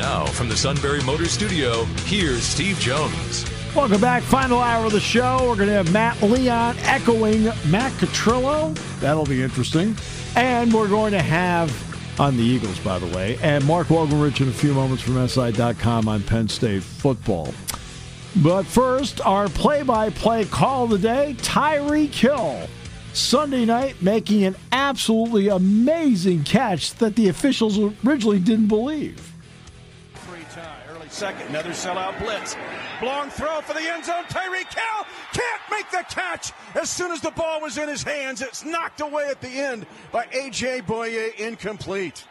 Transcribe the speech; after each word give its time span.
Now, 0.00 0.24
from 0.24 0.48
the 0.48 0.56
Sunbury 0.56 1.02
Motor 1.02 1.26
Studio, 1.26 1.84
here's 2.06 2.42
Steve 2.42 2.78
Jones. 2.78 3.44
Welcome 3.76 4.00
back. 4.00 4.22
Final 4.22 4.58
hour 4.58 4.86
of 4.86 4.92
the 4.92 5.00
show. 5.00 5.40
We're 5.42 5.56
going 5.56 5.68
to 5.68 5.74
have 5.74 5.92
Matt 5.92 6.22
Leon 6.22 6.76
echoing 6.84 7.44
Matt 7.68 7.92
Catrillo. 7.92 8.74
That'll 9.00 9.26
be 9.26 9.42
interesting. 9.42 9.94
And 10.36 10.72
we're 10.72 10.88
going 10.88 11.12
to 11.12 11.20
have 11.20 11.70
on 12.18 12.38
the 12.38 12.42
Eagles, 12.42 12.78
by 12.78 12.98
the 12.98 13.14
way, 13.14 13.38
and 13.42 13.62
Mark 13.66 13.88
Wogenrich 13.88 14.40
in 14.40 14.48
a 14.48 14.52
few 14.52 14.72
moments 14.72 15.02
from 15.02 15.28
SI.com 15.28 16.08
on 16.08 16.22
Penn 16.22 16.48
State 16.48 16.82
football. 16.82 17.52
But 18.36 18.62
first, 18.62 19.20
our 19.26 19.50
play 19.50 19.82
by 19.82 20.08
play 20.08 20.46
call 20.46 20.84
of 20.84 20.90
the 20.90 20.98
day 20.98 21.36
Tyreek 21.40 22.14
Hill. 22.14 22.68
Sunday 23.12 23.66
night 23.66 24.00
making 24.00 24.44
an 24.44 24.56
absolutely 24.72 25.48
amazing 25.48 26.44
catch 26.44 26.94
that 26.94 27.16
the 27.16 27.28
officials 27.28 27.78
originally 28.02 28.38
didn't 28.38 28.68
believe. 28.68 29.29
Second, 31.20 31.48
another 31.48 31.72
sellout 31.72 32.18
blitz. 32.18 32.56
Long 33.02 33.28
throw 33.28 33.60
for 33.60 33.74
the 33.74 33.86
end 33.86 34.06
zone. 34.06 34.24
Tyreek 34.24 34.72
Hill 34.72 35.06
can't 35.34 35.60
make 35.70 35.90
the 35.90 36.02
catch. 36.08 36.50
As 36.74 36.88
soon 36.88 37.12
as 37.12 37.20
the 37.20 37.30
ball 37.30 37.60
was 37.60 37.76
in 37.76 37.90
his 37.90 38.02
hands, 38.02 38.40
it's 38.40 38.64
knocked 38.64 39.02
away 39.02 39.26
at 39.26 39.42
the 39.42 39.50
end 39.50 39.84
by 40.12 40.26
A.J. 40.32 40.80
Bouye, 40.80 41.34
incomplete. 41.38 42.24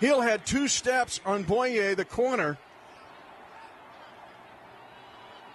Hill 0.00 0.20
had 0.20 0.44
two 0.44 0.68
steps 0.68 1.22
on 1.24 1.44
Bouye, 1.44 1.96
the 1.96 2.04
corner. 2.04 2.58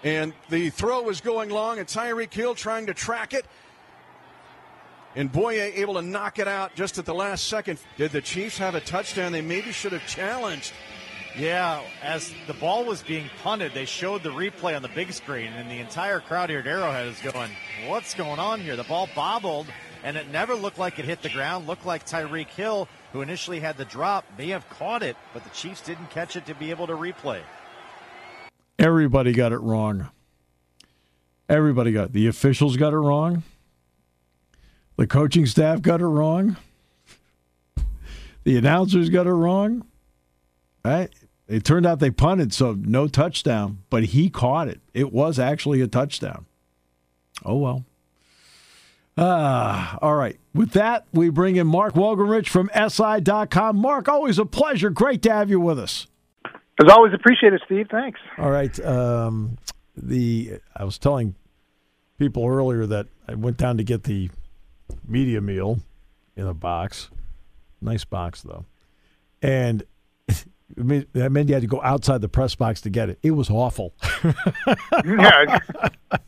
And 0.03 0.33
the 0.50 0.72
throw 0.72 1.03
was 1.03 1.22
going 1.22 1.52
long, 1.52 1.77
and 1.77 1.88
Tyreek 1.88 2.33
Hill 2.33 2.55
trying 2.55 2.88
to 2.88 2.95
track 2.95 3.35
it. 3.35 3.45
And 5.16 5.31
Bouye 5.31 5.77
able 5.77 5.94
to 5.94 6.02
knock 6.02 6.39
it 6.39 6.47
out 6.47 6.73
just 6.73 6.97
at 6.97 7.05
the 7.05 7.13
last 7.13 7.47
second. 7.47 7.77
Did 7.95 8.11
the 8.11 8.22
Chiefs 8.22 8.57
have 8.57 8.73
a 8.73 8.81
touchdown 8.81 9.33
they 9.33 9.41
maybe 9.41 9.72
should 9.72 9.91
have 9.91 10.07
challenged? 10.07 10.73
Yeah, 11.37 11.81
as 12.03 12.31
the 12.45 12.53
ball 12.53 12.85
was 12.85 13.01
being 13.01 13.27
punted, 13.41 13.73
they 13.73 13.85
showed 13.85 14.21
the 14.21 14.29
replay 14.29 14.75
on 14.75 14.83
the 14.83 14.89
big 14.89 15.11
screen, 15.11 15.51
and 15.53 15.69
the 15.69 15.79
entire 15.79 16.19
crowd 16.19 16.51
here 16.51 16.59
at 16.59 16.67
Arrowhead 16.67 17.07
is 17.07 17.19
going, 17.19 17.49
What's 17.87 18.13
going 18.13 18.39
on 18.39 18.61
here? 18.61 18.75
The 18.75 18.83
ball 18.83 19.09
bobbled, 19.15 19.65
and 20.03 20.15
it 20.15 20.29
never 20.29 20.53
looked 20.53 20.77
like 20.77 20.99
it 20.99 21.05
hit 21.05 21.23
the 21.23 21.29
ground. 21.29 21.65
Looked 21.65 21.87
like 21.87 22.05
Tyreek 22.05 22.49
Hill, 22.49 22.87
who 23.13 23.21
initially 23.21 23.59
had 23.59 23.77
the 23.77 23.85
drop, 23.85 24.25
may 24.37 24.49
have 24.49 24.69
caught 24.69 25.01
it, 25.01 25.17
but 25.33 25.43
the 25.43 25.49
Chiefs 25.49 25.81
didn't 25.81 26.11
catch 26.11 26.35
it 26.35 26.45
to 26.45 26.53
be 26.53 26.69
able 26.69 26.85
to 26.85 26.93
replay. 26.93 27.41
Everybody 28.77 29.33
got 29.33 29.53
it 29.53 29.59
wrong. 29.59 30.09
Everybody 31.49 31.91
got 31.93 32.05
it. 32.05 32.13
The 32.13 32.27
officials 32.27 32.77
got 32.77 32.93
it 32.93 32.97
wrong. 32.97 33.41
The 34.97 35.07
coaching 35.07 35.47
staff 35.47 35.81
got 35.81 35.99
it 36.01 36.07
wrong. 36.07 36.57
The 38.45 38.57
announcers 38.57 39.07
got 39.09 39.25
it 39.25 39.31
wrong. 39.31 39.85
Right? 40.83 41.09
It 41.47 41.63
turned 41.63 41.86
out 41.86 41.99
they 41.99 42.11
punted, 42.11 42.53
so 42.53 42.73
no 42.73 43.08
touchdown, 43.08 43.80
but 43.89 44.05
he 44.05 44.30
caught 44.30 44.67
it. 44.67 44.80
It 44.94 45.11
was 45.11 45.38
actually 45.38 45.81
a 45.81 45.88
touchdown. 45.88 46.45
Oh, 47.44 47.58
well. 47.58 47.85
Ah, 49.17 50.00
all 50.02 50.16
right. 50.16 50.39
With 50.53 50.72
that, 50.72 51.05
we 51.13 51.30
bring 51.30 51.58
in 51.58 51.67
Mark 51.67 51.94
Wogenrich 51.94 52.47
from 52.47 52.69
SI.com. 52.73 53.78
Mark, 53.78 54.07
always 54.07 54.40
a 54.40 54.45
pleasure. 54.45 54.90
Great 54.90 55.22
to 55.23 55.31
have 55.31 55.50
you 55.50 55.59
with 55.59 55.78
us. 55.78 56.07
As 56.81 56.90
always, 56.90 57.13
appreciate 57.13 57.53
it, 57.53 57.62
Steve. 57.66 57.88
Thanks. 57.91 58.19
All 58.38 58.50
right. 58.50 58.79
Um, 58.84 59.57
the 59.96 60.59
I 60.75 60.85
was 60.85 60.97
telling 60.97 61.35
people 62.17 62.47
earlier 62.47 62.88
that 62.88 63.07
I 63.28 63.35
went 63.35 63.57
down 63.57 63.78
to 63.78 63.84
get 63.84 64.03
the 64.03 64.31
media 65.07 65.41
meal 65.41 65.79
in 66.35 66.47
a 66.47 66.53
box. 66.53 67.09
Nice 67.79 68.06
box, 68.06 68.41
though. 68.41 68.66
And 69.41 69.84
that 70.75 71.31
meant 71.31 71.50
you 71.50 71.53
had 71.56 71.62
to 71.62 71.68
go 71.68 71.81
outside 71.84 72.22
the 72.22 72.29
press 72.29 72.56
box 72.56 72.81
to 72.81 72.90
get 72.90 73.09
it. 73.09 73.19
It 73.22 73.31
was 73.31 73.50
awful. 73.50 73.94
yeah. 75.06 75.59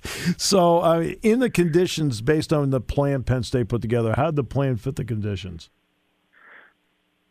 so, 0.38 0.79
uh, 0.79 1.00
in 1.22 1.40
the 1.40 1.50
conditions 1.50 2.22
based 2.22 2.53
on 2.53 2.69
the 2.69 2.81
plan 2.81 3.24
Penn 3.24 3.44
State 3.44 3.69
put 3.69 3.81
together, 3.81 4.13
how 4.16 4.25
did 4.28 4.35
the 4.35 4.44
plan 4.44 4.78
fit 4.78 4.95
the 4.97 5.06
conditions? 5.06 5.69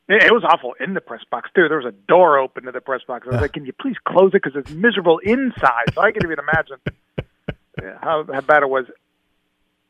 It 0.06 0.32
was 0.32 0.44
awful 0.44 0.75
in 0.81 0.93
the 0.93 1.00
press 1.00 1.22
box 1.31 1.48
too. 1.54 1.66
There 1.69 1.78
was 1.78 1.87
a 1.87 1.93
door 2.09 2.37
open 2.38 2.64
to 2.64 2.72
the 2.72 2.82
press 2.82 3.00
box. 3.09 3.26
I 3.26 3.32
was 3.32 3.41
like, 3.41 3.54
"Can 3.54 3.64
you 3.64 3.72
please 3.72 3.97
close 4.06 4.28
it?" 4.34 4.43
Because 4.43 4.53
it's 4.54 4.70
miserable 4.70 5.19
inside. 5.19 5.94
So 5.94 6.03
I 6.03 6.12
can 6.12 6.22
even 6.26 6.38
imagine 6.38 6.76
how 8.03 8.25
how 8.31 8.41
bad 8.43 8.62
it 8.62 8.69
was 8.69 8.84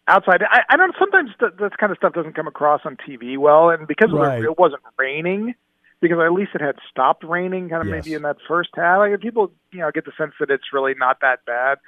outside. 0.07 0.41
I, 0.49 0.61
I 0.69 0.77
don't. 0.77 0.95
Sometimes 1.01 1.31
th- 1.41 1.55
this 1.59 1.73
kind 1.81 1.91
of 1.91 1.99
stuff 1.99 2.13
doesn't 2.13 2.35
come 2.35 2.47
across 2.47 2.83
on 2.85 2.97
TV 2.97 3.37
well, 3.39 3.71
and 3.71 3.89
because 3.89 4.13
Right. 4.13 4.45
it 4.45 4.57
wasn't 4.57 4.83
raining, 4.97 5.57
because 6.01 6.19
at 6.25 6.33
least 6.33 6.51
it 6.55 6.61
had 6.61 6.77
stopped 6.91 7.25
raining, 7.25 7.69
kind 7.69 7.83
of 7.83 7.89
Yes. 7.89 8.05
maybe 8.05 8.15
in 8.15 8.23
that 8.23 8.37
first 8.47 8.71
half. 8.75 8.99
Like 8.99 9.19
people, 9.21 9.53
you 9.73 9.81
know, 9.81 9.91
get 9.91 10.05
the 10.05 10.13
sense 10.19 10.33
that 10.41 10.51
it's 10.51 10.73
really 10.73 10.95
not 10.99 11.19
that 11.21 11.41
bad. 11.47 11.79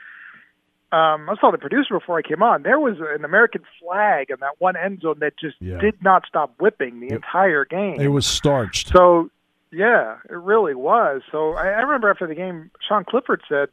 Um, 0.92 1.28
I 1.28 1.34
saw 1.40 1.50
the 1.50 1.58
producer 1.58 1.94
before 1.98 2.16
I 2.18 2.22
came 2.22 2.42
on. 2.42 2.62
There 2.62 2.78
was 2.78 2.96
an 3.00 3.24
American 3.24 3.62
flag 3.80 4.30
in 4.30 4.36
that 4.40 4.52
one 4.58 4.76
end 4.76 5.00
zone 5.00 5.16
that 5.20 5.36
just 5.38 5.56
Yeah. 5.60 5.78
did 5.78 6.02
not 6.02 6.24
stop 6.26 6.54
whipping 6.60 7.00
the 7.00 7.08
Yep. 7.08 7.16
entire 7.16 7.64
game. 7.64 8.00
It 8.00 8.08
was 8.08 8.24
starched. 8.26 8.88
So, 8.88 9.28
yeah, 9.72 10.18
it 10.30 10.36
really 10.36 10.74
was. 10.76 11.22
So 11.32 11.54
I, 11.54 11.66
I 11.70 11.80
remember 11.82 12.08
after 12.08 12.26
the 12.28 12.36
game, 12.36 12.70
Sean 12.86 13.04
Clifford 13.04 13.42
said, 13.48 13.68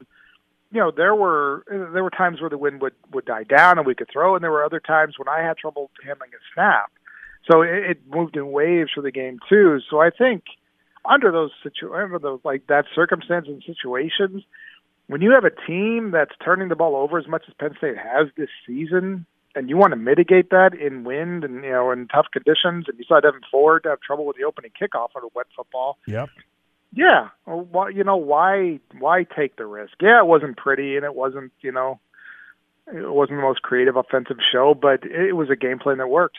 you 0.72 0.80
know, 0.80 0.90
there 0.90 1.14
were 1.14 1.64
there 1.68 2.04
were 2.04 2.10
times 2.10 2.42
where 2.42 2.50
the 2.50 2.58
wind 2.58 2.82
would 2.82 2.96
would 3.12 3.26
die 3.26 3.44
down 3.44 3.78
and 3.78 3.86
we 3.86 3.94
could 3.94 4.10
throw, 4.12 4.34
and 4.34 4.44
there 4.44 4.52
were 4.52 4.66
other 4.66 4.80
times 4.80 5.20
when 5.20 5.28
I 5.28 5.42
had 5.44 5.56
trouble 5.58 5.92
handling 6.04 6.32
a 6.34 6.42
snap. 6.56 6.92
So 7.52 7.62
it, 7.62 7.70
it 7.70 7.98
moved 8.08 8.36
in 8.36 8.52
waves 8.52 8.92
for 8.94 9.02
the 9.02 9.12
game 9.12 9.40
too. 9.50 9.80
So 9.90 10.00
I 10.00 10.10
think 10.10 10.44
under 11.06 11.32
those 11.32 11.52
situ 11.64 11.94
under 11.94 12.20
those 12.20 12.40
like 12.44 12.68
that 12.68 12.86
circumstance 12.96 13.48
and 13.48 13.64
situations, 13.66 14.44
when 15.08 15.22
you 15.22 15.32
have 15.32 15.44
a 15.44 15.68
team 15.68 16.12
that's 16.12 16.32
turning 16.44 16.70
the 16.70 16.76
ball 16.76 16.96
over 16.96 17.18
as 17.18 17.28
much 17.28 17.44
as 17.48 17.54
Penn 17.60 17.76
State 17.78 17.98
has 17.98 18.28
this 18.38 18.50
season, 18.66 19.26
and 19.56 19.70
you 19.70 19.78
want 19.78 19.92
to 19.92 19.98
mitigate 19.98 20.50
that 20.50 20.72
in 20.74 21.04
wind 21.04 21.44
and 21.44 21.64
you 21.64 21.72
know 21.72 21.92
in 21.92 22.08
tough 22.08 22.28
conditions, 22.32 22.86
and 22.88 22.98
you 22.98 23.06
saw 23.08 23.20
Devyn 23.20 23.42
Ford 23.52 23.86
have 23.86 24.00
trouble 24.02 24.26
with 24.26 24.38
the 24.38 24.44
opening 24.44 24.72
kickoff 24.72 25.10
on 25.16 25.24
a 25.24 25.28
wet 25.36 25.48
football. 25.56 25.98
Yep. 26.08 26.30
Yeah, 26.96 27.30
well, 27.48 27.62
why, 27.62 27.90
you 27.90 28.04
know 28.04 28.18
why 28.18 28.80
why 29.00 29.24
take 29.24 29.56
the 29.56 29.66
risk? 29.66 29.94
Yeah, 30.00 30.20
it 30.20 30.28
wasn't 30.28 30.58
pretty, 30.58 30.96
and 30.96 31.04
it 31.04 31.16
wasn't 31.16 31.52
you 31.62 31.72
know 31.72 32.00
it 32.88 33.12
wasn't 33.12 33.40
the 33.40 33.44
most 33.44 33.62
creative 33.62 33.96
offensive 33.96 34.38
show, 34.52 34.74
but 34.80 35.04
it 35.04 35.34
was 35.34 35.50
a 35.50 35.56
game 35.56 35.80
plan 35.80 35.98
that 35.98 36.08
worked. 36.08 36.38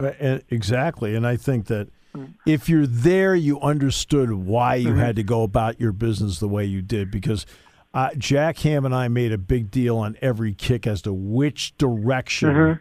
Uh, 0.00 0.38
Exactly. 0.50 1.16
And 1.16 1.26
I 1.26 1.36
think 1.36 1.66
that 1.66 1.88
if 2.46 2.68
you're 2.68 2.86
there, 2.86 3.34
you 3.34 3.60
understood 3.60 4.32
why 4.32 4.76
you 4.76 4.94
had 4.94 5.16
to 5.16 5.22
go 5.24 5.42
about 5.42 5.80
your 5.80 5.92
business 5.92 6.38
the 6.38 6.48
way 6.48 6.64
you 6.64 6.82
did 6.82 7.10
because 7.10 7.46
uh, 7.94 8.10
Jack 8.16 8.58
Ham 8.60 8.84
and 8.84 8.94
I 8.94 9.08
made 9.08 9.32
a 9.32 9.38
big 9.38 9.70
deal 9.72 9.96
on 9.96 10.16
every 10.22 10.54
kick 10.54 10.86
as 10.86 11.02
to 11.02 11.12
which 11.12 11.76
direction 11.78 12.78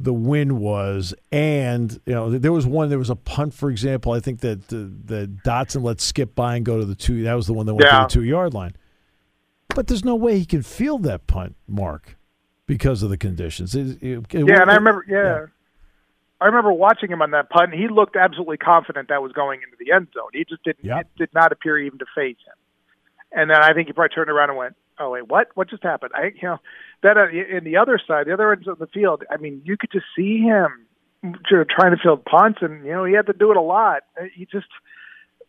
the 0.00 0.12
wind 0.14 0.58
was. 0.58 1.14
And, 1.30 2.00
you 2.06 2.14
know, 2.14 2.30
there 2.38 2.52
was 2.52 2.66
one, 2.66 2.88
there 2.88 2.98
was 2.98 3.10
a 3.10 3.16
punt, 3.16 3.52
for 3.52 3.70
example. 3.70 4.12
I 4.12 4.20
think 4.20 4.40
that 4.40 4.68
the, 4.68 4.90
the 5.04 5.26
Dotson 5.44 5.82
let 5.82 6.00
skip 6.00 6.34
by 6.34 6.56
and 6.56 6.64
go 6.64 6.78
to 6.78 6.84
the 6.86 6.94
two. 6.94 7.22
That 7.24 7.34
was 7.34 7.46
the 7.46 7.52
one 7.52 7.66
that 7.66 7.74
went 7.74 7.86
Yeah. 7.90 7.98
to 8.00 8.04
the 8.04 8.08
two 8.12 8.24
yard 8.24 8.54
line. 8.54 8.74
But 9.74 9.86
there's 9.86 10.04
no 10.04 10.14
way 10.14 10.38
he 10.38 10.46
can 10.46 10.62
field 10.62 11.02
that 11.04 11.26
punt, 11.26 11.56
Mark, 11.68 12.16
because 12.66 13.02
of 13.02 13.10
the 13.10 13.16
conditions. 13.18 13.74
It- 13.74 14.02
it- 14.02 14.24
it- 14.34 14.48
Yeah, 14.48 14.62
and 14.62 14.70
I 14.70 14.74
remember 14.76 15.04
yeah. 15.08 15.46
I 16.42 16.46
remember 16.46 16.72
watching 16.72 17.10
him 17.10 17.22
on 17.22 17.30
that 17.32 17.48
punt. 17.50 17.72
and 17.72 17.80
He 17.80 17.88
looked 17.88 18.16
absolutely 18.16 18.56
confident 18.58 19.08
that 19.08 19.22
was 19.22 19.32
going 19.32 19.60
into 19.62 19.76
the 19.78 19.92
end 19.92 20.08
zone. 20.14 20.30
He 20.32 20.44
just 20.48 20.62
didn't. 20.64 20.84
Yep. 20.84 21.00
It 21.00 21.06
did 21.18 21.34
not 21.34 21.52
appear 21.52 21.78
even 21.78 21.98
to 22.00 22.06
phase 22.14 22.36
him. 22.46 22.54
And 23.30 23.48
then 23.50 23.58
I 23.62 23.72
think 23.72 23.86
he 23.88 23.92
probably 23.92 24.14
turned 24.14 24.28
around 24.30 24.50
and 24.50 24.58
went, 24.58 24.74
"Oh 24.98 25.10
wait, 25.10 25.26
what? 25.28 25.48
What 25.54 25.70
just 25.70 25.82
happened?" 25.82 26.12
I, 26.14 26.32
you 26.34 26.42
know, 26.48 26.58
that 27.02 27.16
uh, 27.16 27.28
in 27.30 27.64
the 27.64 27.76
other 27.78 27.98
side, 28.06 28.26
the 28.26 28.34
other 28.34 28.52
end 28.52 28.66
of 28.68 28.78
the 28.78 28.86
field. 28.88 29.22
I 29.30 29.36
mean, 29.38 29.62
you 29.64 29.76
could 29.78 29.90
just 29.90 30.04
see 30.14 30.40
him 30.40 30.68
tr- 31.46 31.62
trying 31.70 31.96
to 31.96 32.02
field 32.02 32.24
punts, 32.26 32.58
and 32.60 32.84
you 32.84 32.92
know, 32.92 33.04
he 33.04 33.14
had 33.14 33.26
to 33.26 33.32
do 33.32 33.50
it 33.50 33.56
a 33.56 33.62
lot. 33.62 34.02
Uh, 34.20 34.24
He 34.34 34.44
just, 34.44 34.66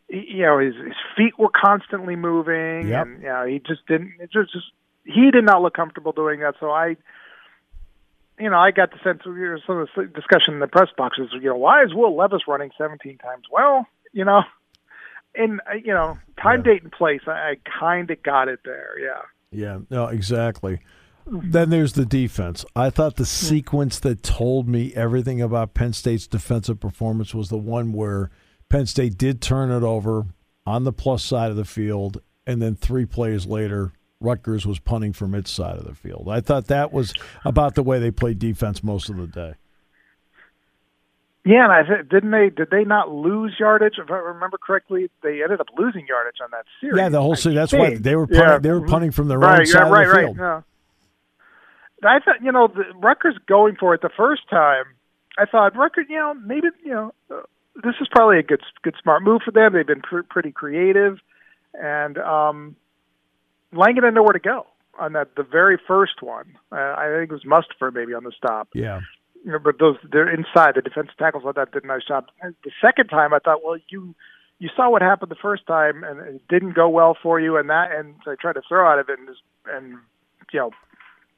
he, 0.07 0.23
you 0.37 0.43
know, 0.43 0.59
his 0.59 0.75
his 0.75 0.95
feet 1.17 1.37
were 1.37 1.49
constantly 1.53 2.15
moving, 2.15 2.87
Yep. 2.87 3.05
and 3.05 3.21
you 3.21 3.27
know, 3.27 3.45
he 3.45 3.59
just 3.59 3.85
didn't. 3.87 4.13
It 4.21 4.31
just, 4.31 4.53
just 4.53 4.67
he 5.05 5.29
did 5.31 5.43
not 5.43 5.61
look 5.61 5.73
comfortable 5.73 6.13
doing 6.13 6.39
that. 6.39 6.55
So 6.61 6.71
I 6.71 6.95
you 8.43 8.49
know, 8.49 8.57
I 8.57 8.71
got 8.71 8.91
the 8.91 8.97
sense 9.03 9.21
of 9.25 9.33
some 9.65 9.77
of 9.79 9.87
the 9.95 10.03
discussion 10.13 10.53
in 10.55 10.59
the 10.59 10.67
press 10.67 10.89
boxes. 10.97 11.29
You 11.33 11.49
know, 11.49 11.55
why 11.55 11.83
is 11.83 11.93
Will 11.93 12.15
Levis 12.15 12.41
running 12.47 12.71
17 12.77 13.17
times? 13.17 13.45
Well, 13.51 13.87
you 14.11 14.25
know, 14.25 14.41
in 15.35 15.59
uh, 15.67 15.75
you 15.83 15.93
know 15.93 16.17
time, 16.41 16.59
Yeah. 16.65 16.73
date, 16.73 16.83
and 16.83 16.91
place, 16.91 17.21
I, 17.27 17.31
I 17.31 17.55
kind 17.79 18.11
of 18.11 18.21
got 18.21 18.47
it 18.49 18.59
there. 18.65 18.91
Yeah. 18.99 19.21
Yeah, 19.51 19.79
no, 19.89 20.07
exactly. 20.07 20.79
Then 21.25 21.69
there's 21.69 21.93
the 21.93 22.05
defense. 22.05 22.65
I 22.75 22.89
thought 22.89 23.15
the 23.15 23.25
sequence 23.25 23.99
that 23.99 24.23
told 24.23 24.67
me 24.67 24.93
everything 24.93 25.41
about 25.41 25.73
Penn 25.73 25.93
State's 25.93 26.27
defensive 26.27 26.79
performance 26.79 27.33
was 27.33 27.49
the 27.49 27.57
one 27.57 27.93
where 27.93 28.29
Penn 28.67 28.87
State 28.87 29.17
did 29.17 29.41
turn 29.41 29.71
it 29.71 29.83
over 29.83 30.25
on 30.65 30.83
the 30.83 30.91
plus 30.91 31.23
side 31.23 31.49
of 31.51 31.55
the 31.55 31.65
field, 31.65 32.19
and 32.45 32.61
then 32.61 32.75
three 32.75 33.05
plays 33.05 33.45
later, 33.45 33.93
Rutgers 34.23 34.65
was 34.65 34.79
punting 34.79 35.13
from 35.13 35.35
its 35.35 35.51
side 35.51 35.77
of 35.77 35.85
the 35.85 35.93
field. 35.93 36.27
I 36.29 36.41
thought 36.41 36.67
that 36.67 36.91
was 36.93 37.13
about 37.45 37.75
the 37.75 37.83
way 37.83 37.99
they 37.99 38.11
played 38.11 38.39
defense 38.39 38.83
most 38.83 39.09
of 39.09 39.17
the 39.17 39.27
day. 39.27 39.53
Yeah, 41.45 41.65
and 41.65 41.73
I 41.73 41.83
th- 41.83 42.09
didn't 42.09 42.31
they 42.31 42.49
did 42.49 42.69
they 42.69 42.85
not 42.85 43.11
lose 43.11 43.53
yardage? 43.59 43.95
If 43.97 44.09
I 44.09 44.15
remember 44.15 44.57
correctly, 44.57 45.09
they 45.23 45.43
ended 45.43 45.59
up 45.59 45.67
losing 45.77 46.07
yardage 46.07 46.37
on 46.41 46.49
that 46.51 46.65
series. 46.79 46.97
Yeah, 46.97 47.09
the 47.09 47.21
whole 47.21 47.35
series. 47.35 47.57
That's 47.57 47.73
why 47.73 47.95
they 47.95 48.15
were 48.15 48.27
punting, 48.27 48.47
Yeah. 48.47 48.57
they 48.59 48.71
were 48.71 48.85
punting 48.87 49.11
from 49.11 49.27
their 49.27 49.39
right, 49.39 49.59
own 49.59 49.65
side 49.65 49.91
right, 49.91 50.07
of 50.07 50.09
the 50.09 50.13
right. 50.13 50.25
field. 50.25 50.37
Yeah. 50.37 50.61
I 52.05 52.19
thought 52.19 52.41
you 52.41 52.51
know 52.51 52.67
the 52.67 52.83
Rutgers 52.95 53.37
going 53.45 53.75
for 53.75 53.93
it 53.93 54.01
the 54.01 54.09
first 54.15 54.49
time. 54.49 54.85
I 55.37 55.45
thought 55.45 55.75
Rutgers, 55.75 56.05
you 56.09 56.15
know, 56.15 56.33
maybe 56.33 56.67
you 56.83 56.91
know 56.91 57.13
uh, 57.29 57.41
this 57.83 57.95
is 57.99 58.07
probably 58.09 58.39
a 58.39 58.43
good 58.43 58.61
good 58.81 58.95
smart 59.01 59.23
move 59.23 59.41
for 59.43 59.51
them. 59.51 59.73
They've 59.73 59.85
been 59.85 60.01
pr- 60.01 60.21
pretty 60.29 60.51
creative, 60.51 61.17
and 61.73 62.17
um, 62.19 62.75
Lang 63.73 63.95
didn't 63.95 64.13
know 64.13 64.23
where 64.23 64.33
to 64.33 64.39
go 64.39 64.67
on 64.99 65.13
that 65.13 65.35
the 65.35 65.43
very 65.43 65.77
first 65.87 66.21
one. 66.21 66.55
Uh, 66.71 66.75
I 66.75 67.07
think 67.17 67.31
it 67.31 67.33
was 67.33 67.43
Mustipher 67.43 67.93
maybe 67.93 68.13
on 68.13 68.23
the 68.23 68.31
stop. 68.31 68.69
Yeah, 68.73 69.01
You 69.43 69.53
know, 69.53 69.59
but 69.59 69.79
those 69.79 69.97
they're 70.11 70.29
inside. 70.29 70.75
The 70.75 70.81
defensive 70.81 71.17
tackles 71.17 71.43
like 71.43 71.55
that 71.55 71.71
did 71.71 71.83
a 71.83 71.87
nice 71.87 72.05
job. 72.07 72.25
The 72.41 72.71
second 72.81 73.07
time, 73.07 73.33
I 73.33 73.39
thought, 73.39 73.63
well, 73.63 73.77
you 73.89 74.15
you 74.59 74.69
saw 74.75 74.89
what 74.89 75.01
happened 75.01 75.31
the 75.31 75.35
first 75.35 75.65
time, 75.67 76.03
and 76.03 76.19
it 76.19 76.47
didn't 76.47 76.73
go 76.73 76.87
well 76.89 77.17
for 77.21 77.39
you, 77.39 77.57
and 77.57 77.69
that 77.69 77.91
and 77.91 78.15
they 78.25 78.35
tried 78.35 78.53
to 78.53 78.61
throw 78.67 78.89
out 78.89 78.99
of 78.99 79.09
it, 79.09 79.19
and 79.19 79.27
just, 79.27 79.41
and 79.65 79.97
you 80.51 80.59
know, 80.59 80.71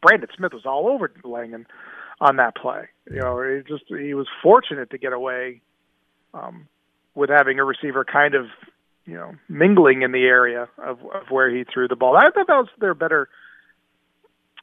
Brandon 0.02 0.30
Smith 0.36 0.54
was 0.54 0.66
all 0.66 0.88
over 0.88 1.12
Langan 1.24 1.66
on 2.22 2.36
that 2.38 2.56
play. 2.56 2.88
You 3.10 3.22
know, 3.22 3.42
he 3.42 3.62
just 3.68 3.86
he 3.88 4.14
was 4.14 4.28
fortunate 4.44 4.90
to 4.92 4.98
get 4.98 5.14
away 5.14 5.62
um, 6.34 6.68
with 7.16 7.30
having 7.30 7.60
a 7.60 7.64
receiver 7.64 8.04
kind 8.04 8.36
of 8.36 8.48
you 9.06 9.16
know 9.16 9.34
mingling 9.48 10.02
in 10.02 10.12
the 10.12 10.24
area 10.24 10.68
of 10.78 11.00
of 11.00 11.30
where 11.30 11.50
he 11.50 11.64
threw 11.64 11.88
the 11.88 11.96
ball. 11.96 12.18
I 12.18 12.30
thought 12.30 12.48
that 12.48 12.56
was 12.56 12.70
their 12.80 12.94
better, 12.94 13.30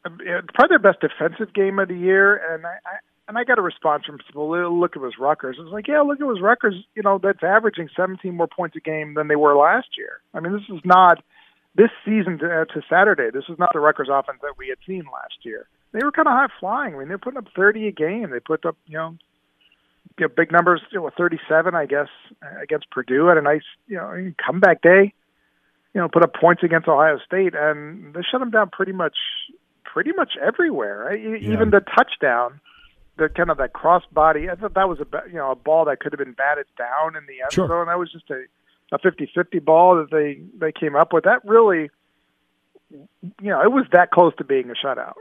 uh, 0.05 0.11
probably 0.55 0.69
their 0.69 0.79
best 0.79 1.01
defensive 1.01 1.55
game 1.55 1.79
of 1.79 1.89
the 1.89 1.97
year, 1.97 2.55
and 2.55 2.67
I. 2.67 2.79
I 2.85 2.97
and 3.29 3.39
I 3.39 3.45
got 3.45 3.59
a 3.59 3.63
response 3.63 4.05
from 4.05 4.19
people. 4.19 4.51
Look, 4.79 4.97
it 4.97 4.99
was 4.99 5.15
Rutgers. 5.19 5.57
It 5.59 5.63
was 5.63 5.73
like, 5.73 5.87
yeah, 5.87 6.01
look, 6.01 6.21
it 6.21 6.25
was 6.25 6.41
Rutgers. 6.43 6.75
You 6.95 7.03
know, 7.03 7.21
that's 7.23 7.43
averaging 7.43 7.89
17 7.97 8.35
more 8.35 8.49
points 8.49 8.77
a 8.77 8.81
game 8.81 9.15
than 9.15 9.29
they 9.29 9.37
were 9.37 9.57
last 9.57 9.89
year. 9.97 10.21
I 10.35 10.41
mean, 10.41 10.53
this 10.53 10.69
is 10.69 10.83
not 10.85 11.23
this 11.75 11.91
season 12.05 12.39
to, 12.39 12.47
uh, 12.47 12.65
to 12.67 12.83
Saturday. 12.91 13.31
This 13.33 13.45
is 13.49 13.59
not 13.59 13.71
the 13.73 13.81
Rutgers 13.81 14.09
offense 14.13 14.39
that 14.43 14.59
we 14.59 14.69
had 14.69 14.79
seen 14.87 15.05
last 15.05 15.45
year. 15.45 15.67
They 15.93 16.01
were 16.05 16.13
kind 16.13 16.29
of 16.29 16.35
high 16.35 16.49
flying. 16.59 16.95
I 16.95 16.99
mean, 16.99 17.09
they're 17.09 17.19
putting 17.19 17.39
up 17.39 17.49
30 17.55 17.89
a 17.89 17.93
game. 17.93 18.31
They 18.31 18.41
put 18.41 18.67
up, 18.67 18.77
you 18.87 18.99
know, 18.99 19.17
you 20.19 20.27
know 20.27 20.33
big 20.35 20.53
numbers. 20.53 20.81
You 20.91 21.01
know, 21.01 21.11
37, 21.17 21.75
I 21.75 21.87
guess, 21.87 22.09
against 22.63 22.91
Purdue 22.91 23.31
at 23.31 23.37
a 23.37 23.43
nice, 23.43 23.63
you 23.89 23.97
know, 23.97 24.33
comeback 24.45 24.83
day. 24.83 25.13
You 25.95 26.01
know, 26.01 26.09
put 26.09 26.23
up 26.23 26.35
points 26.35 26.63
against 26.63 26.89
Ohio 26.89 27.19
State, 27.25 27.55
and 27.55 28.15
they 28.15 28.21
shut 28.23 28.41
them 28.41 28.51
down 28.51 28.71
pretty 28.71 28.93
much, 28.93 29.17
pretty 29.85 30.13
much 30.13 30.33
everywhere. 30.41 31.05
Right? 31.11 31.21
Yeah. 31.21 31.53
Even 31.53 31.71
the 31.71 31.81
touchdown 31.81 32.61
the 33.19 33.29
kind 33.29 33.51
of 33.51 33.59
that 33.59 33.73
cross 33.73 34.03
body. 34.13 34.49
I 34.51 34.55
thought 34.55 34.75
that 34.75 34.89
was 34.89 34.99
a 35.01 35.07
you 35.29 35.35
know 35.37 35.51
a 35.51 35.55
ball 35.55 35.85
that 35.87 36.01
could 36.01 36.13
have 36.13 36.19
been 36.19 36.33
batted 36.33 36.67
down 36.79 37.17
in 37.17 37.25
the 37.27 37.43
end 37.43 37.53
Sure. 37.53 37.69
zone. 37.69 37.87
That 37.87 37.99
was 37.99 38.11
just 38.11 38.31
a 38.31 38.45
a 38.93 38.99
50-50 38.99 39.65
ball 39.65 39.97
that 39.97 40.11
they 40.11 40.41
they 40.59 40.73
came 40.73 40.97
up 40.97 41.13
with. 41.13 41.25
That 41.25 41.45
really, 41.45 41.91
you 42.91 43.09
know, 43.41 43.63
it 43.63 43.73
was 43.73 43.87
that 43.93 44.11
close 44.11 44.35
to 44.37 44.45
being 44.45 44.71
a 44.71 44.75
shutout. 44.75 45.15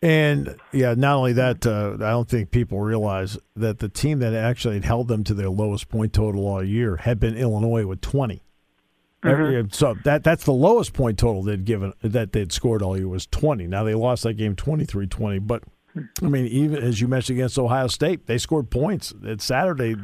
And 0.00 0.56
yeah, 0.72 0.94
not 0.94 1.16
only 1.16 1.32
that, 1.32 1.66
uh, 1.66 1.94
I 1.94 2.10
don't 2.10 2.28
think 2.28 2.50
people 2.52 2.80
realize 2.80 3.36
that 3.56 3.80
the 3.80 3.88
team 3.88 4.20
that 4.20 4.32
actually 4.32 4.74
had 4.74 4.84
held 4.84 5.08
them 5.08 5.24
to 5.24 5.34
their 5.34 5.50
lowest 5.50 5.88
point 5.88 6.12
total 6.12 6.46
all 6.46 6.62
year 6.62 6.96
had 6.96 7.18
been 7.18 7.36
Illinois 7.36 7.84
with 7.84 8.00
20. 8.00 8.42
Every- 9.24 9.66
So 9.72 9.96
that 10.04 10.22
that's 10.22 10.44
the 10.44 10.52
lowest 10.52 10.92
point 10.92 11.18
total 11.18 11.42
they'd 11.42 11.64
given 11.64 11.92
that 12.02 12.30
they'd 12.32 12.52
scored 12.52 12.82
all 12.82 12.96
year 12.96 13.08
was 13.08 13.26
20. 13.26 13.66
Now 13.66 13.82
they 13.82 13.94
lost 13.94 14.22
that 14.22 14.34
game 14.34 14.54
23-20, 14.54 15.40
but 15.44 15.64
I 16.22 16.28
mean 16.28 16.46
even 16.46 16.76
as 16.80 17.00
you 17.00 17.08
mentioned 17.08 17.36
against 17.38 17.58
Ohio 17.58 17.88
State, 17.88 18.26
they 18.26 18.38
scored 18.38 18.70
points. 18.70 19.12
It's 19.24 19.44
Saturday 19.44 19.96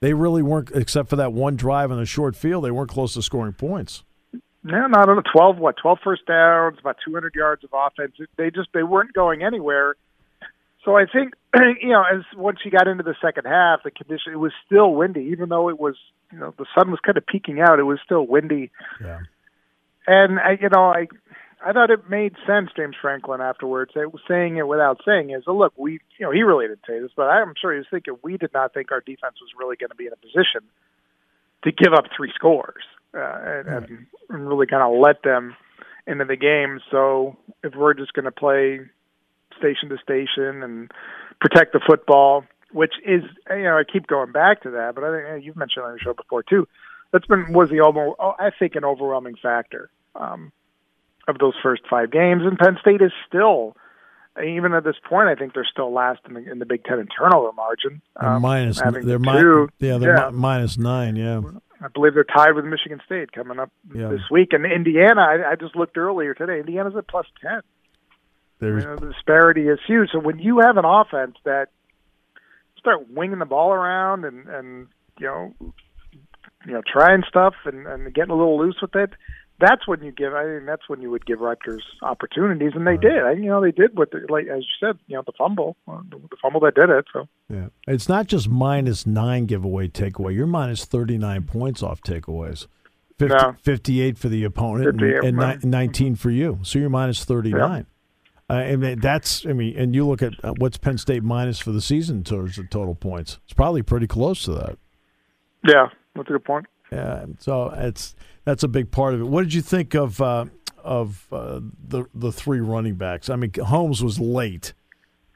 they 0.00 0.14
really 0.14 0.40
weren't 0.42 0.70
except 0.74 1.10
for 1.10 1.16
that 1.16 1.34
one 1.34 1.54
drive 1.56 1.92
on 1.92 1.98
the 1.98 2.06
short 2.06 2.34
field, 2.34 2.64
they 2.64 2.70
weren't 2.70 2.88
close 2.90 3.12
to 3.14 3.20
scoring 3.22 3.52
points. 3.52 4.02
No, 4.64 4.86
not 4.86 5.08
on 5.08 5.22
12, 5.32 5.58
what, 5.58 5.76
12 5.76 5.98
first 6.04 6.26
downs, 6.26 6.78
about 6.78 6.96
200 7.04 7.34
yards 7.34 7.64
of 7.64 7.70
offense. 7.72 8.14
They 8.36 8.50
just, 8.50 8.68
they 8.72 8.84
weren't 8.84 9.12
going 9.12 9.42
anywhere. 9.42 9.96
So 10.84 10.96
I 10.96 11.04
think, 11.12 11.34
you 11.80 11.90
know, 11.90 12.02
as 12.02 12.22
once 12.36 12.58
you 12.64 12.70
got 12.70 12.86
into 12.86 13.02
the 13.02 13.16
second 13.20 13.44
half, 13.46 13.82
the 13.82 13.90
condition, 13.90 14.32
it 14.32 14.38
was 14.38 14.52
still 14.64 14.94
windy, 14.94 15.30
even 15.32 15.48
though 15.48 15.68
it 15.68 15.80
was, 15.80 15.96
you 16.32 16.38
know, 16.38 16.54
the 16.58 16.66
sun 16.76 16.90
was 16.90 17.00
kind 17.04 17.18
of 17.18 17.26
peeking 17.26 17.60
out, 17.60 17.80
it 17.80 17.84
was 17.84 17.98
still 18.04 18.26
windy. 18.26 18.70
Yeah. 19.00 19.20
And 20.06 20.38
I, 20.38 20.58
you 20.60 20.68
know, 20.68 20.86
I, 20.86 21.08
I 21.64 21.72
thought 21.72 21.90
it 21.90 22.08
made 22.08 22.34
sense, 22.46 22.70
James 22.76 22.96
Franklin 23.00 23.40
afterwards, 23.40 23.92
it 23.96 24.12
was 24.12 24.22
saying 24.28 24.56
it 24.56 24.66
without 24.66 25.00
saying 25.04 25.30
is, 25.30 25.44
so 25.44 25.56
look, 25.56 25.72
we, 25.76 26.00
you 26.18 26.26
know, 26.26 26.32
he 26.32 26.42
really 26.42 26.66
didn't 26.66 26.86
say 26.86 27.00
this, 27.00 27.12
but 27.16 27.24
I'm 27.24 27.54
sure 27.60 27.72
he 27.72 27.78
was 27.78 27.86
thinking 27.90 28.14
we 28.22 28.36
did 28.36 28.52
not 28.52 28.74
think 28.74 28.90
our 28.90 29.00
defense 29.00 29.36
was 29.40 29.50
really 29.58 29.76
going 29.76 29.90
to 29.90 29.96
be 29.96 30.06
in 30.06 30.12
a 30.12 30.16
position 30.16 30.62
to 31.64 31.70
give 31.70 31.92
up 31.94 32.06
three 32.16 32.32
scores 32.34 32.82
uh, 33.14 33.38
and, 33.44 33.68
and 33.68 34.06
and 34.30 34.48
really 34.48 34.66
kind 34.66 34.82
of 34.82 34.98
let 35.00 35.22
them 35.22 35.54
into 36.06 36.24
the 36.24 36.36
game. 36.36 36.80
So 36.90 37.36
if 37.62 37.74
we're 37.74 37.94
just 37.94 38.12
going 38.14 38.24
to 38.24 38.32
play 38.32 38.80
station 39.58 39.88
to 39.90 39.98
station 40.02 40.62
and 40.62 40.90
protect 41.40 41.72
the 41.72 41.80
football, 41.86 42.44
which 42.72 42.94
is 43.04 43.22
you 43.50 43.62
know 43.64 43.78
I 43.78 43.82
keep 43.90 44.06
going 44.06 44.32
back 44.32 44.62
to 44.62 44.70
that, 44.70 44.94
but 44.94 45.04
I 45.04 45.34
think 45.34 45.44
you've 45.44 45.56
mentioned 45.56 45.84
on 45.84 45.92
the 45.92 45.98
show 45.98 46.14
before 46.14 46.42
too. 46.42 46.66
That's 47.12 47.26
been 47.26 47.52
was 47.52 47.68
the 47.70 47.80
almost 47.80 48.16
I 48.20 48.50
think 48.58 48.74
an 48.74 48.84
overwhelming 48.84 49.36
factor 49.42 49.90
um, 50.14 50.52
of 51.28 51.38
those 51.38 51.54
first 51.62 51.82
five 51.88 52.10
games, 52.10 52.42
and 52.44 52.58
Penn 52.58 52.78
State 52.80 53.02
is 53.02 53.12
still. 53.28 53.76
Even 54.42 54.72
at 54.72 54.82
this 54.84 54.96
point, 55.08 55.28
I 55.28 55.34
think 55.34 55.52
they're 55.52 55.66
still 55.70 55.92
last 55.92 56.20
in 56.26 56.34
the, 56.34 56.50
in 56.50 56.58
the 56.58 56.64
Big 56.64 56.84
Ten 56.84 56.98
in 56.98 57.06
turnover 57.06 57.52
margin. 57.52 58.00
Um, 58.16 58.40
minus 58.42 58.80
they're 58.80 59.02
two. 59.02 59.18
mi- 59.18 59.68
yeah, 59.88 59.98
they're 59.98 60.16
Yeah. 60.16 60.30
mi- 60.30 60.38
minus 60.38 60.78
9, 60.78 61.16
yeah. 61.16 61.40
I 61.82 61.88
believe 61.88 62.14
they're 62.14 62.24
tied 62.24 62.52
with 62.54 62.64
Michigan 62.64 63.00
State 63.04 63.32
coming 63.32 63.58
up 63.58 63.70
Yeah. 63.94 64.08
this 64.08 64.22
week. 64.30 64.52
And 64.52 64.64
Indiana, 64.64 65.20
I, 65.20 65.50
I 65.52 65.56
just 65.56 65.76
looked 65.76 65.98
earlier 65.98 66.32
today. 66.32 66.60
Indiana's 66.60 66.94
at 66.96 67.08
plus 67.08 67.26
ten. 67.42 67.60
There's 68.60 68.84
You 68.84 68.88
know, 68.90 68.96
the 68.96 69.12
disparity 69.12 69.68
is 69.68 69.80
huge. 69.86 70.10
So 70.12 70.18
when 70.20 70.38
you 70.38 70.60
have 70.60 70.76
an 70.78 70.84
offense 70.86 71.36
that 71.44 71.68
start 72.78 73.10
winging 73.10 73.38
the 73.40 73.44
ball 73.44 73.72
around 73.72 74.24
and 74.24 74.48
and 74.48 74.86
you 75.18 75.26
know 75.26 75.54
you 76.66 76.72
know 76.72 76.82
trying 76.86 77.22
stuff 77.28 77.54
and 77.64 77.86
and 77.86 78.14
getting 78.14 78.30
a 78.30 78.36
little 78.36 78.58
loose 78.58 78.78
with 78.80 78.94
it, 78.94 79.10
that's 79.62 79.86
when 79.86 80.02
you 80.02 80.10
give. 80.10 80.34
I 80.34 80.44
think 80.44 80.66
that's 80.66 80.88
when 80.88 81.00
you 81.00 81.10
would 81.10 81.24
give 81.24 81.40
Rutgers 81.40 81.84
opportunities, 82.02 82.72
and 82.74 82.86
they 82.86 82.96
did. 82.96 83.22
I, 83.22 83.32
you 83.32 83.46
know, 83.46 83.62
they 83.62 83.70
did 83.70 83.96
what, 83.96 84.10
the, 84.10 84.26
like 84.28 84.46
as 84.46 84.58
you 84.58 84.86
said, 84.86 84.98
you 85.06 85.16
know, 85.16 85.22
the 85.24 85.32
fumble, 85.38 85.76
uh, 85.88 86.00
the, 86.10 86.18
fumble 86.40 86.60
that 86.60 86.74
did 86.74 86.90
it. 86.90 87.04
So 87.12 87.28
Yeah. 87.48 87.68
It's 87.86 88.08
not 88.08 88.26
just 88.26 88.48
minus 88.48 89.06
nine 89.06 89.46
giveaway 89.46 89.88
takeaway. 89.88 90.34
You're 90.34 90.46
minus 90.46 90.84
39 90.84 91.44
points 91.44 91.82
off 91.82 92.02
takeaways. 92.02 92.66
50, 93.18 93.34
No. 93.36 93.54
58 93.62 94.18
for 94.18 94.28
the 94.28 94.44
opponent 94.44 95.00
and, 95.00 95.40
and 95.40 95.64
19 95.64 96.16
for 96.16 96.30
you. 96.30 96.58
So 96.62 96.78
you're 96.78 96.90
minus 96.90 97.24
39. 97.24 97.86
Uh, 98.50 98.54
and 98.54 99.00
that's, 99.00 99.46
I 99.46 99.52
mean, 99.52 99.78
and 99.78 99.94
you 99.94 100.06
look 100.06 100.22
at 100.22 100.32
uh, 100.44 100.52
what's 100.58 100.76
Penn 100.76 100.98
State 100.98 101.22
minus 101.22 101.58
for 101.58 101.70
the 101.72 101.80
season 101.80 102.24
towards 102.24 102.56
the 102.56 102.64
total 102.64 102.94
points. 102.94 103.38
It's 103.44 103.54
probably 103.54 103.82
pretty 103.82 104.06
close 104.06 104.42
to 104.44 104.52
that. 104.54 104.78
yeah, 105.64 105.86
that's 106.14 106.28
a 106.28 106.32
good 106.32 106.44
point. 106.44 106.66
Yeah, 106.92 107.26
so 107.38 107.72
it's 107.76 108.14
that's 108.44 108.62
a 108.62 108.68
big 108.68 108.90
part 108.90 109.14
of 109.14 109.20
it. 109.20 109.24
What 109.24 109.42
did 109.42 109.54
you 109.54 109.62
think 109.62 109.94
of 109.94 110.20
uh, 110.20 110.46
of 110.82 111.26
uh, 111.32 111.60
the 111.88 112.04
the 112.14 112.32
three 112.32 112.60
running 112.60 112.96
backs? 112.96 113.30
I 113.30 113.36
mean, 113.36 113.52
Holmes 113.54 114.02
was 114.02 114.20
late, 114.20 114.74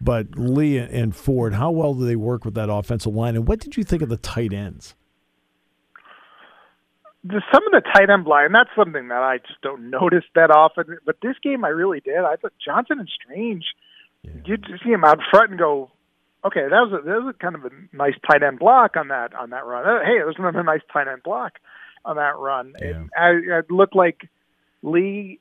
but 0.00 0.36
Lee 0.36 0.78
and 0.78 1.16
Ford, 1.16 1.54
how 1.54 1.70
well 1.70 1.94
do 1.94 2.04
they 2.04 2.16
work 2.16 2.44
with 2.44 2.54
that 2.54 2.70
offensive 2.70 3.14
line? 3.14 3.36
And 3.36 3.48
what 3.48 3.60
did 3.60 3.76
you 3.76 3.84
think 3.84 4.02
of 4.02 4.08
the 4.08 4.18
tight 4.18 4.52
ends? 4.52 4.94
the, 7.28 7.42
some 7.52 7.66
of 7.66 7.72
the 7.72 7.82
tight 7.92 8.10
end 8.10 8.25
blind, 8.25 8.54
that's 8.54 8.70
something 8.76 9.08
that 9.08 9.22
I 9.22 9.38
just 9.38 9.60
don't 9.62 9.90
notice 9.90 10.25
that 10.34 10.50
often. 10.50 10.98
But 11.04 11.16
this 11.22 11.36
game, 11.42 11.64
I 11.64 11.68
really 11.68 12.00
did. 12.00 12.18
I 12.18 12.36
thought 12.36 12.52
Johnson 12.64 12.98
and 12.98 13.08
Strange, 13.08 13.64
you 14.22 14.56
just 14.56 14.82
see 14.82 14.90
him 14.90 15.04
out 15.04 15.20
front 15.30 15.50
and 15.50 15.58
go, 15.58 15.90
okay, 16.47 16.62
that 16.62 16.71
was 16.71 16.93
a, 16.93 17.05
that 17.05 17.23
was 17.23 17.35
a 17.35 17.43
kind 17.43 17.55
of 17.55 17.65
a 17.65 17.71
nice 17.93 18.15
tight 18.29 18.43
end 18.43 18.59
block 18.59 18.97
on 18.97 19.09
that 19.09 19.35
on 19.35 19.50
that 19.50 19.65
run. 19.65 19.87
Uh, 19.87 20.05
Hey, 20.05 20.19
it 20.21 20.26
was 20.26 20.37
another 20.38 20.62
nice 20.62 20.81
tight 20.93 21.09
end 21.09 21.23
block 21.23 21.55
on 22.05 22.17
that 22.17 22.37
run. 22.38 22.75
Yeah. 22.81 22.88
And 22.88 23.11
I, 23.17 23.59
it 23.59 23.71
looked 23.71 23.97
like 23.97 24.29
Lee. 24.83 25.41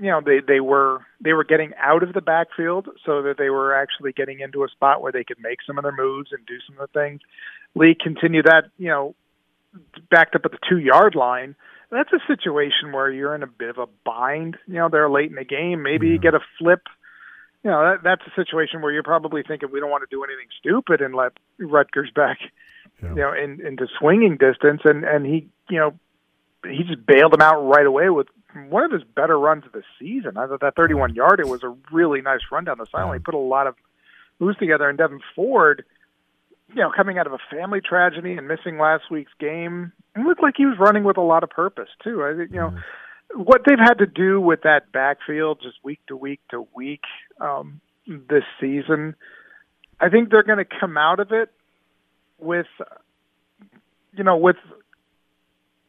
You 0.00 0.10
know, 0.10 0.20
they 0.24 0.40
they 0.46 0.60
were 0.60 1.00
they 1.20 1.32
were 1.32 1.44
getting 1.44 1.72
out 1.80 2.02
of 2.02 2.12
the 2.12 2.20
backfield 2.20 2.88
so 3.06 3.22
that 3.22 3.36
they 3.38 3.48
were 3.48 3.74
actually 3.74 4.12
getting 4.12 4.40
into 4.40 4.64
a 4.64 4.68
spot 4.68 5.00
where 5.00 5.12
they 5.12 5.24
could 5.24 5.40
make 5.40 5.58
some 5.66 5.78
of 5.78 5.84
their 5.84 5.96
moves 5.96 6.30
and 6.32 6.44
do 6.46 6.56
some 6.66 6.78
of 6.80 6.90
the 6.92 7.00
things. 7.00 7.20
Lee 7.74 7.96
continued 7.98 8.46
that. 8.46 8.64
You 8.76 8.88
know, 8.88 9.14
backed 10.10 10.34
up 10.34 10.44
at 10.44 10.50
the 10.50 10.58
two 10.68 10.78
yard 10.78 11.14
line. 11.14 11.54
That's 11.90 12.12
a 12.12 12.20
situation 12.26 12.92
where 12.92 13.10
you're 13.10 13.34
in 13.34 13.42
a 13.42 13.46
bit 13.46 13.70
of 13.70 13.78
a 13.78 13.86
bind. 14.04 14.58
You 14.66 14.74
know, 14.74 14.88
they're 14.90 15.08
late 15.08 15.30
in 15.30 15.36
the 15.36 15.44
game. 15.44 15.82
Maybe 15.82 16.08
yeah. 16.08 16.12
you 16.14 16.18
get 16.18 16.34
a 16.34 16.40
flip. 16.58 16.82
You 17.64 17.70
know, 17.70 17.82
that, 17.82 18.02
that's 18.04 18.22
a 18.26 18.34
situation 18.34 18.82
where 18.82 18.92
you're 18.92 19.02
probably 19.02 19.42
thinking 19.42 19.70
we 19.72 19.80
don't 19.80 19.90
want 19.90 20.08
to 20.08 20.14
do 20.14 20.22
anything 20.22 20.46
stupid 20.58 21.00
and 21.00 21.14
let 21.14 21.32
Rutgers 21.58 22.10
back, 22.14 22.38
yeah. 23.02 23.08
you 23.10 23.16
know, 23.16 23.32
in, 23.32 23.64
into 23.66 23.86
swinging 23.98 24.36
distance. 24.36 24.82
And 24.84 25.04
and 25.04 25.26
he, 25.26 25.48
you 25.68 25.78
know, 25.78 25.98
he 26.64 26.84
just 26.84 27.04
bailed 27.04 27.34
him 27.34 27.40
out 27.40 27.60
right 27.62 27.86
away 27.86 28.10
with 28.10 28.28
one 28.68 28.84
of 28.84 28.92
his 28.92 29.02
better 29.02 29.38
runs 29.38 29.66
of 29.66 29.72
the 29.72 29.82
season. 29.98 30.36
I 30.36 30.46
thought 30.46 30.60
that 30.60 30.76
31 30.76 31.14
yard 31.14 31.40
it 31.40 31.48
was 31.48 31.62
a 31.62 31.74
really 31.90 32.22
nice 32.22 32.40
run 32.50 32.64
down 32.64 32.78
the 32.78 32.86
sideline. 32.86 33.18
He 33.18 33.22
put 33.22 33.34
a 33.34 33.38
lot 33.38 33.66
of 33.66 33.74
moves 34.38 34.56
together, 34.58 34.88
and 34.88 34.98
Devyn 34.98 35.20
Ford 35.34 35.84
you 36.74 36.82
know, 36.82 36.90
coming 36.94 37.18
out 37.18 37.26
of 37.26 37.32
a 37.32 37.38
family 37.50 37.80
tragedy 37.80 38.34
and 38.34 38.46
missing 38.46 38.78
last 38.78 39.10
week's 39.10 39.32
game, 39.40 39.92
it 40.14 40.20
looked 40.20 40.42
like 40.42 40.54
he 40.56 40.66
was 40.66 40.78
running 40.78 41.04
with 41.04 41.16
a 41.16 41.22
lot 41.22 41.42
of 41.42 41.50
purpose 41.50 41.88
too. 42.02 42.22
I 42.22 42.36
think 42.36 42.50
you 42.50 42.58
know 42.58 42.68
mm-hmm. 42.68 42.78
What 43.34 43.62
they've 43.66 43.78
had 43.78 43.98
to 43.98 44.06
do 44.06 44.40
with 44.40 44.62
that 44.62 44.92
backfield 44.92 45.60
just 45.62 45.76
week 45.82 46.00
to 46.08 46.16
week 46.16 46.40
to 46.50 46.66
week 46.74 47.02
um, 47.40 47.80
this 48.06 48.44
season. 48.60 49.14
I 50.00 50.08
think 50.08 50.30
they're 50.30 50.42
going 50.42 50.64
to 50.64 50.78
come 50.80 50.96
out 50.96 51.20
of 51.20 51.32
it 51.32 51.50
with, 52.38 52.66
you 54.12 54.24
know, 54.24 54.36
with 54.36 54.56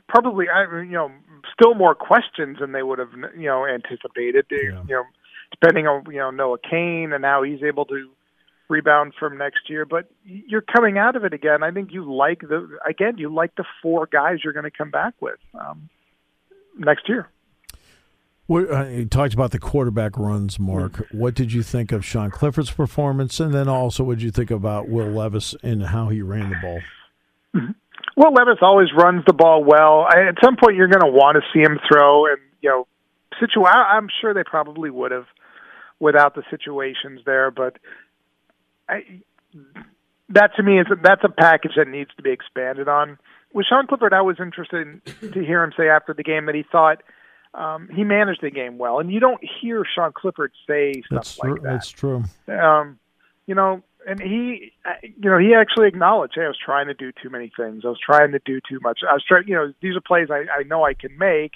probably 0.07 0.45
you 0.45 0.91
know 0.91 1.11
still 1.53 1.75
more 1.75 1.95
questions 1.95 2.57
than 2.59 2.71
they 2.71 2.83
would 2.83 2.99
have 2.99 3.13
you 3.37 3.47
know 3.47 3.65
anticipated. 3.65 4.45
Yeah. 4.51 4.83
You 4.87 4.95
know, 4.95 5.03
depending 5.51 5.87
on 5.87 6.03
you 6.11 6.17
know 6.17 6.31
Noah 6.31 6.57
Cain 6.69 7.13
and 7.13 7.23
how 7.23 7.43
he's 7.43 7.63
able 7.63 7.85
to 7.85 8.09
rebound 8.67 9.13
from 9.17 9.37
next 9.37 9.69
year. 9.69 9.85
But 9.85 10.09
you're 10.23 10.61
coming 10.61 10.97
out 10.97 11.15
of 11.15 11.23
it 11.23 11.33
again. 11.33 11.63
I 11.63 11.71
think 11.71 11.91
you 11.91 12.11
like 12.11 12.41
the 12.41 12.77
again 12.87 13.17
you 13.17 13.33
like 13.33 13.55
the 13.55 13.65
four 13.81 14.07
guys 14.07 14.39
you're 14.43 14.53
going 14.53 14.69
to 14.69 14.77
come 14.77 14.91
back 14.91 15.13
with 15.21 15.39
um, 15.53 15.89
next 16.79 17.07
year. 17.07 17.29
What, 18.47 18.71
uh, 18.71 18.85
you 18.85 19.05
talked 19.05 19.35
about 19.35 19.51
the 19.51 19.59
quarterback 19.59 20.17
runs, 20.17 20.57
Mark. 20.57 20.93
Mm-hmm. 20.93 21.19
What 21.19 21.35
did 21.35 21.53
you 21.53 21.61
think 21.61 21.91
of 21.91 22.03
Sean 22.03 22.31
Clifford's 22.31 22.71
performance, 22.71 23.39
and 23.39 23.53
then 23.53 23.67
also 23.67 24.03
what 24.03 24.17
did 24.17 24.23
you 24.23 24.31
think 24.31 24.49
about 24.49 24.89
Will 24.89 25.05
Levis 25.05 25.53
and 25.61 25.83
how 25.83 26.09
he 26.09 26.23
ran 26.23 26.49
the 26.49 26.55
ball? 26.55 26.79
Mm-hmm. 27.55 27.71
Will 28.15 28.33
Levis 28.33 28.57
always 28.61 28.87
runs 28.97 29.23
the 29.27 29.33
ball 29.33 29.63
well. 29.63 30.07
I, 30.09 30.29
at 30.29 30.35
some 30.43 30.55
point, 30.55 30.77
you're 30.77 30.87
going 30.87 31.05
to 31.05 31.11
want 31.11 31.35
to 31.35 31.41
see 31.53 31.59
him 31.59 31.79
throw, 31.87 32.25
and 32.25 32.37
you 32.61 32.69
know, 32.69 32.87
situ- 33.39 33.65
I, 33.65 33.95
I'm 33.95 34.07
sure 34.19 34.33
they 34.33 34.43
probably 34.43 34.89
would 34.89 35.11
have 35.11 35.25
without 35.99 36.33
the 36.33 36.43
situations 36.49 37.21
there, 37.25 37.51
but 37.51 37.77
I, 38.87 39.21
that 40.29 40.55
to 40.55 40.63
me 40.63 40.79
is 40.79 40.87
that's 41.03 41.23
a 41.23 41.29
package 41.29 41.73
that 41.75 41.87
needs 41.87 42.09
to 42.17 42.23
be 42.23 42.31
expanded 42.31 42.87
on. 42.87 43.19
With 43.53 43.65
Sean 43.67 43.87
Clifford, 43.87 44.13
I 44.13 44.21
was 44.21 44.37
interested 44.39 45.01
to 45.21 45.45
hear 45.45 45.63
him 45.63 45.73
say 45.75 45.89
after 45.89 46.13
the 46.13 46.23
game 46.23 46.45
that 46.45 46.55
he 46.55 46.63
thought 46.71 47.01
um, 47.53 47.89
he 47.93 48.03
managed 48.03 48.41
the 48.41 48.51
game 48.51 48.77
well, 48.77 48.99
and 48.99 49.11
you 49.11 49.19
don't 49.19 49.41
hear 49.61 49.83
Sean 49.83 50.11
Clifford 50.13 50.51
say 50.67 51.01
stuff 51.05 51.09
that's 51.09 51.39
like 51.39 51.55
that. 51.55 51.63
That's 51.63 51.89
true. 51.89 52.23
Um, 52.47 52.99
you 53.47 53.55
know, 53.55 53.81
and 54.07 54.21
he, 54.21 54.71
you 55.03 55.29
know, 55.29 55.39
he 55.39 55.55
actually 55.55 55.87
acknowledged, 55.87 56.33
"Hey, 56.35 56.43
I 56.43 56.47
was 56.47 56.57
trying 56.63 56.87
to 56.87 56.93
do 56.93 57.11
too 57.11 57.29
many 57.29 57.51
things. 57.57 57.83
I 57.85 57.89
was 57.89 57.99
trying 57.99 58.31
to 58.33 58.39
do 58.45 58.59
too 58.69 58.79
much. 58.81 58.99
I 59.07 59.13
was 59.13 59.23
trying, 59.27 59.47
you 59.47 59.55
know, 59.55 59.73
these 59.81 59.95
are 59.95 60.01
plays 60.01 60.27
I, 60.29 60.45
I 60.59 60.63
know 60.63 60.85
I 60.85 60.93
can 60.93 61.17
make, 61.17 61.53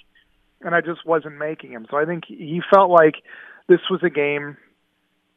and 0.62 0.74
I 0.74 0.82
just 0.82 1.06
wasn't 1.06 1.38
making 1.38 1.74
them. 1.74 1.86
So 1.92 1.98
I 1.98 2.06
think 2.06 2.24
he 2.28 2.62
felt 2.74 2.90
like 2.90 3.16
this 3.68 3.82
was 3.90 4.02
a 4.04 4.10
game 4.10 4.58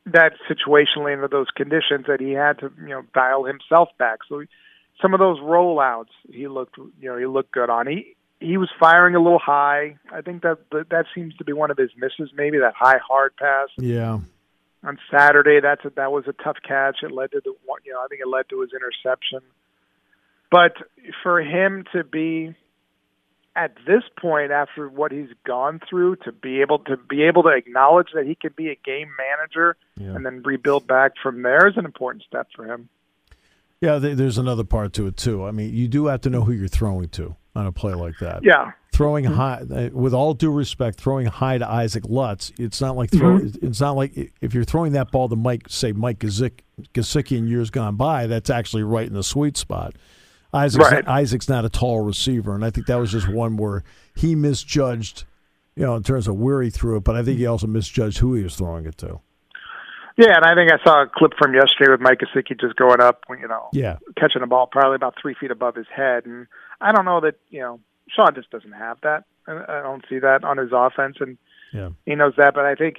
that 0.07 0.33
situationally 0.49 1.13
under 1.13 1.29
those 1.29 1.49
conditions 1.55 2.07
that 2.07 2.21
he 2.21 2.31
had 2.31 2.59
to 2.61 2.71
you 2.81 2.89
know 2.89 3.03
dial 3.13 3.45
himself 3.45 3.91
back. 3.99 4.21
So 4.27 4.43
some 5.01 5.15
of 5.15 5.21
those 5.21 5.39
rollouts 5.41 6.15
he 6.31 6.49
looked 6.49 6.77
you 6.79 7.09
know 7.09 7.17
he 7.17 7.27
looked 7.27 7.53
good 7.53 7.71
on. 7.71 7.87
He 7.87 8.17
he 8.41 8.57
was 8.59 8.69
firing 8.79 9.15
a 9.15 9.23
little 9.23 9.39
high. 9.39 9.97
I 10.13 10.21
think 10.21 10.43
that 10.43 10.59
that 10.71 11.07
seems 11.15 11.35
to 11.37 11.45
be 11.45 11.53
one 11.53 11.71
of 11.71 11.79
his 11.79 11.91
misses. 11.97 12.33
Maybe 12.35 12.59
that 12.59 12.75
high 12.79 12.99
hard 13.07 13.37
pass. 13.37 13.69
Yeah. 13.79 14.21
On 14.85 14.99
Saturday, 15.11 15.59
that's 15.61 15.85
a, 15.85 15.91
that 15.97 16.13
was 16.13 16.25
a 16.29 16.33
tough 16.33 16.59
catch. 16.67 16.99
It 17.03 17.11
led 17.11 17.33
to 17.33 17.41
the 17.45 17.53
you 17.85 17.93
know 17.93 18.01
I 18.01 18.07
think 18.09 18.21
it 18.21 18.29
led 18.29 18.49
to 18.51 18.61
his 18.61 18.71
interception. 18.75 19.41
But 20.51 20.75
for 21.23 21.41
him 21.41 21.85
to 21.93 22.05
be 22.05 22.55
at 23.57 23.75
this 23.87 24.03
point 24.21 24.53
after 24.53 24.89
what 24.89 25.11
he's 25.11 25.31
gone 25.45 25.81
through 25.89 26.17
to 26.17 26.31
be 26.31 26.61
able 26.61 26.79
to 26.81 26.97
be 26.97 27.23
able 27.23 27.43
to 27.43 27.49
acknowledge 27.49 28.09
that 28.15 28.27
he 28.27 28.35
can 28.35 28.53
be 28.55 28.69
a 28.69 28.77
game 28.85 29.09
manager 29.17 29.77
yeah. 29.97 30.15
and 30.15 30.27
then 30.27 30.43
rebuild 30.43 30.87
back 30.87 31.13
from 31.23 31.43
there 31.43 31.67
is 31.67 31.77
an 31.77 31.87
important 31.87 32.23
step 32.23 32.47
for 32.55 32.67
him. 32.67 32.89
Yeah, 33.81 33.99
there's 33.99 34.39
another 34.39 34.65
part 34.65 34.95
to 34.95 35.07
it 35.07 35.17
too. 35.17 35.45
I 35.45 35.51
mean, 35.51 35.75
you 35.75 35.87
do 35.87 36.07
have 36.07 36.23
to 36.23 36.31
know 36.31 36.43
who 36.43 36.53
you're 36.53 36.69
throwing 36.69 37.09
to 37.11 37.37
on 37.55 37.67
a 37.67 37.73
play 37.73 37.93
like 37.93 38.15
that. 38.21 38.43
Yeah, 38.43 38.73
throwing 38.93 39.27
mm-hmm. 39.27 39.35
high. 39.35 39.63
Uh, 39.71 39.91
with 39.93 40.15
all 40.15 40.33
due 40.33 40.51
respect, 40.51 40.99
throwing 40.99 41.27
high 41.27 41.59
to 41.59 41.69
Isaac 41.69 42.05
Lutz. 42.09 42.53
It's 42.59 42.81
not 42.81 42.97
like 42.97 43.11
throw, 43.11 43.39
mm-hmm. 43.39 43.67
It's 43.67 43.81
not 43.81 43.97
like 43.97 44.33
if 44.41 44.55
you're 44.55 44.65
throwing 44.65 44.93
that 44.93 45.11
ball 45.11 45.29
to 45.29 45.37
Mike, 45.37 45.65
say 45.69 45.93
Mike 45.93 46.21
Gesicki 46.21 47.37
in 47.37 47.49
years 47.49 47.69
gone 47.71 47.97
by. 47.97 48.27
That's 48.27 48.49
actually 48.49 48.83
right 48.83 49.07
in 49.07 49.13
the 49.13 49.23
sweet 49.23 49.59
spot. 49.59 49.95
Isaac's, 50.55 50.91
right. 50.91 51.07
Isaac's 51.07 51.49
not 51.49 51.67
a 51.67 51.69
tall 51.69 52.01
receiver, 52.01 52.55
and 52.55 52.65
I 52.65 52.71
think 52.71 52.87
that 52.87 52.97
was 52.97 53.13
just 53.13 53.29
one 53.29 53.59
where 53.59 53.85
he 54.15 54.35
misjudged, 54.35 55.25
you 55.75 55.85
know, 55.85 55.97
in 55.97 56.03
terms 56.03 56.29
of 56.29 56.37
where 56.37 56.63
he 56.63 56.71
threw 56.71 56.97
it, 56.97 57.05
but 57.05 57.15
I 57.15 57.23
think 57.23 57.37
he 57.39 57.47
also 57.47 57.67
misjudged 57.67 58.19
who 58.19 58.35
he 58.35 58.43
was 58.43 58.57
throwing 58.57 58.87
it 58.87 58.97
to. 58.99 59.21
Yeah, 60.17 60.37
and 60.37 60.45
I 60.47 60.55
think 60.55 60.73
I 60.73 60.83
saw 60.83 61.03
a 61.03 61.07
clip 61.07 61.35
from 61.39 61.55
yesterday 61.55 61.91
with 61.91 62.01
Mike 62.01 62.21
Gesicki 62.21 62.59
just 62.59 62.77
going 62.77 63.03
up, 63.03 63.25
you 63.29 63.47
know, 63.47 63.69
yeah, 63.73 63.99
catching 64.17 64.43
a 64.43 64.47
ball 64.47 64.67
probably 64.67 64.97
about 64.97 65.15
three 65.21 65.35
feet 65.39 65.51
above 65.51 65.75
his 65.75 65.87
head, 65.95 66.25
and 66.25 66.47
I 66.81 66.93
don't 66.93 67.05
know 67.05 67.21
that 67.21 67.35
you 67.51 67.61
know 67.61 67.81
Sean 68.09 68.35
just 68.35 68.51
doesn't 68.51 68.73
have 68.73 68.99
that. 69.03 69.25
I 69.47 69.83
don't 69.83 70.05
see 70.09 70.19
that 70.19 70.43
on 70.43 70.57
his 70.57 70.71
offense, 70.73 71.17
and 71.21 71.39
yeah. 71.73 71.91
he 72.05 72.15
knows 72.15 72.33
that. 72.39 72.55
But 72.55 72.65
I 72.65 72.75
think 72.75 72.97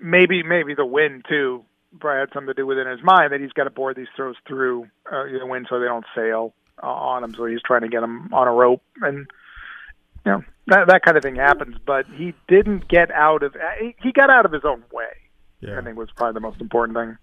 maybe 0.00 0.42
maybe 0.42 0.74
the 0.74 0.86
wind 0.86 1.26
too 1.28 1.64
probably 2.00 2.20
had 2.20 2.32
something 2.32 2.48
to 2.48 2.54
do 2.54 2.66
with 2.66 2.78
it 2.78 2.86
in 2.86 2.92
his 2.92 3.02
mind 3.02 3.32
that 3.32 3.40
he's 3.40 3.52
got 3.52 3.64
to 3.64 3.70
board 3.70 3.96
these 3.96 4.08
throws 4.16 4.36
through 4.46 4.84
uh, 5.10 5.24
the 5.24 5.46
wind 5.46 5.66
so 5.68 5.78
they 5.78 5.86
don't 5.86 6.04
sail 6.14 6.54
on 6.82 7.24
him, 7.24 7.34
so 7.34 7.46
he's 7.46 7.62
trying 7.62 7.82
to 7.82 7.88
get 7.88 8.02
him 8.02 8.32
on 8.32 8.48
a 8.48 8.52
rope, 8.52 8.82
and 9.02 9.26
you 10.24 10.32
know 10.32 10.44
that 10.68 10.88
that 10.88 11.02
kind 11.02 11.16
of 11.16 11.22
thing 11.22 11.36
happens. 11.36 11.76
But 11.84 12.06
he 12.06 12.34
didn't 12.48 12.88
get 12.88 13.10
out 13.10 13.42
of 13.42 13.54
he 14.02 14.12
got 14.12 14.30
out 14.30 14.46
of 14.46 14.52
his 14.52 14.64
own 14.64 14.84
way. 14.90 15.12
Yeah. 15.60 15.78
I 15.78 15.82
think 15.82 15.96
was 15.96 16.10
probably 16.14 16.34
the 16.34 16.40
most 16.40 16.60
important 16.60 16.96
thing. 16.96 17.18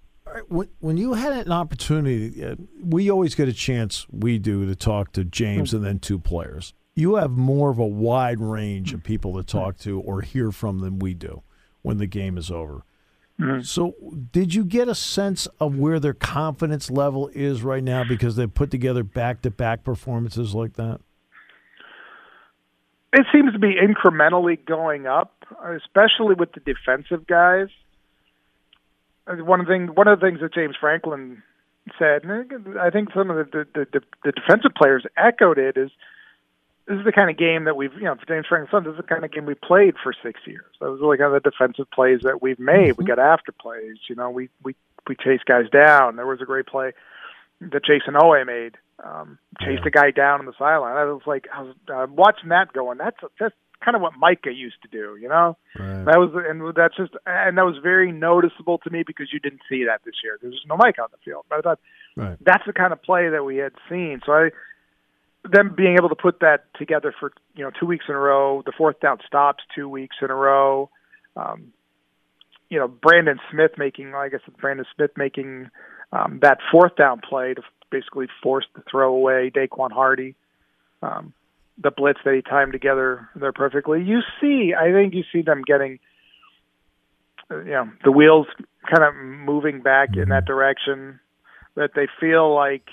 When, 0.48 0.70
when 0.80 0.98
you 0.98 1.14
had 1.14 1.34
an 1.34 1.52
opportunity, 1.52 2.44
uh, 2.44 2.56
we 2.82 3.12
always 3.12 3.36
get 3.36 3.48
a 3.48 3.54
chance. 3.54 4.08
We 4.10 4.40
do 4.40 4.66
to 4.66 4.76
talk 4.76 5.12
to 5.14 5.24
James 5.24 5.70
mm-hmm. 5.70 5.78
and 5.78 5.86
then 5.86 6.00
two 6.00 6.18
players. 6.18 6.74
You 6.96 7.16
have 7.16 7.32
more 7.32 7.70
of 7.70 7.80
a 7.80 7.86
wide 7.86 8.40
range 8.40 8.94
of 8.94 9.04
people 9.04 9.36
to 9.36 9.44
talk 9.44 9.78
to 9.80 10.00
or 10.00 10.22
hear 10.22 10.52
from 10.52 10.80
than 10.80 11.00
we 11.00 11.14
do 11.14 11.42
when 11.82 11.98
the 11.98 12.08
game 12.08 12.38
is 12.38 12.50
over. 12.50 12.84
Mm-hmm. 13.40 13.62
So, 13.62 13.96
did 14.32 14.54
you 14.54 14.64
get 14.64 14.88
a 14.88 14.94
sense 14.94 15.48
of 15.60 15.76
where 15.76 16.00
their 16.00 16.14
confidence 16.14 16.92
level 16.92 17.30
is 17.34 17.64
right 17.64 17.84
now 17.84 18.04
because 18.04 18.36
they've 18.36 18.54
put 18.54 18.70
together 18.70 19.04
back 19.04 19.42
to 19.42 19.50
back 19.50 19.84
performances 19.84 20.54
like 20.54 20.74
that? 20.74 21.02
It 23.12 23.26
seems 23.32 23.54
to 23.54 23.60
be 23.60 23.76
incrementally 23.76 24.64
going 24.66 25.08
up, 25.08 25.46
especially 25.52 26.36
with 26.36 26.52
the 26.54 26.60
defensive 26.60 27.26
guys. 27.28 27.68
One 29.28 29.66
thing, 29.66 29.88
one 29.88 30.08
of 30.08 30.20
the 30.20 30.26
things 30.26 30.40
that 30.42 30.54
James 30.54 30.76
Franklin 30.80 31.42
said, 31.98 32.24
and 32.24 32.78
I 32.80 32.90
think 32.90 33.10
some 33.14 33.30
of 33.30 33.38
the 33.38 33.66
the, 33.74 33.88
the, 33.92 34.02
the 34.24 34.32
defensive 34.32 34.72
players 34.76 35.06
echoed 35.18 35.58
it, 35.58 35.78
is 35.78 35.92
this 36.88 36.98
is 36.98 37.06
the 37.06 37.12
kind 37.12 37.30
of 37.30 37.38
game 37.38 37.64
that 37.64 37.78
we've, 37.78 37.94
you 37.94 38.04
know, 38.04 38.16
for 38.16 38.26
James 38.26 38.46
Franklin, 38.48 38.84
this 38.84 38.92
is 38.92 38.98
the 38.98 39.04
kind 39.04 39.24
of 39.24 39.32
game 39.32 39.46
we 39.46 39.56
played 39.56 39.96
for 40.04 40.14
six 40.22 40.42
years. 40.46 40.66
Those 40.80 41.02
are 41.02 41.08
like 41.08 41.20
kind 41.20 41.34
of 41.34 41.42
the 41.42 41.50
defensive 41.50 41.90
plays 41.92 42.22
that 42.24 42.42
we've 42.42 42.60
made. 42.60 42.92
Mm-hmm. 42.92 43.02
We 43.02 43.06
got 43.06 43.20
after 43.20 43.52
plays. 43.52 43.98
You 44.10 44.16
know, 44.16 44.30
we 44.30 44.50
we 44.64 44.76
we 45.08 45.16
chase 45.16 45.42
guys 45.46 45.70
down. 45.72 46.18
There 46.18 46.28
was 46.28 46.42
a 46.42 46.46
great 46.46 46.68
play 46.68 46.92
that 47.62 47.86
Jayson 47.86 48.16
Oweh 48.16 48.46
made. 48.46 48.78
Um, 49.04 49.38
chased 49.60 49.82
yeah. 49.82 49.88
a 49.88 49.92
guy 49.92 50.12
down 50.12 50.40
on 50.40 50.46
the 50.46 50.54
sideline. 50.58 50.96
I 50.96 51.06
was 51.06 51.24
like, 51.26 51.48
I 51.54 51.62
was 51.64 51.76
uh, 51.94 52.08
watching 52.10 52.50
that 52.50 52.72
going. 52.74 52.98
That's 52.98 53.18
that's 53.40 53.56
kind 53.84 53.96
of 53.96 54.02
what 54.02 54.14
Micah 54.18 54.54
used 54.54 54.82
to 54.84 54.88
do. 54.88 55.18
You 55.20 55.30
know, 55.30 55.58
right. 55.78 56.06
that 56.06 56.18
was 56.18 56.32
and 56.34 56.74
that's 56.76 56.96
just 56.96 57.14
and 57.26 57.58
that 57.58 57.66
was 57.66 57.78
very 57.82 58.12
noticeable 58.12 58.78
to 58.80 58.90
me 58.90 59.04
because 59.06 59.28
you 59.32 59.40
didn't 59.40 59.62
see 59.70 59.86
that 59.86 60.02
this 60.06 60.16
year. 60.24 60.38
There's 60.42 60.64
no 60.68 60.78
Micah 60.78 61.04
on 61.04 61.10
the 61.12 61.18
field. 61.24 61.46
But 61.50 61.60
I 61.60 61.62
thought 61.62 61.80
right. 62.16 62.38
that's 62.42 62.66
the 62.66 62.74
kind 62.74 62.94
of 62.94 63.02
play 63.02 63.30
that 63.30 63.44
we 63.44 63.58
had 63.58 63.74
seen. 63.90 64.22
So 64.26 64.32
I 64.32 64.50
them 65.52 65.74
being 65.76 65.96
able 65.98 66.10
to 66.10 66.16
put 66.16 66.40
that 66.40 66.66
together 66.78 67.14
for 67.20 67.34
you 67.56 67.64
know 67.64 67.72
two 67.78 67.86
weeks 67.86 68.06
in 68.08 68.16
a 68.16 68.20
row, 68.20 68.62
the 68.66 68.72
fourth 68.78 69.00
down 69.00 69.20
stops 69.26 69.64
two 69.76 69.90
weeks 69.90 70.16
in 70.22 70.30
a 70.30 70.36
row. 70.36 70.90
Um, 71.36 71.74
you 72.70 72.80
know, 72.80 72.88
Brandon 72.88 73.40
Smith 73.52 73.72
making, 73.78 74.16
I 74.16 74.30
guess, 74.30 74.42
Brandon 74.60 74.86
Smith 74.96 75.12
making 75.18 75.70
um, 76.12 76.40
that 76.42 76.60
fourth 76.72 76.96
down 76.96 77.22
play 77.28 77.54
to 77.54 77.62
basically 77.92 78.28
force 78.42 78.66
the 78.76 78.82
throw 78.90 79.14
away. 79.14 79.52
Daequan 79.54 79.92
Hardy, 79.92 80.36
um, 81.02 81.34
the 81.78 81.92
blitz 81.92 82.20
that 82.26 82.34
he 82.34 82.42
timed 82.42 82.72
together 82.72 83.30
there 83.36 83.52
perfectly. 83.52 84.04
You 84.04 84.22
see, 84.40 84.74
I 84.80 84.92
think 84.92 85.14
you 85.14 85.24
see 85.32 85.42
them 85.42 85.64
getting, 85.66 86.00
uh, 87.50 87.64
you 87.64 87.72
know, 87.72 87.92
the 88.04 88.12
wheels 88.12 88.48
kind 88.90 89.04
of 89.04 89.16
moving 89.16 89.82
back 89.82 90.10
in 90.16 90.30
that 90.30 90.46
direction. 90.46 91.20
That 91.76 91.92
they 91.96 92.08
feel 92.20 92.54
like 92.54 92.88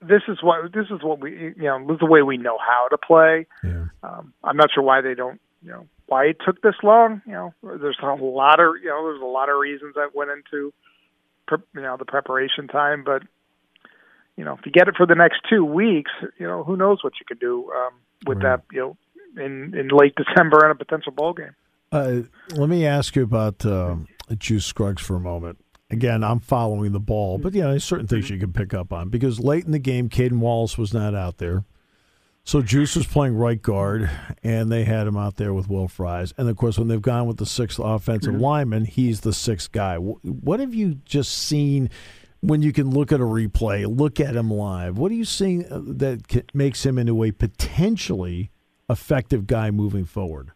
this 0.00 0.22
is 0.28 0.38
what 0.42 0.72
this 0.72 0.86
is 0.90 1.02
what 1.02 1.20
we 1.20 1.32
you 1.32 1.64
know 1.64 1.78
this 1.86 1.94
is 1.94 2.00
the 2.00 2.06
way 2.06 2.22
we 2.22 2.38
know 2.38 2.56
how 2.58 2.88
to 2.88 2.96
play. 2.96 3.46
Yeah. 3.62 3.86
Um, 4.02 4.32
I'm 4.42 4.56
not 4.56 4.70
sure 4.72 4.82
why 4.82 5.02
they 5.02 5.14
don't 5.14 5.40
you 5.62 5.72
know 5.72 5.86
why 6.06 6.24
it 6.24 6.38
took 6.44 6.62
this 6.62 6.76
long. 6.82 7.20
You 7.26 7.32
know, 7.32 7.54
there's 7.62 7.98
a 8.02 8.06
lot 8.06 8.60
of 8.60 8.76
you 8.82 8.88
know 8.88 9.04
there's 9.04 9.22
a 9.22 9.26
lot 9.26 9.50
of 9.50 9.58
reasons 9.58 9.94
that 9.94 10.14
went 10.14 10.30
into 10.30 10.72
you 11.74 11.82
know 11.82 11.96
the 11.98 12.04
preparation 12.04 12.66
time, 12.66 13.04
but 13.04 13.22
you 14.40 14.44
know 14.46 14.54
if 14.58 14.64
you 14.66 14.72
get 14.72 14.88
it 14.88 14.94
for 14.96 15.06
the 15.06 15.14
next 15.14 15.38
two 15.50 15.64
weeks, 15.64 16.10
you 16.40 16.46
know 16.46 16.64
who 16.64 16.76
knows 16.76 16.98
what 17.04 17.12
you 17.20 17.26
could 17.28 17.38
do 17.40 17.70
um, 17.78 17.92
with 18.26 18.38
Right. 18.38 18.56
that 18.56 18.62
you 18.74 18.80
know 19.36 19.42
in 19.44 19.74
in 19.78 19.88
late 19.88 20.14
December 20.16 20.64
in 20.64 20.70
a 20.72 20.74
potential 20.74 21.12
bowl 21.12 21.34
game. 21.34 21.54
Uh, 21.92 22.22
let 22.54 22.68
me 22.68 22.86
ask 22.86 23.14
you 23.16 23.22
about 23.22 23.64
uh, 23.66 23.96
Juice 24.38 24.64
Scruggs 24.66 25.02
for 25.02 25.16
a 25.16 25.20
moment. 25.20 25.58
Again, 25.90 26.22
I'm 26.22 26.38
following 26.38 26.92
the 26.92 27.00
ball, 27.00 27.36
but 27.38 27.52
you 27.52 27.62
know, 27.62 27.70
there's 27.70 27.82
certain 27.84 28.06
things 28.06 28.30
you 28.30 28.38
can 28.38 28.52
pick 28.52 28.72
up 28.72 28.92
on 28.92 29.08
because 29.08 29.40
late 29.40 29.64
in 29.64 29.72
the 29.72 29.78
game, 29.80 30.08
Caedan 30.08 30.38
Wallace 30.40 30.78
was 30.78 30.94
not 30.94 31.14
out 31.16 31.38
there. 31.38 31.64
So 32.44 32.62
Juice 32.62 32.96
was 32.96 33.06
playing 33.06 33.34
right 33.36 33.60
guard, 33.60 34.08
and 34.42 34.72
they 34.72 34.84
had 34.84 35.06
him 35.06 35.16
out 35.16 35.36
there 35.36 35.52
with 35.52 35.68
Will 35.68 35.88
Fries. 35.88 36.32
And 36.38 36.48
of 36.48 36.56
course, 36.56 36.78
when 36.78 36.88
they've 36.88 37.02
gone 37.02 37.26
with 37.26 37.36
the 37.36 37.46
sixth 37.46 37.78
offensive 37.78 38.34
lineman, 38.34 38.86
he's 38.86 39.20
the 39.20 39.32
sixth 39.32 39.70
guy. 39.72 39.96
What 39.96 40.58
have 40.60 40.74
you 40.74 40.94
just 41.04 41.32
seen 41.36 41.90
when 42.40 42.62
you 42.62 42.72
can 42.72 42.90
look 42.90 43.12
at 43.12 43.20
a 43.20 43.24
replay, 43.24 43.86
look 43.86 44.18
at 44.18 44.34
him 44.34 44.50
live? 44.50 44.98
What 44.98 45.12
are 45.12 45.14
you 45.14 45.24
seeing 45.24 45.70
uh, 45.70 45.80
that 45.84 46.54
makes 46.54 46.84
him 46.84 46.98
into 46.98 47.22
a 47.22 47.30
potentially 47.30 48.50
effective 48.88 49.46
guy 49.46 49.70
moving 49.70 50.04
forward? 50.04 50.52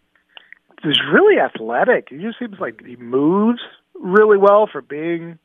He's 0.83 1.01
really 1.13 1.39
athletic. 1.39 2.09
He 2.11 2.19
just 2.19 2.39
seems 2.39 2.59
like 2.59 2.85
he 2.85 2.97
moves 2.97 3.61
really 3.95 4.37
well 4.37 4.69
for 4.71 4.83
being 4.83 5.39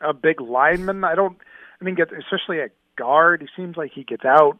a 0.00 0.12
big 0.12 0.40
lineman. 0.40 1.04
I 1.04 1.14
don't. 1.14 1.38
I 1.80 1.84
mean, 1.84 1.96
especially 2.00 2.60
at 2.60 2.72
guard, 2.96 3.42
he 3.42 3.48
seems 3.60 3.76
like 3.76 3.92
he 3.94 4.04
gets 4.04 4.24
out 4.24 4.58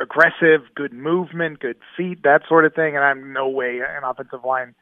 aggressive, 0.00 0.62
good 0.74 0.92
movement, 0.92 1.60
good 1.60 1.76
feet, 1.96 2.22
that 2.24 2.42
sort 2.48 2.64
of 2.64 2.74
thing. 2.74 2.96
And 2.96 3.04
I'm 3.04 3.32
no 3.32 3.48
way 3.48 3.80
an 3.80 4.04
offensive 4.04 4.44
line 4.44 4.74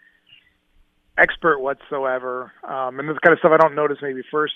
expert 1.18 1.58
whatsoever. 1.58 2.52
Um, 2.66 2.98
and 2.98 3.08
this 3.08 3.18
kind 3.18 3.32
of 3.32 3.38
stuff 3.38 3.52
I 3.52 3.58
don't 3.58 3.74
notice 3.74 3.98
maybe 4.00 4.22
first 4.30 4.54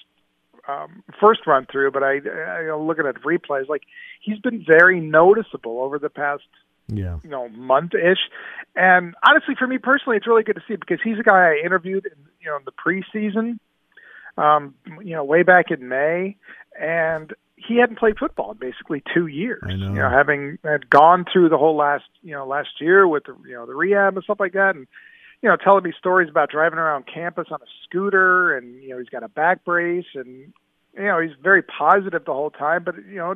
um, 0.69 1.03
first 1.21 1.47
run 1.47 1.67
through, 1.71 1.91
but 1.91 2.03
I, 2.03 2.19
I 2.19 2.75
looking 2.77 3.07
at 3.07 3.17
replays, 3.23 3.69
like 3.69 3.83
he's 4.21 4.39
been 4.39 4.65
very 4.67 5.01
noticeable 5.01 5.81
over 5.81 5.99
the 5.99 6.11
past 6.11 6.45
Yeah. 6.89 7.19
you 7.23 7.31
know 7.31 7.49
month 7.49 7.95
ish. 7.95 8.31
And 8.75 9.15
honestly, 9.27 9.55
for 9.59 9.67
me 9.67 9.79
personally, 9.79 10.17
it's 10.17 10.27
really 10.27 10.43
good 10.43 10.57
to 10.57 10.63
see 10.67 10.77
because 10.77 11.01
he's 11.03 11.19
a 11.19 11.23
guy 11.23 11.53
I 11.53 11.63
interviewed, 11.65 12.07
in, 12.07 12.19
you 12.41 12.51
know, 12.51 12.57
in 12.57 12.65
the 12.65 12.73
preseason, 12.73 13.59
um, 14.37 14.75
you 15.03 15.15
know, 15.15 15.25
way 15.25 15.43
back 15.43 15.71
in 15.71 15.89
May, 15.89 16.37
and 16.81 17.33
he 17.57 17.79
hadn't 17.79 17.99
played 17.99 18.19
football 18.19 18.53
in 18.53 18.59
basically 18.59 19.03
two 19.15 19.27
years. 19.27 19.63
I 19.65 19.75
know. 19.77 19.89
You 19.89 19.95
know, 20.01 20.11
having 20.11 20.59
had 20.65 20.91
gone 20.91 21.25
through 21.33 21.49
the 21.49 21.59
whole 21.59 21.77
last 21.77 22.05
you 22.23 22.33
know 22.33 22.47
last 22.47 22.81
year 22.81 23.07
with 23.07 23.25
the 23.25 23.37
you 23.47 23.55
know 23.55 23.67
the 23.67 23.75
rehab 23.75 24.17
and 24.17 24.25
stuff 24.25 24.41
like 24.41 24.53
that, 24.53 24.75
and 24.77 24.87
you 25.45 25.51
know, 25.51 25.57
telling 25.57 25.85
me 25.85 25.93
stories 25.99 26.31
about 26.31 26.49
driving 26.49 26.79
around 26.79 27.05
campus 27.07 27.49
on 27.51 27.61
a 27.61 27.67
scooter, 27.85 28.57
and 28.57 28.83
you 28.83 28.89
know, 28.89 28.99
he's 28.99 29.11
got 29.11 29.23
a 29.23 29.29
back 29.29 29.63
brace, 29.63 30.07
and 30.15 30.55
you 30.95 31.03
know, 31.03 31.21
he's 31.21 31.37
very 31.43 31.63
positive 31.63 32.25
the 32.25 32.33
whole 32.33 32.49
time. 32.49 32.83
But 32.83 32.95
you 33.07 33.17
know, 33.17 33.35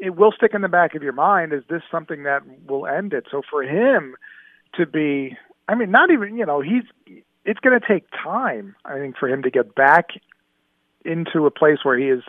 it 0.00 0.16
will 0.16 0.32
stick 0.32 0.54
in 0.54 0.62
the 0.62 0.68
back 0.68 0.96
of 0.96 1.04
your 1.04 1.12
mind. 1.12 1.52
Is 1.52 1.62
this 1.70 1.82
something 1.88 2.24
that 2.24 2.42
will 2.66 2.84
end 2.84 3.12
it? 3.12 3.26
So 3.30 3.42
for 3.48 3.62
him 3.62 4.16
to 4.74 4.86
be, 4.86 5.36
I 5.68 5.76
mean, 5.76 5.92
not 5.92 6.10
even 6.10 6.36
you 6.36 6.46
know, 6.46 6.62
he's 6.62 6.82
it's 7.44 7.60
going 7.60 7.78
to 7.78 7.86
take 7.86 8.06
time. 8.10 8.74
I 8.84 8.98
think 8.98 9.16
for 9.16 9.28
him 9.28 9.44
to 9.44 9.50
get 9.50 9.72
back 9.76 10.08
into 11.04 11.46
a 11.46 11.52
place 11.52 11.78
where 11.84 11.96
he 11.96 12.06
is, 12.06 12.24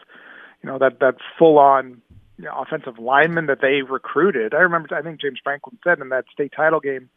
you 0.62 0.70
know, 0.70 0.77
that 0.77 1.00
that 1.00 1.15
full 1.39 1.58
on 1.58 2.03
you 2.38 2.46
know, 2.46 2.53
offensive 2.55 3.00
lineman 3.00 3.48
that 3.48 3.62
they 3.62 3.81
recruited. 3.81 4.53
I 4.53 4.60
remember, 4.60 4.96
I 4.96 5.01
think 5.01 5.20
James 5.20 5.39
Franklin 5.43 5.79
said 5.84 5.98
in 5.98 6.10
that 6.10 6.25
state 6.31 6.53
title 6.55 6.79
game 6.79 7.10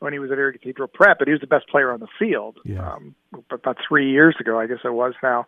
when 0.00 0.12
he 0.12 0.18
was 0.18 0.30
at 0.30 0.38
Erie 0.38 0.52
Cathedral 0.52 0.88
Prep, 0.88 1.18
but 1.18 1.28
he 1.28 1.32
was 1.32 1.40
the 1.40 1.46
best 1.46 1.68
player 1.68 1.92
on 1.92 2.00
the 2.00 2.08
field. 2.18 2.58
Yeah. 2.64 2.94
Um, 2.94 3.14
about 3.50 3.76
three 3.86 4.10
years 4.10 4.34
ago, 4.40 4.58
I 4.58 4.66
guess 4.66 4.78
it 4.84 4.92
was 4.92 5.14
now. 5.22 5.46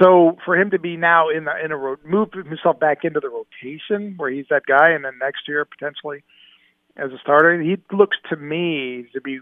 So 0.00 0.36
for 0.44 0.56
him 0.56 0.70
to 0.70 0.78
be 0.78 0.96
now 0.96 1.28
in 1.28 1.44
the 1.44 1.52
in 1.64 1.72
a 1.72 1.76
ro- 1.76 1.96
move 2.04 2.28
himself 2.32 2.78
back 2.78 2.98
into 3.02 3.20
the 3.20 3.28
rotation 3.28 4.14
where 4.16 4.30
he's 4.30 4.46
that 4.50 4.66
guy, 4.66 4.90
and 4.90 5.04
then 5.04 5.14
next 5.20 5.48
year 5.48 5.64
potentially 5.64 6.22
as 6.96 7.12
a 7.12 7.18
starter, 7.18 7.60
he 7.60 7.76
looks 7.92 8.16
to 8.30 8.36
me 8.36 9.06
to 9.12 9.20
be 9.20 9.40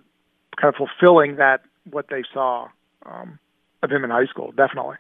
kind 0.61 0.75
of 0.75 0.77
fulfilling 0.77 1.37
that 1.37 1.63
what 1.91 2.07
they 2.09 2.23
saw 2.33 2.69
um, 3.07 3.39
of 3.83 3.91
him 3.91 4.05
in 4.05 4.11
high 4.11 4.27
school. 4.27 4.53
Definitely. 4.53 4.97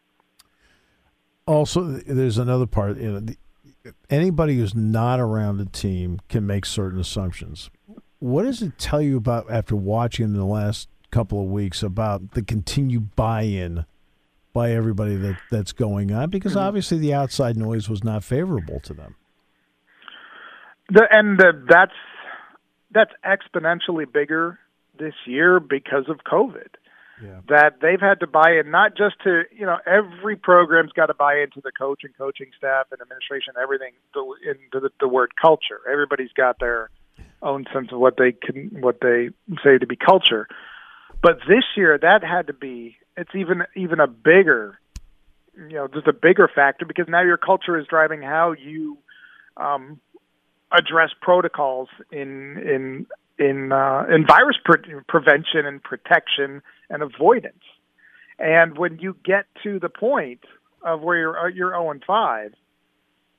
Also, 1.46 1.82
there's 1.82 2.38
another 2.38 2.66
part. 2.66 2.96
You 2.96 3.12
know, 3.12 3.20
the, 3.20 3.36
anybody 4.08 4.56
who's 4.56 4.74
not 4.74 5.20
around 5.20 5.58
the 5.58 5.66
team 5.66 6.20
can 6.28 6.46
make 6.46 6.64
certain 6.64 6.98
assumptions. 6.98 7.70
What 8.24 8.44
does 8.44 8.62
it 8.62 8.78
tell 8.78 9.02
you 9.02 9.18
about 9.18 9.50
after 9.50 9.76
watching 9.76 10.32
the 10.32 10.46
last 10.46 10.88
couple 11.10 11.42
of 11.42 11.50
weeks 11.50 11.82
about 11.82 12.30
the 12.30 12.42
continued 12.42 13.14
buy-in 13.14 13.84
by 14.54 14.70
everybody 14.70 15.14
that 15.16 15.36
that's 15.50 15.72
going 15.72 16.10
on? 16.10 16.30
Because 16.30 16.52
mm-hmm. 16.52 16.66
obviously 16.66 16.96
the 16.96 17.12
outside 17.12 17.58
noise 17.58 17.90
was 17.90 18.02
not 18.02 18.24
favorable 18.24 18.80
to 18.80 18.94
them. 18.94 19.16
The, 20.88 21.06
and 21.10 21.38
the, 21.38 21.66
that's 21.68 21.92
that's 22.92 23.10
exponentially 23.26 24.10
bigger 24.10 24.58
this 24.98 25.12
year 25.26 25.60
because 25.60 26.08
of 26.08 26.20
COVID. 26.24 26.68
Yeah. 27.22 27.40
That 27.50 27.82
they've 27.82 28.00
had 28.00 28.20
to 28.20 28.26
buy 28.26 28.52
in, 28.52 28.70
not 28.70 28.96
just 28.96 29.16
to 29.24 29.42
you 29.54 29.66
know 29.66 29.76
every 29.86 30.36
program's 30.36 30.92
got 30.92 31.06
to 31.06 31.14
buy 31.14 31.40
into 31.40 31.60
the 31.62 31.72
coach 31.78 32.04
and 32.04 32.16
coaching 32.16 32.52
staff 32.56 32.86
and 32.90 33.02
administration, 33.02 33.52
everything 33.62 33.92
into 34.16 34.80
the, 34.80 34.88
the 34.98 35.08
word 35.08 35.32
culture. 35.38 35.80
Everybody's 35.92 36.32
got 36.34 36.58
their 36.58 36.88
own 37.44 37.66
sense 37.72 37.88
of 37.92 37.98
what 37.98 38.16
they 38.16 38.32
can 38.32 38.70
what 38.80 38.98
they 39.00 39.30
say 39.62 39.78
to 39.78 39.86
be 39.86 39.96
culture. 39.96 40.48
But 41.22 41.38
this 41.48 41.64
year, 41.76 41.98
that 41.98 42.24
had 42.24 42.48
to 42.48 42.52
be 42.52 42.96
it's 43.16 43.34
even 43.34 43.62
even 43.76 44.00
a 44.00 44.06
bigger 44.06 44.78
you 45.56 45.74
know 45.74 45.88
just 45.88 46.06
a 46.06 46.12
bigger 46.12 46.50
factor 46.52 46.84
because 46.84 47.06
now 47.08 47.22
your 47.22 47.36
culture 47.36 47.78
is 47.78 47.86
driving 47.86 48.22
how 48.22 48.52
you 48.52 48.98
um, 49.56 50.00
address 50.72 51.10
protocols 51.20 51.88
in 52.10 52.58
in 52.58 53.06
in 53.38 53.72
uh, 53.72 54.04
in 54.12 54.26
virus 54.26 54.56
pre- 54.64 55.00
prevention 55.08 55.66
and 55.66 55.82
protection 55.82 56.62
and 56.90 57.02
avoidance. 57.02 57.62
And 58.38 58.76
when 58.76 58.98
you 58.98 59.16
get 59.24 59.46
to 59.62 59.78
the 59.78 59.88
point 59.88 60.40
of 60.82 61.00
where 61.00 61.16
you're 61.16 61.38
uh, 61.38 61.48
you're 61.48 61.70
zero 61.70 61.90
and 61.90 62.02
five, 62.04 62.52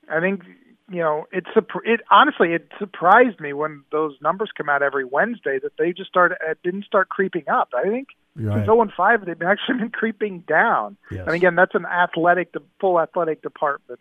I 0.10 0.20
think 0.20 0.42
you 0.90 1.00
know 1.00 1.26
it's 1.32 1.48
it 1.84 2.02
honestly 2.12 2.54
it 2.54 2.70
surprised 2.80 3.40
me 3.40 3.54
when 3.54 3.84
those 3.92 4.16
numbers 4.22 4.52
come 4.56 4.70
out 4.70 4.84
every 4.84 5.06
Wednesday 5.06 5.60
that 5.62 5.72
they 5.78 5.92
just 5.94 6.10
started 6.10 6.38
it 6.48 6.60
didn't 6.64 6.86
start 6.86 7.10
creeping 7.10 7.46
up. 7.50 7.70
I 7.76 7.90
think 7.90 8.10
Right. 8.38 8.56
since 8.56 8.66
zero 8.66 8.82
and 8.82 8.92
five 8.92 9.26
they've 9.26 9.42
actually 9.48 9.78
been 9.80 9.92
creeping 9.92 10.40
down. 10.48 10.98
Yes. 11.10 11.24
And 11.26 11.36
again, 11.36 11.56
that's 11.56 11.74
an 11.74 11.86
athletic, 11.86 12.52
the 12.52 12.62
full 12.82 13.00
athletic 13.00 13.42
department 13.42 14.00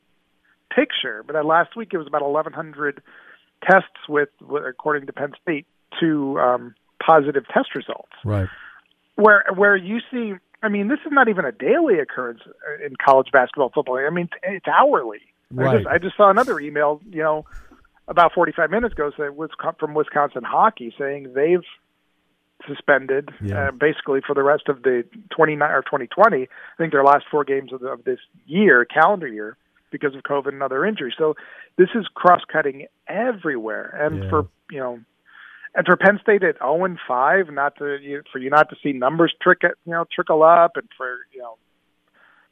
picture. 0.74 1.22
But 1.24 1.36
uh, 1.36 1.44
last 1.44 1.76
week 1.76 1.90
it 1.92 1.98
was 1.98 2.06
about 2.08 2.22
1,100 2.22 3.00
tests 3.62 4.08
with, 4.08 4.30
according 4.50 5.06
to 5.06 5.12
Penn 5.12 5.32
State, 5.40 5.66
to 6.00 6.38
um, 6.40 6.74
positive 7.04 7.44
test 7.52 7.76
results. 7.76 8.10
Right. 8.24 8.48
Where 9.14 9.44
where 9.54 9.76
you 9.76 10.00
see, 10.10 10.32
I 10.62 10.68
mean, 10.68 10.88
this 10.88 10.98
is 11.06 11.12
not 11.12 11.28
even 11.28 11.44
a 11.44 11.52
daily 11.52 12.00
occurrence 12.00 12.40
in 12.84 12.94
college 12.96 13.28
basketball, 13.32 13.70
football. 13.72 13.98
I 14.04 14.10
mean, 14.10 14.28
it's 14.42 14.66
hourly. 14.66 15.20
I 15.58 15.62
just 15.76 15.86
I 15.86 15.98
just 15.98 16.16
saw 16.16 16.30
another 16.30 16.58
email, 16.60 17.00
you 17.10 17.22
know, 17.22 17.44
about 18.08 18.32
45 18.34 18.70
minutes 18.70 18.92
ago, 18.94 19.10
from 19.78 19.94
Wisconsin 19.94 20.42
Hockey 20.44 20.94
saying 20.98 21.32
they've 21.34 21.64
suspended 22.66 23.30
Yeah. 23.42 23.68
uh, 23.68 23.70
basically 23.72 24.20
for 24.26 24.34
the 24.34 24.42
rest 24.42 24.68
of 24.68 24.82
the 24.82 25.04
29 25.30 25.70
or 25.70 25.82
2020. 25.82 26.42
I 26.42 26.46
think 26.78 26.92
their 26.92 27.04
last 27.04 27.24
four 27.30 27.44
games 27.44 27.72
of, 27.72 27.80
the, 27.80 27.88
of 27.88 28.04
this 28.04 28.20
year, 28.46 28.84
calendar 28.84 29.26
year, 29.28 29.56
because 29.90 30.14
of 30.14 30.22
COVID 30.22 30.48
and 30.48 30.62
other 30.62 30.84
injuries. 30.84 31.14
So 31.18 31.36
this 31.76 31.88
is 31.94 32.06
cross-cutting 32.14 32.86
everywhere, 33.06 33.96
and 34.00 34.24
Yeah. 34.24 34.30
for 34.30 34.48
you 34.70 34.78
know, 34.80 35.00
and 35.74 35.86
for 35.86 35.96
Penn 35.96 36.18
State 36.22 36.42
at 36.42 36.58
0 36.58 36.84
and 36.84 36.98
5, 37.06 37.50
not 37.50 37.76
to 37.78 37.98
you, 38.00 38.22
for 38.32 38.38
you 38.38 38.48
not 38.48 38.70
to 38.70 38.76
see 38.82 38.92
numbers 38.92 39.34
trick 39.42 39.62
you 39.62 39.74
know 39.92 40.04
trickle 40.12 40.42
up, 40.42 40.76
and 40.76 40.88
for 40.96 41.18
you 41.32 41.40
know 41.40 41.56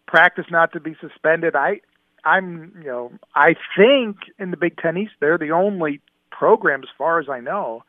practice 0.06 0.46
not 0.50 0.72
to 0.72 0.80
be 0.80 0.94
suspended. 1.00 1.56
I 1.56 1.80
I'm 2.24 2.72
you 2.80 2.86
know 2.88 3.12
I 3.34 3.54
think 3.76 4.16
in 4.38 4.50
the 4.50 4.56
Big 4.56 4.76
Ten 4.78 4.96
East 4.96 5.12
they're 5.20 5.38
the 5.38 5.50
only 5.50 6.00
program 6.30 6.80
as 6.82 6.88
far 6.96 7.20
as 7.20 7.28
I 7.28 7.40
know 7.40 7.84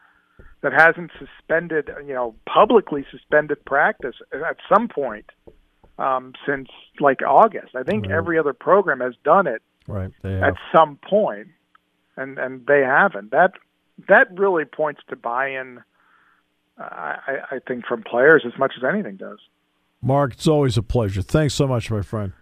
that 0.62 0.74
hasn't 0.74 1.12
suspended 1.20 1.90
you 2.06 2.14
know 2.14 2.36
publicly 2.46 3.06
suspended 3.12 3.64
practice 3.66 4.16
at 4.34 4.58
some 4.74 4.88
point 4.88 5.26
um, 6.00 6.34
since 6.46 6.70
like 7.00 7.22
August. 7.22 7.76
I 7.76 7.84
think 7.84 8.06
Right. 8.06 8.16
every 8.16 8.40
other 8.40 8.54
program 8.54 9.00
has 9.00 9.14
done 9.24 9.48
it 9.48 9.62
Right. 9.88 10.12
At 10.24 10.54
some 10.74 10.98
point, 10.98 11.50
and 12.16 12.38
and 12.40 12.66
they 12.66 12.82
haven't. 12.82 13.32
That 13.32 13.52
that 14.08 14.28
really 14.38 14.66
points 14.66 15.02
to 15.10 15.16
buy-in. 15.16 15.80
Uh, 16.80 16.84
I, 16.84 17.38
I 17.52 17.60
think 17.68 17.86
from 17.86 18.04
players 18.04 18.44
as 18.46 18.58
much 18.58 18.74
as 18.78 18.84
anything 18.84 19.18
does. 19.18 19.40
Mark, 20.02 20.34
it's 20.34 20.48
always 20.48 20.78
a 20.78 20.82
pleasure. 20.84 21.22
Thanks 21.22 21.54
so 21.54 21.68
much, 21.68 21.92
my 21.92 22.02
friend. 22.02 22.34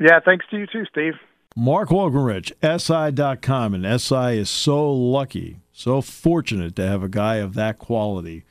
Yeah, 0.00 0.20
thanks 0.24 0.46
to 0.50 0.58
you 0.58 0.66
too, 0.66 0.84
Steve. 0.90 1.14
Mark 1.56 1.88
Wogenrich, 1.88 2.52
SI.com, 2.62 3.74
and 3.74 4.00
SI 4.00 4.38
is 4.38 4.48
so 4.48 4.92
lucky, 4.92 5.58
so 5.72 6.00
fortunate 6.00 6.76
to 6.76 6.86
have 6.86 7.02
a 7.02 7.08
guy 7.08 7.36
of 7.36 7.54
that 7.54 7.78
quality 7.78 8.44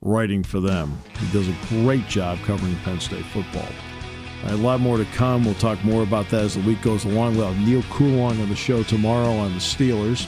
writing 0.00 0.42
for 0.42 0.60
them. 0.60 0.98
He 1.18 1.30
does 1.32 1.48
a 1.48 1.56
great 1.68 2.06
job 2.08 2.38
covering 2.44 2.76
Penn 2.76 3.00
State 3.00 3.26
football. 3.26 3.68
A 4.44 4.56
lot 4.56 4.80
more 4.80 4.96
to 4.96 5.04
come. 5.06 5.44
We'll 5.44 5.54
talk 5.54 5.82
more 5.84 6.02
about 6.02 6.28
that 6.30 6.42
as 6.42 6.54
the 6.54 6.60
week 6.62 6.80
goes 6.80 7.04
along. 7.04 7.36
We'll 7.36 7.52
have 7.52 7.66
Neil 7.66 7.82
Coulon 7.90 8.40
on 8.40 8.48
the 8.48 8.56
show 8.56 8.82
tomorrow 8.84 9.32
on 9.32 9.52
the 9.52 9.58
Steelers. 9.58 10.26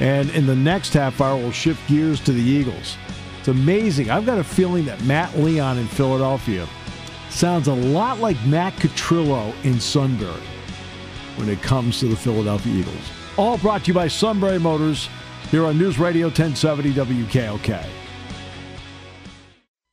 And 0.00 0.28
in 0.30 0.46
the 0.46 0.56
next 0.56 0.92
half 0.92 1.20
hour, 1.20 1.36
we'll 1.36 1.52
shift 1.52 1.86
gears 1.88 2.20
to 2.22 2.32
the 2.32 2.42
Eagles. 2.42 2.96
It's 3.38 3.48
amazing. 3.48 4.10
I've 4.10 4.26
got 4.26 4.38
a 4.38 4.44
feeling 4.44 4.84
that 4.86 5.02
Matt 5.04 5.38
Leon 5.38 5.78
in 5.78 5.86
Philadelphia 5.86 6.66
sounds 7.34 7.68
a 7.68 7.74
lot 7.74 8.20
like 8.20 8.42
Matt 8.46 8.74
Catrillo 8.76 9.52
in 9.64 9.80
Sunbury 9.80 10.40
when 11.36 11.48
it 11.48 11.60
comes 11.62 11.98
to 12.00 12.06
the 12.06 12.16
Philadelphia 12.16 12.72
Eagles. 12.72 13.10
All 13.36 13.58
brought 13.58 13.84
to 13.84 13.88
you 13.88 13.94
by 13.94 14.06
Sunbury 14.06 14.58
Motors 14.58 15.08
here 15.50 15.66
on 15.66 15.76
News 15.76 15.98
Radio 15.98 16.28
1070 16.28 16.92
WKOK. 16.92 18.03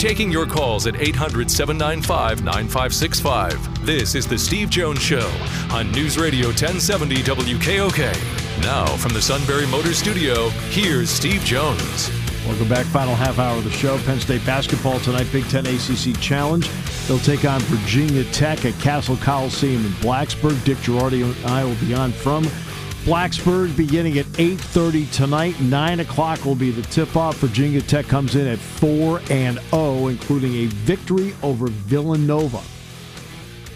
taking 0.00 0.32
your 0.32 0.46
calls 0.46 0.86
at 0.86 0.96
800 0.98 1.50
795 1.50 2.42
9565. 2.42 3.84
This 3.84 4.14
is 4.14 4.26
The 4.26 4.38
Steve 4.38 4.70
Jones 4.70 5.02
Show 5.02 5.30
on 5.70 5.92
News 5.92 6.16
Radio 6.16 6.46
1070 6.46 7.16
WKOK. 7.16 8.62
Now, 8.62 8.86
from 8.96 9.12
the 9.12 9.20
Sunbury 9.20 9.66
Motor 9.66 9.92
Studio, 9.92 10.48
here's 10.70 11.10
Steve 11.10 11.42
Jones. 11.44 12.10
Welcome 12.46 12.68
back. 12.68 12.86
Final 12.86 13.14
half 13.14 13.38
hour 13.38 13.58
of 13.58 13.64
the 13.64 13.70
show. 13.70 13.98
Penn 13.98 14.18
State 14.18 14.44
basketball 14.46 14.98
tonight, 15.00 15.28
Big 15.30 15.44
Ten 15.50 15.66
ACC 15.66 16.18
Challenge. 16.18 16.66
They'll 17.06 17.18
take 17.18 17.44
on 17.44 17.60
Virginia 17.64 18.24
Tech 18.32 18.64
at 18.64 18.72
Cassell 18.80 19.18
Coliseum 19.18 19.84
in 19.84 19.92
Blacksburg. 19.92 20.64
Dick 20.64 20.78
Jerardi 20.78 21.22
and 21.22 21.46
I 21.46 21.62
will 21.62 21.76
be 21.76 21.92
on 21.92 22.10
from 22.10 22.44
Blacksburg 23.04 23.74
beginning 23.78 24.18
at 24.18 24.26
8.30 24.26 25.10
tonight. 25.10 25.58
9 25.58 26.00
o'clock 26.00 26.44
will 26.44 26.54
be 26.54 26.70
the 26.70 26.82
tip-off. 26.82 27.36
Virginia 27.38 27.80
Tech 27.80 28.06
comes 28.06 28.36
in 28.36 28.46
at 28.46 28.58
4 28.58 29.22
and 29.30 29.58
0, 29.70 30.08
including 30.08 30.54
a 30.54 30.66
victory 30.66 31.34
over 31.42 31.68
Villanova. 31.68 32.60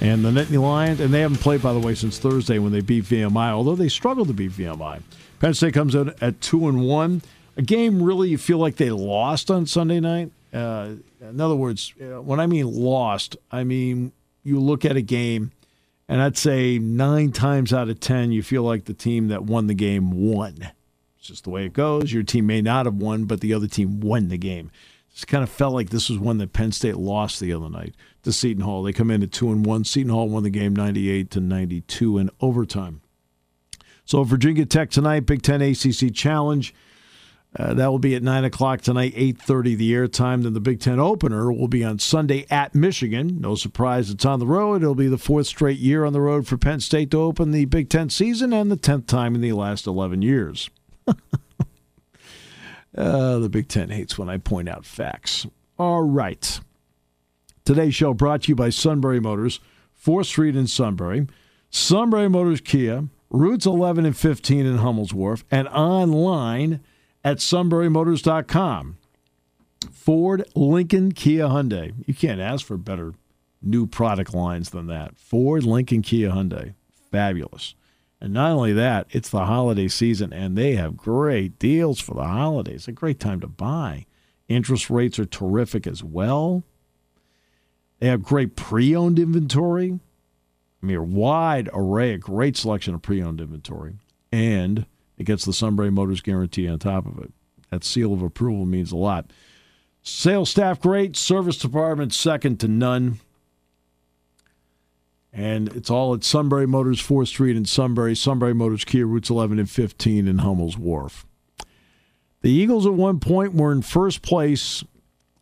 And 0.03 0.23
the 0.23 0.31
Nittany 0.31 0.61
Lions, 0.61 1.01
and 1.01 1.13
they 1.13 1.23
haven't 1.23 1.39
played, 1.39 1.63
by 1.63 1.73
the 1.73 1.81
way, 1.81 1.95
since 1.95 2.19
Thursday 2.19 2.59
when 2.59 2.71
they 2.71 2.83
beat 2.83 3.05
VMI, 3.05 3.49
although 3.49 3.75
they 3.75 3.89
struggled 3.89 4.29
to 4.29 4.35
beat 4.35 4.51
VMI. 4.51 5.01
Penn 5.41 5.55
State 5.55 5.73
comes 5.73 5.95
in 5.95 6.13
at 6.21 6.43
2 6.43 6.69
and 6.69 6.87
1. 6.87 7.23
A 7.57 7.63
game 7.63 8.03
really 8.03 8.29
you 8.29 8.37
feel 8.37 8.59
like 8.59 8.77
they 8.77 8.91
lost 8.91 9.51
on 9.51 9.65
Sunday 9.65 10.01
night. 10.01 10.33
Uh, 10.53 10.97
in 11.23 11.41
other 11.41 11.57
words, 11.57 11.95
uh, 11.99 12.21
when 12.21 12.41
I 12.41 12.47
mean 12.47 12.71
lost, 12.71 13.39
I 13.51 13.65
mean 13.65 14.13
you 14.43 14.61
look 14.61 14.85
at 14.85 14.99
a 14.99 15.03
game– 15.03 15.53
and 16.09 16.21
I'd 16.21 16.37
say 16.37 16.79
nine 16.79 17.33
times 17.33 17.73
out 17.73 17.89
of 17.89 18.01
10, 18.01 18.33
you 18.33 18.43
feel 18.43 18.63
like 18.63 18.85
the 18.85 18.95
team 18.95 19.29
that 19.29 19.45
won 19.45 19.67
the 19.67 19.75
game 19.75 20.11
won. 20.11 20.71
It's 21.19 21.29
just 21.29 21.45
the 21.45 21.51
way 21.51 21.65
it 21.65 21.73
goes. 21.73 22.13
Your 22.13 22.23
team 22.23 22.47
may 22.47 22.61
not 22.61 22.87
have 22.87 22.97
won, 22.97 23.25
but 23.25 23.41
the 23.41 23.55
other 23.55 23.67
team 23.67 24.01
won 24.01 24.29
the 24.29 24.37
game. 24.37 24.71
Just 25.13 25.29
kind 25.29 25.45
of 25.45 25.49
felt 25.49 25.75
like 25.75 25.91
this 25.91 26.11
was 26.11 26.19
one 26.19 26.39
that 26.39 26.53
Penn 26.53 26.73
State 26.73 26.97
lost 26.97 27.39
the 27.39 27.53
other 27.53 27.71
night 27.71 27.95
to 28.25 28.33
Seton 28.33 28.65
Hall. 28.65 28.83
They 28.83 28.93
come 28.93 29.11
in 29.11 29.23
at 29.23 29.33
two 29.33 29.51
and 29.51 29.65
one. 29.65 29.85
Seton 29.85 30.11
Hall 30.11 30.29
won 30.29 30.43
the 30.43 30.51
game 30.51 30.75
98 30.75 31.31
to 31.31 31.41
92 31.41 32.19
in 32.19 32.31
overtime. 32.41 33.01
So 34.05 34.23
Virginia 34.25 34.67
Tech 34.67 34.91
tonight, 34.91 35.21
Big 35.21 35.41
Ten 35.41 35.63
ACC 35.63 36.13
Challenge. 36.13 36.75
Uh, 37.57 37.73
that 37.75 37.87
will 37.87 38.01
be 38.01 38.17
at 38.17 38.23
9 38.23 38.45
o'clock 38.45 38.81
tonight, 38.81 39.15
8.30 39.15 39.77
the 39.77 39.93
airtime. 39.93 40.43
Then 40.43 40.55
the 40.55 40.61
Big 40.61 40.81
Ten 40.81 40.99
opener 40.99 41.53
will 41.53 41.69
be 41.69 41.85
on 41.85 42.01
Sunday 42.01 42.47
at 42.51 42.75
Michigan. 42.75 43.41
No 43.41 43.55
surprise 43.55 44.11
it's 44.11 44.25
on 44.25 44.41
the 44.41 44.47
road. 44.47 44.83
It'll 44.83 44.97
be 44.97 45.07
the 45.07 45.19
fourth 45.19 45.47
straight 45.47 45.79
year 45.79 46.05
on 46.05 46.13
the 46.13 46.21
road 46.21 46.49
for 46.49 46.57
Penn 46.57 46.81
State 46.81 47.13
to 47.13 47.21
open 47.21 47.53
the 47.53 47.67
Big 47.67 47.89
Ten 47.89 48.11
season 48.11 48.53
and 48.53 48.73
the 48.73 48.77
10th 48.77 49.07
time 49.07 49.37
in 49.37 49.41
the 49.41 49.53
last 49.53 49.87
11 49.87 50.21
years. 50.21 50.69
uh, 51.07 51.15
the 53.39 53.49
Big 53.49 53.69
Ten 53.69 53.91
hates 53.91 54.19
when 54.19 54.29
I 54.29 54.39
point 54.39 54.69
out 54.69 54.85
facts. 54.85 55.47
All 55.79 56.03
right. 56.03 56.59
Today's 57.65 57.95
show 57.95 58.15
brought 58.15 58.43
to 58.43 58.49
you 58.49 58.57
by 58.57 58.71
Sunbury 58.71 59.21
Motors, 59.21 59.61
4th 60.05 60.27
Street 60.27 60.57
in 60.57 60.67
Sunbury, 60.67 61.29
Sunbury 61.71 62.29
Motors 62.29 62.61
Kia, 62.61 63.05
routes 63.31 63.65
11 63.65 64.05
and 64.05 64.17
15 64.17 64.67
in 64.67 64.79
Hummel's 64.79 65.15
Wharf, 65.15 65.45
and 65.53 65.69
online– 65.69 66.81
at 67.25 67.39
sunburymotors.com. 67.39 68.99
Ford, 69.91 70.45
Lincoln, 70.55 71.13
Kia, 71.13 71.47
Hyundai. 71.47 71.95
You 72.07 72.15
can't 72.15 72.41
ask 72.41 72.65
for 72.65 72.77
better 72.77 73.15
new 73.63 73.87
product 73.87 74.35
lines 74.35 74.71
than 74.71 74.87
that. 74.89 75.17
Ford, 75.17 75.65
Lincoln, 75.65 76.03
Kia, 76.03 76.31
Hyundai. 76.31 76.75
Fabulous. 77.11 77.75
And 78.21 78.33
not 78.33 78.53
only 78.53 78.73
that, 78.73 79.07
it's 79.11 79.31
the 79.31 79.47
holiday 79.47 79.89
season, 79.89 80.33
and 80.33 80.57
they 80.57 80.77
have 80.77 80.97
great 80.97 81.59
deals 81.59 82.01
for 82.01 82.15
the 82.15 82.25
holidays. 82.25 82.89
A 82.89 82.93
great 82.93 83.21
time 83.21 83.41
to 83.41 83.47
buy. 83.47 84.07
Interest 84.49 84.91
rates 84.91 85.19
are 85.19 85.27
terrific 85.27 85.87
as 85.87 86.05
well. 86.05 86.65
They 87.99 88.09
have 88.09 88.23
great 88.23 88.57
pre 88.57 88.95
owned 88.95 89.19
inventory. 89.19 89.99
I 90.83 90.87
mean, 90.87 90.97
a 90.97 91.03
wide 91.03 91.71
array, 91.73 92.13
a 92.13 92.19
great 92.19 92.57
selection 92.57 92.95
of 92.95 93.03
pre 93.03 93.23
owned 93.23 93.41
inventory. 93.41 93.95
And 94.31 94.87
it 95.19 95.25
gets 95.25 95.45
the 95.45 95.53
Sunbury 95.53 95.91
Motors 95.91 96.21
guarantee 96.21 96.69
on 96.69 96.79
top 96.79 97.07
of 97.07 97.19
it. 97.19 97.33
That 97.71 97.85
seal 97.85 98.13
of 98.13 98.23
approval 98.23 98.67
means 98.67 98.93
a 98.93 98.97
lot. 98.97 99.31
Sales 100.03 100.51
staff 100.51 100.81
great, 100.81 101.17
service 101.17 101.57
department 101.57 102.13
second 102.13 102.61
to 102.61 102.69
none. 102.69 103.21
And 105.33 105.69
it's 105.75 105.91
all 105.91 106.15
at 106.15 106.23
Sunbury 106.23 106.67
Motors, 106.67 107.01
4th 107.03 107.29
Street 107.29 107.57
in 107.57 107.65
Sunbury, 107.65 108.15
Sunbury 108.15 108.55
Motors, 108.55 108.85
Kia 108.85 109.07
routes 109.07 109.31
11 109.31 109.59
and 109.59 109.69
15 109.69 110.29
in 110.29 110.39
Hummel's 110.39 110.79
Wharf. 110.79 111.27
The 112.43 112.51
Eagles 112.51 112.87
at 112.87 112.93
one 112.93 113.19
point 113.19 113.55
were 113.55 113.73
in 113.73 113.83
first 113.83 114.23
place 114.23 114.85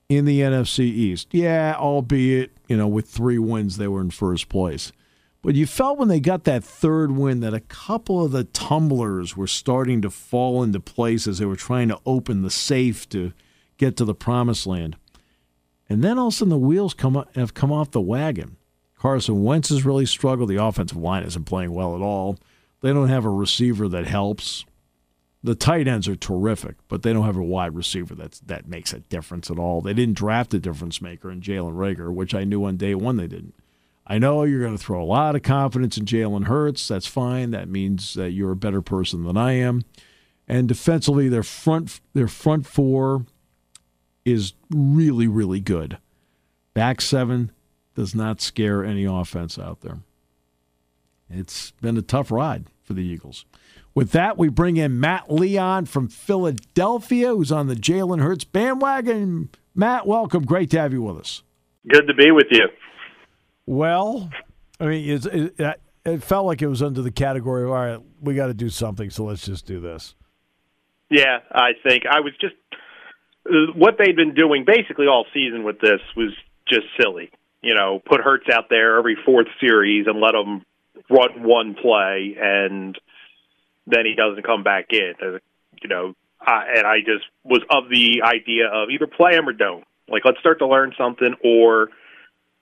in 0.08 0.24
the 0.24 0.40
NFC 0.40 0.80
East. 0.80 1.28
Yeah, 1.32 1.74
albeit, 1.76 2.52
you 2.68 2.76
know, 2.76 2.86
with 2.86 3.08
three 3.08 3.38
wins, 3.38 3.76
they 3.76 3.88
were 3.88 4.00
in 4.00 4.10
first 4.10 4.48
place. 4.48 4.92
But 5.42 5.56
you 5.56 5.66
felt 5.66 5.98
when 5.98 6.06
they 6.06 6.20
got 6.20 6.44
that 6.44 6.62
third 6.62 7.12
win 7.12 7.40
that 7.40 7.52
a 7.52 7.60
couple 7.60 8.24
of 8.24 8.30
the 8.30 8.44
tumblers 8.44 9.36
were 9.36 9.48
starting 9.48 10.00
to 10.02 10.10
fall 10.10 10.62
into 10.62 10.78
place 10.78 11.26
as 11.26 11.38
they 11.38 11.44
were 11.44 11.56
trying 11.56 11.88
to 11.88 12.00
open 12.06 12.42
the 12.42 12.50
safe 12.50 13.08
to 13.08 13.32
get 13.76 13.96
to 13.96 14.04
the 14.04 14.14
promised 14.14 14.68
land. 14.68 14.96
And 15.88 16.02
then 16.02 16.16
all 16.16 16.28
of 16.28 16.34
a 16.34 16.36
sudden 16.36 16.50
the 16.50 16.58
wheels 16.58 16.94
come 16.94 17.16
up, 17.16 17.34
have 17.34 17.54
come 17.54 17.72
off 17.72 17.90
the 17.90 18.00
wagon. 18.00 18.56
Carson 18.96 19.42
Wentz 19.42 19.70
has 19.70 19.84
really 19.84 20.06
struggled. 20.06 20.48
The 20.48 20.62
offensive 20.62 20.96
line 20.96 21.24
isn't 21.24 21.44
playing 21.44 21.72
well 21.74 21.96
at 21.96 22.02
all. 22.02 22.38
They 22.80 22.92
don't 22.92 23.08
have 23.08 23.24
a 23.24 23.30
receiver 23.30 23.88
that 23.88 24.06
helps. 24.06 24.64
The 25.42 25.56
tight 25.56 25.88
ends 25.88 26.06
are 26.06 26.14
terrific, 26.14 26.76
but 26.86 27.02
they 27.02 27.12
don't 27.12 27.26
have 27.26 27.36
a 27.36 27.42
wide 27.42 27.74
receiver 27.74 28.14
that's 28.14 28.38
that 28.40 28.68
makes 28.68 28.92
a 28.92 29.00
difference 29.00 29.50
at 29.50 29.58
all. 29.58 29.80
They 29.80 29.92
didn't 29.92 30.16
draft 30.16 30.54
a 30.54 30.60
difference 30.60 31.02
maker 31.02 31.32
in 31.32 31.40
Jalen 31.40 31.74
Reagor, 31.74 32.14
which 32.14 32.32
I 32.32 32.44
knew 32.44 32.64
on 32.64 32.76
day 32.76 32.94
one 32.94 33.16
they 33.16 33.26
didn't. 33.26 33.54
I 34.06 34.18
know 34.18 34.42
you're 34.42 34.60
going 34.60 34.76
to 34.76 34.82
throw 34.82 35.02
a 35.02 35.04
lot 35.04 35.36
of 35.36 35.42
confidence 35.42 35.96
in 35.96 36.04
Jalen 36.04 36.46
Hurts. 36.46 36.88
That's 36.88 37.06
fine. 37.06 37.52
That 37.52 37.68
means 37.68 38.14
that 38.14 38.32
you're 38.32 38.52
a 38.52 38.56
better 38.56 38.82
person 38.82 39.24
than 39.24 39.36
I 39.36 39.52
am. 39.52 39.82
And 40.48 40.68
defensively, 40.68 41.28
their 41.28 41.44
front 41.44 42.00
their 42.12 42.28
front 42.28 42.66
four 42.66 43.26
is 44.24 44.54
really 44.70 45.28
really 45.28 45.60
good. 45.60 45.98
Back 46.74 47.00
seven 47.00 47.52
does 47.94 48.14
not 48.14 48.40
scare 48.40 48.84
any 48.84 49.04
offense 49.04 49.58
out 49.58 49.82
there. 49.82 49.98
it's 51.30 51.70
been 51.80 51.96
a 51.96 52.02
tough 52.02 52.30
ride 52.30 52.66
for 52.82 52.94
the 52.94 53.02
Eagles. 53.02 53.44
With 53.94 54.12
that, 54.12 54.38
we 54.38 54.48
bring 54.48 54.78
in 54.78 54.98
Matt 54.98 55.30
Leon 55.30 55.86
from 55.86 56.08
Philadelphia, 56.08 57.28
who's 57.28 57.52
on 57.52 57.66
the 57.66 57.74
Jalen 57.74 58.22
Hurts 58.22 58.44
bandwagon. 58.44 59.50
Matt, 59.74 60.06
welcome. 60.06 60.44
Great 60.44 60.70
to 60.70 60.80
have 60.80 60.92
you 60.92 61.02
with 61.02 61.18
us. 61.18 61.42
Good 61.88 62.06
to 62.06 62.14
be 62.14 62.30
with 62.30 62.46
you. 62.50 62.66
Well, 63.66 64.30
I 64.80 64.86
mean, 64.86 65.08
it, 65.08 65.26
it, 65.26 65.80
it 66.04 66.22
felt 66.22 66.46
like 66.46 66.62
it 66.62 66.66
was 66.66 66.82
under 66.82 67.02
the 67.02 67.12
category 67.12 67.64
of, 67.64 67.70
all 67.70 67.74
right, 67.74 68.00
we 68.20 68.34
got 68.34 68.48
to 68.48 68.54
do 68.54 68.68
something, 68.68 69.10
so 69.10 69.24
let's 69.24 69.44
just 69.44 69.66
do 69.66 69.80
this. 69.80 70.14
Yeah, 71.10 71.40
I 71.52 71.72
think 71.86 72.04
I 72.06 72.20
was 72.20 72.32
just 72.40 72.54
what 73.74 73.96
they'd 73.98 74.16
been 74.16 74.34
doing 74.34 74.64
basically 74.64 75.06
all 75.06 75.26
season 75.34 75.64
with 75.64 75.80
this 75.80 76.00
was 76.16 76.32
just 76.66 76.86
silly. 76.98 77.30
You 77.60 77.74
know, 77.74 78.00
put 78.04 78.20
Hurts 78.20 78.48
out 78.52 78.68
there 78.70 78.98
every 78.98 79.16
fourth 79.24 79.46
series 79.60 80.06
and 80.06 80.20
let 80.20 80.34
him 80.34 80.64
run 81.10 81.42
one 81.42 81.74
play, 81.74 82.36
and 82.40 82.98
then 83.86 84.04
he 84.06 84.14
doesn't 84.14 84.44
come 84.44 84.62
back 84.62 84.86
in. 84.92 85.12
Uh, 85.22 85.38
you 85.82 85.88
know, 85.88 86.14
I, 86.40 86.64
and 86.76 86.86
I 86.86 86.98
just 87.00 87.24
was 87.44 87.60
of 87.70 87.88
the 87.88 88.22
idea 88.22 88.68
of 88.68 88.90
either 88.90 89.06
play 89.06 89.34
him 89.34 89.48
or 89.48 89.52
don't. 89.52 89.84
Like, 90.08 90.24
let's 90.24 90.40
start 90.40 90.58
to 90.58 90.66
learn 90.66 90.92
something 90.98 91.34
or 91.44 91.90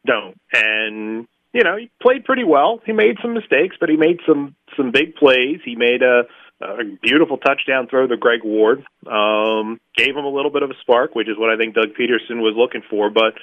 don't. 0.07 0.41
And 0.53 1.27
you 1.53 1.65
know, 1.65 1.77
he 1.77 1.91
played 2.01 2.25
pretty 2.25 2.45
well. 2.45 2.81
He 2.87 2.93
made 2.93 3.17
some 3.21 3.35
mistakes, 3.35 3.77
but 3.81 3.89
he 3.89 3.97
made 3.97 4.21
some 4.27 4.55
some 4.77 4.93
big 4.93 5.17
plays. 5.17 5.61
He 5.65 5.75
made 5.75 6.03
a, 6.03 6.23
a 6.61 6.85
beautiful 7.03 7.39
touchdown 7.39 7.89
throw 7.89 8.07
to 8.07 8.17
Greg 8.17 8.41
Ward. 8.45 8.85
Um, 9.07 9.81
gave 9.97 10.17
him 10.17 10.25
a 10.25 10.31
little 10.31 10.51
bit 10.51 10.63
of 10.63 10.71
a 10.71 10.75
spark, 10.81 11.15
which 11.15 11.29
is 11.29 11.37
what 11.37 11.51
I 11.51 11.57
think 11.57 11.75
Doug 11.75 11.95
Pederson 11.99 12.41
was 12.41 12.55
looking 12.57 12.83
for. 12.89 13.11
But 13.11 13.35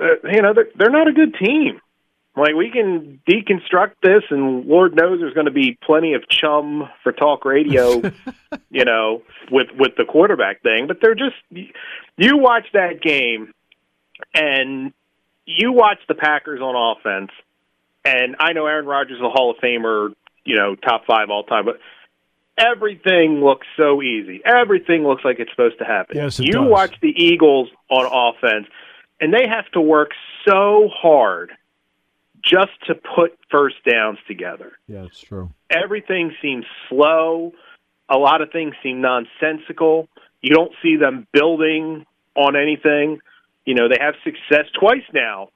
uh, 0.00 0.28
you 0.30 0.42
know, 0.42 0.52
they're, 0.52 0.68
they're 0.76 0.90
not 0.90 1.08
a 1.08 1.12
good 1.12 1.34
team. 1.34 1.80
Like 2.36 2.54
we 2.54 2.70
can 2.70 3.20
deconstruct 3.26 3.94
this, 4.02 4.22
and 4.30 4.66
Lord 4.66 4.94
knows 4.94 5.20
there's 5.20 5.32
going 5.32 5.46
to 5.46 5.52
be 5.52 5.78
plenty 5.82 6.12
of 6.12 6.28
chum 6.28 6.86
for 7.02 7.12
talk 7.12 7.46
radio, 7.46 8.02
you 8.70 8.84
know, 8.84 9.22
with 9.50 9.68
with 9.78 9.92
the 9.96 10.04
quarterback 10.04 10.60
thing. 10.62 10.86
But 10.86 10.98
they're 11.00 11.14
just 11.14 11.36
you 11.50 12.36
watch 12.36 12.66
that 12.74 13.00
game, 13.00 13.54
and 14.34 14.92
you 15.46 15.72
watch 15.72 15.98
the 16.08 16.14
Packers 16.14 16.60
on 16.60 16.96
offense, 16.96 17.30
and 18.04 18.36
I 18.38 18.52
know 18.52 18.66
Aaron 18.66 18.86
Rodgers 18.86 19.16
is 19.16 19.22
a 19.22 19.30
Hall 19.30 19.52
of 19.52 19.56
Famer, 19.58 20.14
you 20.44 20.56
know, 20.56 20.74
top 20.74 21.06
five 21.06 21.30
all 21.30 21.44
time, 21.44 21.64
but 21.64 21.78
everything 22.58 23.42
looks 23.42 23.66
so 23.76 24.02
easy. 24.02 24.42
Everything 24.44 25.04
looks 25.04 25.24
like 25.24 25.38
it's 25.38 25.50
supposed 25.50 25.78
to 25.78 25.84
happen. 25.84 26.16
Yes, 26.16 26.38
you 26.38 26.52
does. 26.52 26.68
watch 26.68 27.00
the 27.00 27.14
Eagles 27.16 27.68
on 27.88 28.06
offense, 28.06 28.66
and 29.20 29.32
they 29.32 29.48
have 29.48 29.70
to 29.72 29.80
work 29.80 30.10
so 30.46 30.88
hard 30.92 31.52
just 32.42 32.72
to 32.86 32.94
put 32.94 33.38
first 33.50 33.76
downs 33.84 34.18
together. 34.26 34.72
Yeah, 34.86 35.04
it's 35.04 35.20
true. 35.20 35.50
Everything 35.70 36.34
seems 36.40 36.64
slow. 36.88 37.52
A 38.08 38.16
lot 38.16 38.40
of 38.40 38.52
things 38.52 38.74
seem 38.82 39.00
nonsensical. 39.00 40.08
You 40.40 40.54
don't 40.54 40.72
see 40.82 40.96
them 40.96 41.26
building 41.32 42.06
on 42.36 42.54
anything. 42.54 43.18
You 43.66 43.74
know, 43.74 43.88
they 43.88 43.98
have 44.00 44.14
success 44.24 44.64
twice 44.78 45.04
now. 45.12 45.50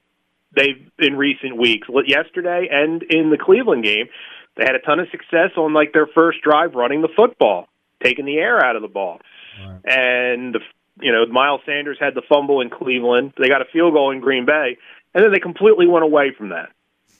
They've 0.55 0.91
in 0.99 1.17
recent 1.17 1.57
weeks, 1.57 1.89
yesterday 2.07 2.69
and 2.71 3.03
in 3.05 3.31
the 3.31 3.39
Cleveland 3.39 3.85
game, 3.85 4.09
they 4.57 4.65
had 4.65 4.75
a 4.75 4.81
ton 4.81 4.99
of 4.99 5.09
success 5.11 5.53
on 5.57 5.73
like 5.73 5.93
their 5.93 6.09
first 6.09 6.43
drive 6.43 6.75
running 6.75 7.03
the 7.03 7.09
football, 7.17 7.69
taking 8.03 8.25
the 8.25 8.37
air 8.37 8.63
out 8.63 8.75
of 8.77 8.83
the 8.83 8.89
ball. 8.89 9.21
Right. 9.65 9.81
And 9.85 10.55
the, 10.55 10.61
you 11.01 11.13
know, 11.13 11.25
Miles 11.27 11.61
Sanders 11.65 11.99
had 12.01 12.15
the 12.15 12.23
fumble 12.29 12.61
in 12.61 12.69
Cleveland. 12.69 13.35
They 13.39 13.49
got 13.49 13.63
a 13.63 13.67
field 13.73 13.95
goal 13.95 14.11
in 14.11 14.21
Green 14.21 14.45
Bay, 14.45 14.77
and 15.15 15.25
then 15.25 15.33
they 15.33 15.39
completely 15.39 15.87
went 15.87 16.05
away 16.05 16.35
from 16.37 16.49
that. 16.49 16.71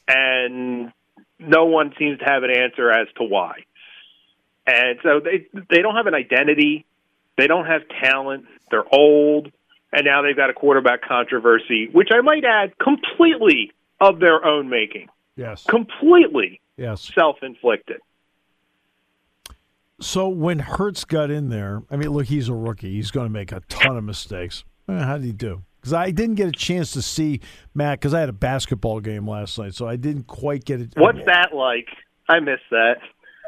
And 0.09 0.93
no 1.39 1.67
one 1.67 1.95
seems 1.99 2.19
to 2.19 2.25
have 2.25 2.43
an 2.43 2.51
answer 2.51 2.91
as 2.91 3.07
to 3.17 3.25
why. 3.25 3.65
And 4.67 4.99
so 5.05 5.21
they 5.21 5.47
they 5.71 5.83
don't 5.83 5.95
have 5.95 6.07
an 6.07 6.15
identity. 6.15 6.85
They 7.37 7.47
don't 7.47 7.67
have 7.67 7.83
talent. 8.03 8.47
They're 8.71 8.85
old 8.93 9.53
and 9.93 10.05
now 10.05 10.23
they've 10.23 10.37
got 10.37 10.51
a 10.51 10.55
quarterback 10.55 11.03
controversy, 11.03 11.89
which 11.93 12.09
I 12.13 12.21
might 12.21 12.45
add, 12.45 12.79
completely 12.79 13.73
of 14.01 14.21
their 14.21 14.45
own 14.45 14.69
making. 14.69 15.09
Yes. 15.37 15.65
Completely 15.65 16.61
yes. 16.77 17.11
self 17.15 17.37
inflicted. 17.43 18.01
So 20.01 20.29
when 20.29 20.61
Hurts 20.61 21.05
got 21.05 21.31
in 21.31 21.51
there, 21.51 21.83
I 21.91 21.97
mean, 21.97 22.11
look, 22.11 22.27
he's 22.27 22.49
a 22.49 22.55
rookie. 22.55 22.93
He's 22.93 23.11
going 23.11 23.27
to 23.27 23.33
make 23.33 23.53
a 23.53 23.61
ton 23.69 23.97
of 23.97 24.05
mistakes. 24.05 24.65
Eh, 24.89 24.99
how 24.99 25.19
did 25.19 25.27
he 25.27 25.33
do? 25.33 25.63
Because 25.81 25.93
I 25.93 26.11
didn't 26.11 26.37
get 26.37 26.49
a 26.49 26.53
chance 26.53 26.93
to 26.93 27.03
see 27.03 27.41
Matt 27.75 28.01
because 28.01 28.15
I 28.15 28.21
had 28.21 28.29
a 28.29 28.35
basketball 28.35 29.01
game 29.01 29.29
last 29.29 29.59
night, 29.59 29.75
so 29.75 29.87
I 29.87 29.97
didn't 29.97 30.27
quite 30.27 30.65
get 30.65 30.81
it. 30.81 30.93
What's 30.97 31.25
that 31.27 31.55
like? 31.55 31.89
I 32.29 32.41
missed 32.41 32.63
that. 32.71 32.97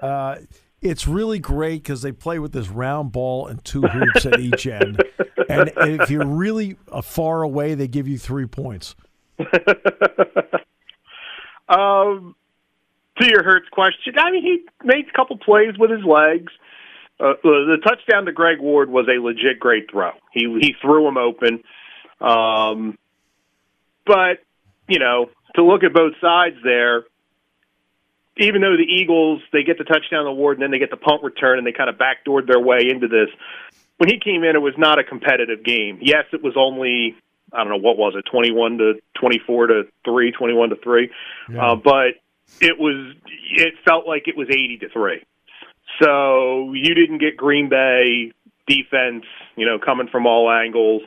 Uh, 0.03 0.37
it's 0.83 1.07
really 1.07 1.39
great 1.39 1.83
because 1.83 2.03
they 2.03 2.13
play 2.13 2.39
with 2.39 2.53
this 2.53 2.69
round 2.69 3.13
ball 3.13 3.47
and 3.47 3.65
two 3.65 3.83
hoops 3.83 4.27
at 4.27 4.41
each 4.41 4.67
end. 4.67 5.03
And, 5.49 5.73
if 5.77 6.11
you're 6.11 6.27
really 6.27 6.77
far 7.03 7.43
away, 7.43 7.75
they 7.75 7.89
give 7.89 8.09
you 8.09 8.19
three 8.19 8.47
points. 8.47 8.95
um, 11.69 12.35
to 13.19 13.29
your 13.29 13.45
Hurts 13.45 13.69
question, 13.71 14.15
I 14.19 14.31
mean, 14.31 14.43
he 14.43 14.65
made 14.85 15.07
a 15.09 15.13
couple 15.17 15.39
plays 15.39 15.75
with 15.79 15.91
his 15.91 16.05
legs. 16.05 16.53
Uh, 17.21 17.35
the 17.43 17.79
touchdown 17.85 18.25
to 18.25 18.33
Greg 18.33 18.59
Ward 18.61 18.91
was 18.91 19.07
a 19.09 19.21
legit 19.23 19.61
great 19.61 19.91
throw. 19.91 20.11
He 20.33 20.47
he 20.61 20.75
threw 20.81 21.07
him 21.07 21.17
open. 21.17 21.63
Um, 22.21 22.99
but 24.07 24.39
you 24.89 24.99
know, 24.99 25.31
to 25.55 25.63
look 25.63 25.85
at 25.85 25.93
both 25.93 26.15
sides 26.21 26.57
there, 26.65 27.05
even 28.39 28.61
though 28.61 28.77
the 28.77 28.89
Eagles 28.89 29.43
they 29.53 29.63
get 29.63 29.79
the 29.79 29.85
touchdown 29.85 30.27
award 30.27 30.57
and 30.57 30.63
then 30.63 30.71
they 30.71 30.79
get 30.79 30.91
the 30.91 30.97
punt 30.97 31.23
return 31.23 31.59
and 31.59 31.67
they 31.67 31.73
kind 31.73 31.91
of 31.91 31.97
backdoored 31.97 32.47
their 32.47 32.61
way 32.61 32.89
into 32.89 33.09
this. 33.09 33.29
When 33.99 34.09
he 34.09 34.19
came 34.19 34.43
in, 34.43 34.57
it 34.57 34.63
was 34.63 34.75
not 34.79 34.99
a 34.99 35.05
competitive 35.05 35.63
game. 35.65 35.99
Yes, 36.01 36.25
it 36.33 36.43
was 36.43 36.55
only 36.57 37.17
I 37.53 37.59
don't 37.59 37.69
know 37.69 37.77
what 37.77 37.99
was 37.99 38.15
it, 38.17 38.25
twenty 38.31 38.51
one 38.51 38.79
to 38.79 38.95
twenty 39.15 39.41
four 39.47 39.67
to 39.67 39.85
three, 40.05 40.33
twenty 40.33 40.55
one 40.55 40.71
to 40.71 40.77
three, 40.77 41.11
yeah. 41.51 41.73
uh, 41.73 41.77
but 41.77 42.15
it 42.61 42.79
was 42.79 43.15
it 43.57 43.75
felt 43.85 44.07
like 44.07 44.29
it 44.29 44.37
was 44.37 44.49
eighty 44.51 44.79
to 44.79 44.89
three. 44.89 45.23
So 46.01 46.73
you 46.73 46.95
didn't 46.95 47.19
get 47.19 47.37
Green 47.37 47.69
Bay 47.69 48.33
defense, 48.67 49.25
you 49.57 49.67
know, 49.67 49.79
coming 49.79 50.09
from 50.09 50.27
all 50.27 50.51
angles. 50.51 51.03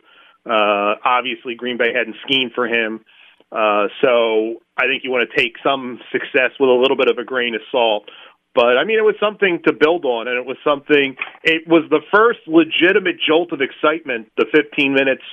Uh, 0.46 0.96
obviously, 1.04 1.56
Green 1.56 1.78
Bay 1.78 1.92
hadn't 1.94 2.18
schemed 2.24 2.52
for 2.54 2.68
him. 2.68 3.04
Uh, 3.52 3.88
so 4.02 4.62
I 4.78 4.86
think 4.86 5.04
you 5.04 5.12
want 5.12 5.30
to 5.30 5.38
take 5.38 5.54
some 5.64 6.00
success 6.12 6.52
with 6.60 6.70
a 6.70 6.74
little 6.74 6.98
bit 6.98 7.10
of 7.10 7.18
a 7.18 7.24
grain 7.24 7.56
of 7.56 7.62
salt. 7.72 8.10
But 8.54 8.78
I 8.78 8.86
mean, 8.86 8.98
it 8.98 9.04
was 9.04 9.16
something 9.20 9.60
to 9.68 9.74
build 9.74 10.06
on, 10.06 10.28
and 10.28 10.38
it 10.38 10.46
was 10.46 10.58
something. 10.64 11.16
It 11.44 11.68
was 11.68 11.84
the 11.90 12.02
first 12.14 12.40
legitimate 12.48 13.18
jolt 13.26 13.52
of 13.52 13.60
excitement. 13.62 14.32
The 14.38 14.46
15 14.54 14.94
minutes 14.94 15.24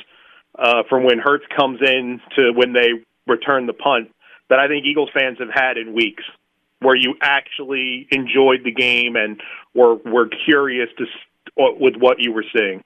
uh, 0.58 0.82
from 0.88 1.04
when 1.04 1.18
Hurts 1.18 1.44
comes 1.56 1.80
in 1.80 2.20
to 2.36 2.52
when 2.52 2.72
they 2.72 3.04
return 3.26 3.66
the 3.66 3.72
punt 3.72 4.10
that 4.50 4.58
I 4.58 4.68
think 4.68 4.84
Eagles 4.84 5.08
fans 5.14 5.38
have 5.38 5.48
had 5.54 5.78
in 5.78 5.94
weeks, 5.94 6.24
where 6.80 6.96
you 6.96 7.14
actually 7.22 8.08
enjoyed 8.10 8.64
the 8.64 8.72
game 8.72 9.16
and 9.16 9.40
were 9.72 9.94
were 9.94 10.28
curious 10.44 10.88
to 10.98 11.06
with 11.56 11.94
what 11.96 12.18
you 12.18 12.32
were 12.32 12.44
seeing. 12.54 12.82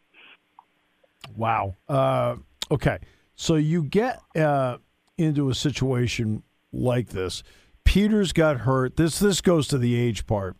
Wow. 1.36 1.74
Uh, 1.88 2.36
okay, 2.70 2.98
so 3.34 3.56
you 3.56 3.82
get 3.82 4.20
uh, 4.36 4.76
into 5.18 5.50
a 5.50 5.54
situation 5.54 6.42
like 6.72 7.08
this. 7.08 7.42
Peters 7.84 8.32
got 8.32 8.60
hurt. 8.60 8.96
This 8.96 9.18
this 9.18 9.40
goes 9.40 9.68
to 9.68 9.78
the 9.78 9.94
age 9.94 10.26
part. 10.26 10.56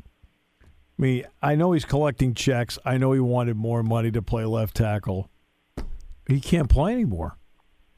I 0.63 1.03
mean, 1.03 1.25
I 1.43 1.55
know 1.57 1.73
he's 1.73 1.85
collecting 1.85 2.35
checks. 2.35 2.79
I 2.85 2.97
know 2.97 3.13
he 3.13 3.21
wanted 3.21 3.57
more 3.57 3.83
money 3.83 4.11
to 4.13 4.23
play 4.23 4.45
left 4.45 4.77
tackle. 4.77 5.29
He 6.27 6.41
can't 6.41 6.71
play 6.71 6.93
anymore. 6.93 7.37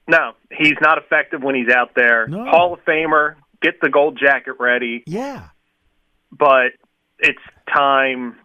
No, 0.08 0.32
he's 0.50 0.74
not 0.80 0.98
effective 0.98 1.42
when 1.42 1.54
he's 1.54 1.68
out 1.68 1.90
there. 1.94 2.26
No. 2.26 2.44
Hall 2.46 2.74
of 2.74 2.84
Famer, 2.84 3.36
get 3.62 3.80
the 3.80 3.90
gold 3.90 4.18
jacket 4.18 4.54
ready. 4.58 5.04
Yeah. 5.06 5.48
But 6.32 6.72
it's 7.18 7.38
time 7.72 8.36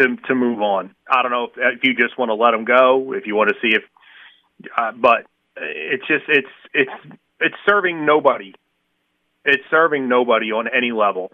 to 0.00 0.16
to 0.16 0.34
move 0.34 0.60
on. 0.60 0.94
I 1.08 1.22
don't 1.22 1.30
know 1.30 1.44
if, 1.44 1.52
if 1.56 1.84
you 1.84 1.94
just 1.94 2.18
want 2.18 2.30
to 2.30 2.34
let 2.34 2.54
him 2.54 2.64
go, 2.64 3.12
if 3.12 3.26
you 3.26 3.34
want 3.34 3.50
to 3.50 3.56
see 3.60 3.76
if, 3.76 3.82
uh, 4.76 4.92
but 4.92 5.26
it's 5.56 6.06
just 6.06 6.24
it's 6.28 6.48
it's 6.72 6.90
it's 7.40 7.54
serving 7.66 8.04
nobody. 8.04 8.54
It's 9.44 9.62
serving 9.70 10.08
nobody 10.08 10.52
on 10.52 10.68
any 10.68 10.92
level. 10.92 11.32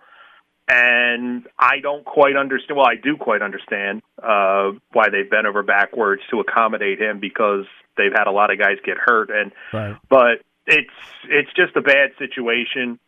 And 0.68 1.46
I 1.58 1.80
don't 1.80 2.04
quite 2.04 2.36
understand. 2.36 2.78
Well, 2.78 2.86
I 2.86 2.94
do 2.94 3.16
quite 3.16 3.42
understand 3.42 4.02
uh, 4.22 4.72
why 4.92 5.10
they've 5.10 5.28
bent 5.28 5.46
over 5.46 5.62
backwards 5.62 6.22
to 6.30 6.40
accommodate 6.40 7.00
him 7.00 7.20
because 7.20 7.66
they've 7.98 8.12
had 8.12 8.26
a 8.26 8.30
lot 8.30 8.50
of 8.50 8.58
guys 8.58 8.78
get 8.84 8.96
hurt. 8.96 9.30
And 9.30 9.52
right. 9.72 9.96
but 10.08 10.42
it's 10.66 10.88
it's 11.28 11.50
just 11.54 11.76
a 11.76 11.82
bad 11.82 12.12
situation. 12.18 12.98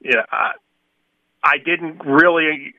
Yeah, 0.00 0.24
I, 0.30 0.52
I 1.42 1.58
didn't 1.58 2.04
really. 2.04 2.74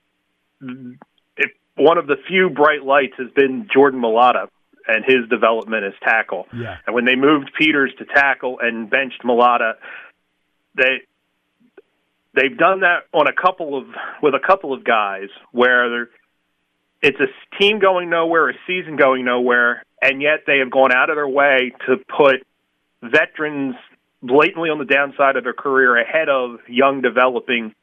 If 1.35 1.51
one 1.75 1.97
of 1.97 2.07
the 2.07 2.15
few 2.27 2.49
bright 2.49 2.83
lights 2.83 3.15
has 3.17 3.31
been 3.31 3.67
Jordan 3.73 3.99
Mailata 3.99 4.47
and 4.87 5.05
his 5.05 5.27
development 5.29 5.83
as 5.83 5.93
tackle. 6.03 6.47
Yeah. 6.53 6.77
And 6.85 6.95
when 6.95 7.05
they 7.05 7.15
moved 7.15 7.51
Peters 7.57 7.91
to 7.99 8.05
tackle 8.05 8.59
and 8.59 8.89
benched 8.89 9.23
Mailata, 9.23 9.73
they 10.75 11.01
they've 12.33 12.57
done 12.57 12.81
that 12.81 13.03
on 13.13 13.27
a 13.27 13.33
couple 13.33 13.77
of 13.77 13.85
with 14.21 14.33
a 14.33 14.39
couple 14.45 14.73
of 14.73 14.83
guys 14.83 15.29
where 15.51 16.07
it's 17.01 17.19
a 17.19 17.57
team 17.59 17.79
going 17.79 18.09
nowhere, 18.09 18.49
a 18.49 18.53
season 18.67 18.95
going 18.95 19.25
nowhere, 19.25 19.83
and 20.01 20.21
yet 20.21 20.43
they 20.45 20.59
have 20.59 20.71
gone 20.71 20.91
out 20.93 21.09
of 21.09 21.15
their 21.15 21.27
way 21.27 21.73
to 21.87 21.97
put 21.97 22.45
veterans 23.01 23.75
blatantly 24.21 24.69
on 24.69 24.77
the 24.77 24.85
downside 24.85 25.35
of 25.35 25.43
their 25.43 25.53
career 25.53 25.97
ahead 25.99 26.29
of 26.29 26.59
young 26.67 27.01
developing 27.01 27.73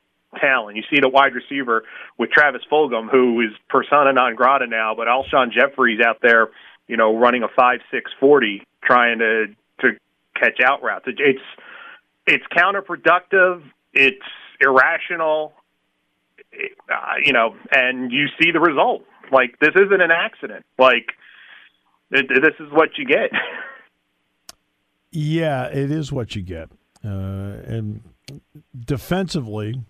talent. 0.41 0.77
You 0.77 0.83
see 0.91 1.01
the 1.01 1.09
wide 1.09 1.35
receiver 1.35 1.85
with 2.17 2.31
Travis 2.31 2.63
Fulgham, 2.71 3.11
who 3.11 3.41
is 3.41 3.51
persona 3.69 4.13
non 4.13 4.35
grata 4.35 4.67
now, 4.67 4.95
but 4.95 5.09
Alshon 5.09 5.51
Jeffries 5.53 6.01
out 6.05 6.19
there, 6.23 6.49
you 6.89 6.97
know, 6.97 7.17
running 7.17 7.43
a 7.43 7.49
five 7.55 7.81
six 7.91 8.11
forty, 8.19 8.63
trying 8.83 9.19
to 9.21 9.47
to 9.81 9.91
catch 10.35 10.59
out 10.65 10.83
routes. 10.83 11.05
It's 11.07 11.41
it's 12.27 12.45
counterproductive. 12.57 13.63
It's 13.93 14.19
irrational. 14.61 15.53
Uh, 16.53 16.97
you 17.23 17.33
know, 17.33 17.55
and 17.71 18.11
you 18.11 18.27
see 18.41 18.51
the 18.51 18.61
result. 18.61 19.05
Like 19.31 19.59
this 19.61 19.75
isn't 19.77 20.01
an 20.01 20.11
accident. 20.11 20.65
Like 20.79 21.13
it, 22.11 22.27
this 22.29 22.55
is 22.59 22.73
what 22.73 22.91
you 22.97 23.05
get. 23.05 23.31
yeah, 25.11 25.67
it 25.67 25.91
is 25.91 26.11
what 26.11 26.35
you 26.35 26.43
get. 26.43 26.71
Uh, 27.05 27.63
and 27.67 28.03
defensively, 28.85 29.83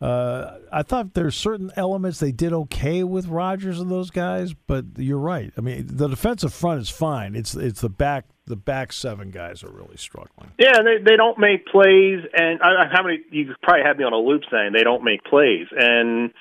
uh, 0.00 0.58
I 0.72 0.82
thought 0.82 1.12
there's 1.12 1.36
certain 1.36 1.70
elements 1.76 2.20
they 2.20 2.32
did 2.32 2.54
okay 2.54 3.04
with 3.04 3.26
Rodgers 3.26 3.80
and 3.80 3.90
those 3.90 4.10
guys, 4.10 4.54
but 4.54 4.86
you're 4.96 5.18
right. 5.18 5.52
I 5.58 5.60
mean, 5.60 5.84
the 5.86 6.08
defensive 6.08 6.54
front 6.54 6.80
is 6.80 6.88
fine. 6.88 7.34
It's 7.34 7.54
it's 7.54 7.82
the 7.82 7.90
back 7.90 8.24
the 8.46 8.56
back 8.56 8.94
seven 8.94 9.30
guys 9.30 9.62
are 9.62 9.70
really 9.70 9.98
struggling. 9.98 10.52
Yeah, 10.58 10.78
they 10.82 11.02
they 11.04 11.16
don't 11.16 11.38
make 11.38 11.66
plays, 11.66 12.20
and 12.32 12.62
I, 12.62 12.86
how 12.90 13.02
many 13.02 13.20
you 13.30 13.54
probably 13.62 13.84
had 13.84 13.98
me 13.98 14.04
on 14.04 14.14
a 14.14 14.18
loop 14.18 14.42
saying 14.50 14.72
they 14.72 14.84
don't 14.84 15.04
make 15.04 15.22
plays, 15.24 15.66
and 15.70 16.32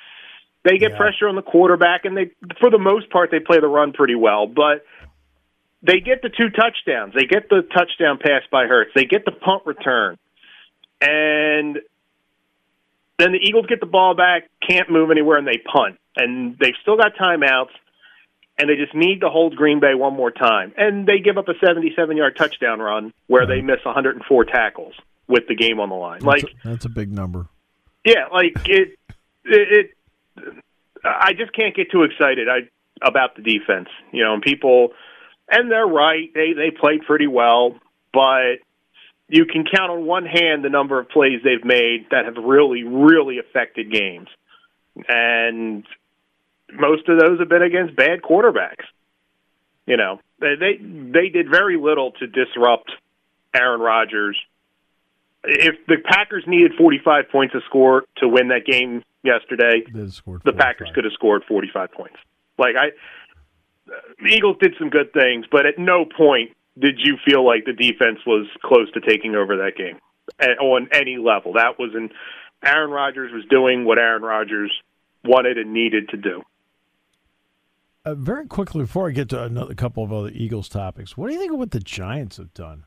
they 0.63 0.77
get 0.77 0.91
yeah. 0.91 0.97
pressure 0.97 1.27
on 1.27 1.35
the 1.35 1.41
quarterback, 1.41 2.05
and 2.05 2.15
they 2.15 2.31
for 2.61 2.69
the 2.69 2.79
most 2.79 3.09
part 3.09 3.29
they 3.29 3.39
play 3.39 3.59
the 3.59 3.67
run 3.67 3.93
pretty 3.93 4.15
well, 4.15 4.47
but. 4.47 4.85
They 5.81 6.01
get 6.01 6.21
the 6.21 6.27
two 6.27 6.49
touchdowns. 6.49 7.13
They 7.13 7.23
get 7.23 7.47
the 7.47 7.61
touchdown 7.61 8.19
pass 8.21 8.41
by 8.51 8.65
Hurts. 8.65 8.91
They 8.93 9.05
get 9.05 9.23
the 9.23 9.31
punt 9.31 9.63
return. 9.65 10.17
And 10.99 11.79
then 13.19 13.33
the 13.33 13.37
Eagles 13.37 13.65
get 13.67 13.79
the 13.79 13.85
ball 13.85 14.15
back, 14.15 14.49
can't 14.67 14.89
move 14.89 15.11
anywhere, 15.11 15.37
and 15.37 15.45
they 15.45 15.57
punt. 15.57 15.97
And 16.15 16.57
they've 16.57 16.73
still 16.81 16.97
got 16.97 17.15
timeouts, 17.15 17.71
and 18.57 18.69
they 18.69 18.75
just 18.75 18.95
need 18.95 19.21
to 19.21 19.29
hold 19.29 19.55
Green 19.55 19.79
Bay 19.79 19.93
one 19.93 20.13
more 20.15 20.31
time. 20.31 20.73
And 20.77 21.05
they 21.05 21.19
give 21.19 21.37
up 21.37 21.47
a 21.49 21.53
77 21.63 22.17
yard 22.17 22.35
touchdown 22.37 22.79
run 22.79 23.13
where 23.27 23.45
they 23.45 23.61
miss 23.61 23.83
104 23.83 24.45
tackles 24.45 24.93
with 25.27 25.47
the 25.47 25.55
game 25.55 25.79
on 25.79 25.89
the 25.89 25.95
line. 25.95 26.19
That's 26.19 26.25
like 26.25 26.43
a, 26.43 26.69
that's 26.69 26.85
a 26.85 26.89
big 26.89 27.11
number. 27.11 27.47
Yeah, 28.05 28.27
like 28.31 28.53
it, 28.65 28.97
it, 29.45 29.91
it. 30.35 30.63
I 31.03 31.33
just 31.33 31.53
can't 31.53 31.75
get 31.75 31.91
too 31.91 32.03
excited. 32.03 32.47
I 32.49 32.69
about 33.05 33.35
the 33.35 33.41
defense, 33.41 33.89
you 34.11 34.23
know, 34.23 34.33
and 34.33 34.41
people, 34.41 34.89
and 35.49 35.71
they're 35.71 35.87
right. 35.87 36.29
They 36.33 36.53
they 36.53 36.71
played 36.71 37.01
pretty 37.05 37.27
well, 37.27 37.75
but 38.13 38.59
you 39.29 39.45
can 39.45 39.63
count 39.63 39.91
on 39.91 40.05
one 40.05 40.25
hand 40.25 40.65
the 40.65 40.69
number 40.69 40.99
of 40.99 41.07
plays 41.09 41.41
they've 41.43 41.63
made 41.63 42.07
that 42.11 42.25
have 42.25 42.35
really, 42.43 42.83
really 42.83 43.37
affected 43.37 43.91
games. 43.91 44.27
And 45.07 45.85
most 46.73 47.07
of 47.07 47.19
those 47.19 47.39
have 47.39 47.47
been 47.47 47.61
against 47.61 47.95
bad 47.95 48.21
quarterbacks. 48.21 48.85
You 49.85 49.97
know, 49.97 50.19
they 50.39 50.55
they, 50.59 50.77
they 50.77 51.29
did 51.29 51.49
very 51.49 51.77
little 51.77 52.11
to 52.13 52.27
disrupt 52.27 52.91
Aaron 53.53 53.81
Rodgers. 53.81 54.37
If 55.43 55.75
the 55.87 55.97
Packers 56.03 56.43
needed 56.47 56.73
45 56.77 57.29
points 57.31 57.53
to 57.53 57.61
score 57.67 58.03
to 58.17 58.27
win 58.27 58.49
that 58.49 58.65
game 58.65 59.03
yesterday, 59.23 59.83
the 60.43 60.53
Packers 60.53 60.89
could 60.93 61.05
have 61.05 61.13
scored 61.13 61.43
45 61.47 61.91
points. 61.91 62.17
Like 62.57 62.75
I, 62.75 62.89
the 64.21 64.27
Eagles 64.27 64.57
did 64.59 64.75
some 64.77 64.89
good 64.89 65.13
things, 65.13 65.45
but 65.51 65.65
at 65.65 65.79
no 65.79 66.05
point 66.05 66.51
did 66.79 66.99
you 67.03 67.17
feel 67.25 67.45
like 67.45 67.65
the 67.65 67.73
defense 67.73 68.19
was 68.25 68.47
close 68.63 68.91
to 68.93 69.01
taking 69.01 69.35
over 69.35 69.57
that 69.57 69.73
game 69.77 69.99
at, 70.39 70.57
on 70.59 70.89
any 70.91 71.17
level? 71.17 71.53
That 71.53 71.77
was 71.77 71.91
an 71.95 72.09
Aaron 72.63 72.91
Rodgers 72.91 73.31
was 73.33 73.45
doing 73.49 73.85
what 73.85 73.97
Aaron 73.97 74.21
Rodgers 74.21 74.71
wanted 75.23 75.57
and 75.57 75.73
needed 75.73 76.09
to 76.09 76.17
do. 76.17 76.41
Uh, 78.05 78.15
very 78.15 78.47
quickly 78.47 78.83
before 78.83 79.09
I 79.09 79.11
get 79.11 79.29
to 79.29 79.43
another 79.43 79.75
couple 79.75 80.03
of 80.03 80.13
other 80.13 80.31
Eagles 80.33 80.69
topics, 80.69 81.17
what 81.17 81.27
do 81.27 81.33
you 81.33 81.39
think 81.39 81.51
of 81.51 81.59
what 81.59 81.71
the 81.71 81.79
Giants 81.79 82.37
have 82.37 82.53
done? 82.53 82.85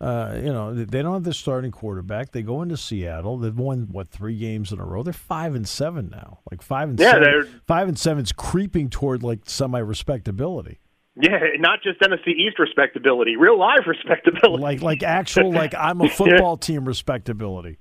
Uh, 0.00 0.32
you 0.36 0.50
know, 0.50 0.72
they 0.72 1.02
don't 1.02 1.12
have 1.12 1.24
their 1.24 1.32
starting 1.34 1.70
quarterback. 1.70 2.32
They 2.32 2.40
go 2.40 2.62
into 2.62 2.78
Seattle. 2.78 3.36
They've 3.36 3.54
won 3.54 3.88
what 3.90 4.08
three 4.08 4.38
games 4.38 4.72
in 4.72 4.80
a 4.80 4.84
row. 4.84 5.02
They're 5.02 5.12
five 5.12 5.54
and 5.54 5.68
seven 5.68 6.08
now. 6.08 6.38
Like 6.50 6.62
five 6.62 6.88
and 6.88 6.98
yeah, 6.98 7.12
seven. 7.12 7.22
They're... 7.22 7.44
Five 7.66 7.88
and 7.88 7.98
seven's 7.98 8.32
creeping 8.32 8.88
toward 8.88 9.22
like 9.22 9.40
semi 9.44 9.78
respectability. 9.78 10.80
Yeah, 11.20 11.38
not 11.58 11.82
just 11.82 12.00
NFC 12.00 12.28
East 12.28 12.58
respectability, 12.58 13.36
real 13.36 13.58
life 13.58 13.80
respectability. 13.86 14.62
Like 14.62 14.82
like 14.82 15.02
actual 15.02 15.52
like 15.52 15.74
I'm 15.74 16.00
a 16.00 16.08
football 16.08 16.58
yeah. 16.60 16.66
team 16.66 16.84
respectability. 16.86 17.78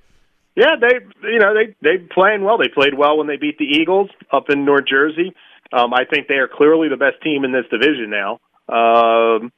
Yeah, 0.56 0.76
they 0.80 1.00
you 1.30 1.40
know 1.40 1.54
they 1.54 1.76
they 1.82 2.04
playing 2.04 2.44
well. 2.44 2.58
They 2.58 2.68
played 2.68 2.98
well 2.98 3.18
when 3.18 3.28
they 3.28 3.38
beat 3.38 3.58
the 3.58 3.66
Eagles 3.66 4.10
up 4.32 4.50
in 4.50 4.66
North 4.66 4.86
Jersey. 4.88 5.34
Um, 5.72 5.94
I 5.94 6.06
think 6.06 6.28
they 6.28 6.36
are 6.36 6.48
clearly 6.48 6.90
the 6.90 6.98
best 6.98 7.22
team 7.22 7.44
in 7.46 7.52
this 7.52 7.66
division 7.70 8.10
now. 8.10 8.40
Um, 8.68 9.52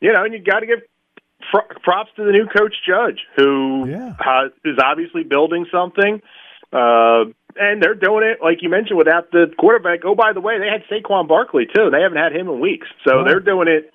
you 0.00 0.12
know, 0.12 0.24
and 0.24 0.32
you 0.32 0.40
got 0.42 0.60
to 0.60 0.66
give 0.66 0.78
props 1.82 2.10
to 2.16 2.24
the 2.24 2.32
new 2.32 2.46
coach 2.46 2.74
Judge, 2.86 3.20
who 3.36 3.88
yeah. 3.88 4.14
uh, 4.24 4.48
is 4.64 4.78
obviously 4.82 5.24
building 5.24 5.66
something. 5.72 6.20
Uh, 6.72 7.32
and 7.56 7.82
they're 7.82 7.94
doing 7.94 8.24
it 8.24 8.38
like 8.42 8.58
you 8.62 8.68
mentioned 8.68 8.98
without 8.98 9.30
the 9.30 9.46
quarterback. 9.58 10.00
Oh, 10.04 10.14
by 10.14 10.32
the 10.32 10.40
way, 10.40 10.58
they 10.58 10.68
had 10.68 10.84
Saquon 10.90 11.26
Barkley 11.26 11.66
too. 11.66 11.90
They 11.90 12.02
haven't 12.02 12.18
had 12.18 12.32
him 12.32 12.48
in 12.48 12.60
weeks, 12.60 12.86
so 13.06 13.24
they're 13.24 13.40
doing 13.40 13.68
it. 13.68 13.90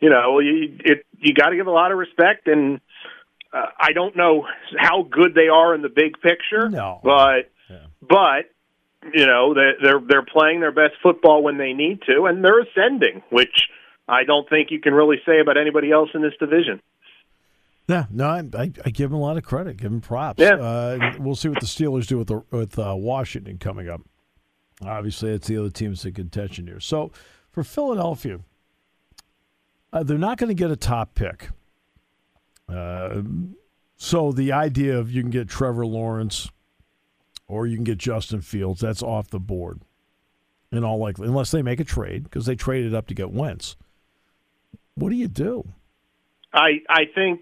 You 0.00 0.10
know, 0.10 0.38
you 0.38 0.78
it 0.80 1.06
you 1.18 1.34
got 1.34 1.50
to 1.50 1.56
give 1.56 1.66
a 1.66 1.72
lot 1.72 1.92
of 1.92 1.98
respect, 1.98 2.48
and 2.48 2.80
uh, 3.52 3.66
I 3.78 3.92
don't 3.92 4.16
know 4.16 4.46
how 4.78 5.02
good 5.02 5.34
they 5.34 5.48
are 5.48 5.74
in 5.74 5.82
the 5.82 5.88
big 5.88 6.20
picture, 6.20 6.68
no. 6.68 7.00
but 7.02 7.50
yeah. 7.68 7.86
but 8.00 8.50
you 9.12 9.26
know 9.26 9.54
they 9.54 9.72
they're 9.82 10.00
they're 10.06 10.24
playing 10.24 10.60
their 10.60 10.72
best 10.72 10.94
football 11.02 11.42
when 11.42 11.58
they 11.58 11.72
need 11.72 12.02
to, 12.02 12.24
and 12.26 12.44
they're 12.44 12.60
ascending, 12.60 13.22
which 13.30 13.68
I 14.08 14.24
don't 14.24 14.48
think 14.48 14.70
you 14.70 14.80
can 14.80 14.94
really 14.94 15.18
say 15.26 15.40
about 15.40 15.56
anybody 15.56 15.92
else 15.92 16.10
in 16.14 16.22
this 16.22 16.34
division. 16.40 16.80
Yeah, 17.88 18.04
no, 18.10 18.28
I, 18.28 18.44
I, 18.54 18.72
I, 18.84 18.90
give 18.90 19.10
them 19.10 19.18
a 19.18 19.22
lot 19.22 19.38
of 19.38 19.44
credit, 19.44 19.78
give 19.78 19.90
them 19.90 20.02
props. 20.02 20.40
Yeah. 20.40 20.56
Uh, 20.56 21.14
we'll 21.18 21.34
see 21.34 21.48
what 21.48 21.60
the 21.60 21.66
Steelers 21.66 22.06
do 22.06 22.18
with 22.18 22.28
the, 22.28 22.44
with 22.50 22.78
uh, 22.78 22.94
Washington 22.94 23.56
coming 23.56 23.88
up. 23.88 24.02
Obviously, 24.84 25.30
it's 25.30 25.48
the 25.48 25.56
other 25.56 25.70
teams 25.70 26.04
in 26.04 26.12
contention 26.12 26.66
here. 26.66 26.80
So 26.80 27.10
for 27.50 27.64
Philadelphia, 27.64 28.40
uh, 29.90 30.02
they're 30.02 30.18
not 30.18 30.36
going 30.36 30.48
to 30.48 30.54
get 30.54 30.70
a 30.70 30.76
top 30.76 31.14
pick. 31.14 31.48
Uh, 32.68 33.22
so 33.96 34.32
the 34.32 34.52
idea 34.52 34.98
of 34.98 35.10
you 35.10 35.22
can 35.22 35.30
get 35.30 35.48
Trevor 35.48 35.86
Lawrence 35.86 36.50
or 37.48 37.66
you 37.66 37.76
can 37.76 37.84
get 37.84 37.96
Justin 37.96 38.42
Fields, 38.42 38.82
that's 38.82 39.02
off 39.02 39.28
the 39.28 39.40
board. 39.40 39.80
In 40.70 40.84
all 40.84 40.98
likelihood, 40.98 41.30
unless 41.30 41.50
they 41.50 41.62
make 41.62 41.80
a 41.80 41.84
trade 41.84 42.24
because 42.24 42.44
they 42.44 42.54
traded 42.54 42.94
up 42.94 43.06
to 43.06 43.14
get 43.14 43.30
Wentz. 43.30 43.74
What 44.96 45.08
do 45.08 45.16
you 45.16 45.28
do? 45.28 45.66
I 46.52 46.80
I 46.90 47.04
think 47.14 47.40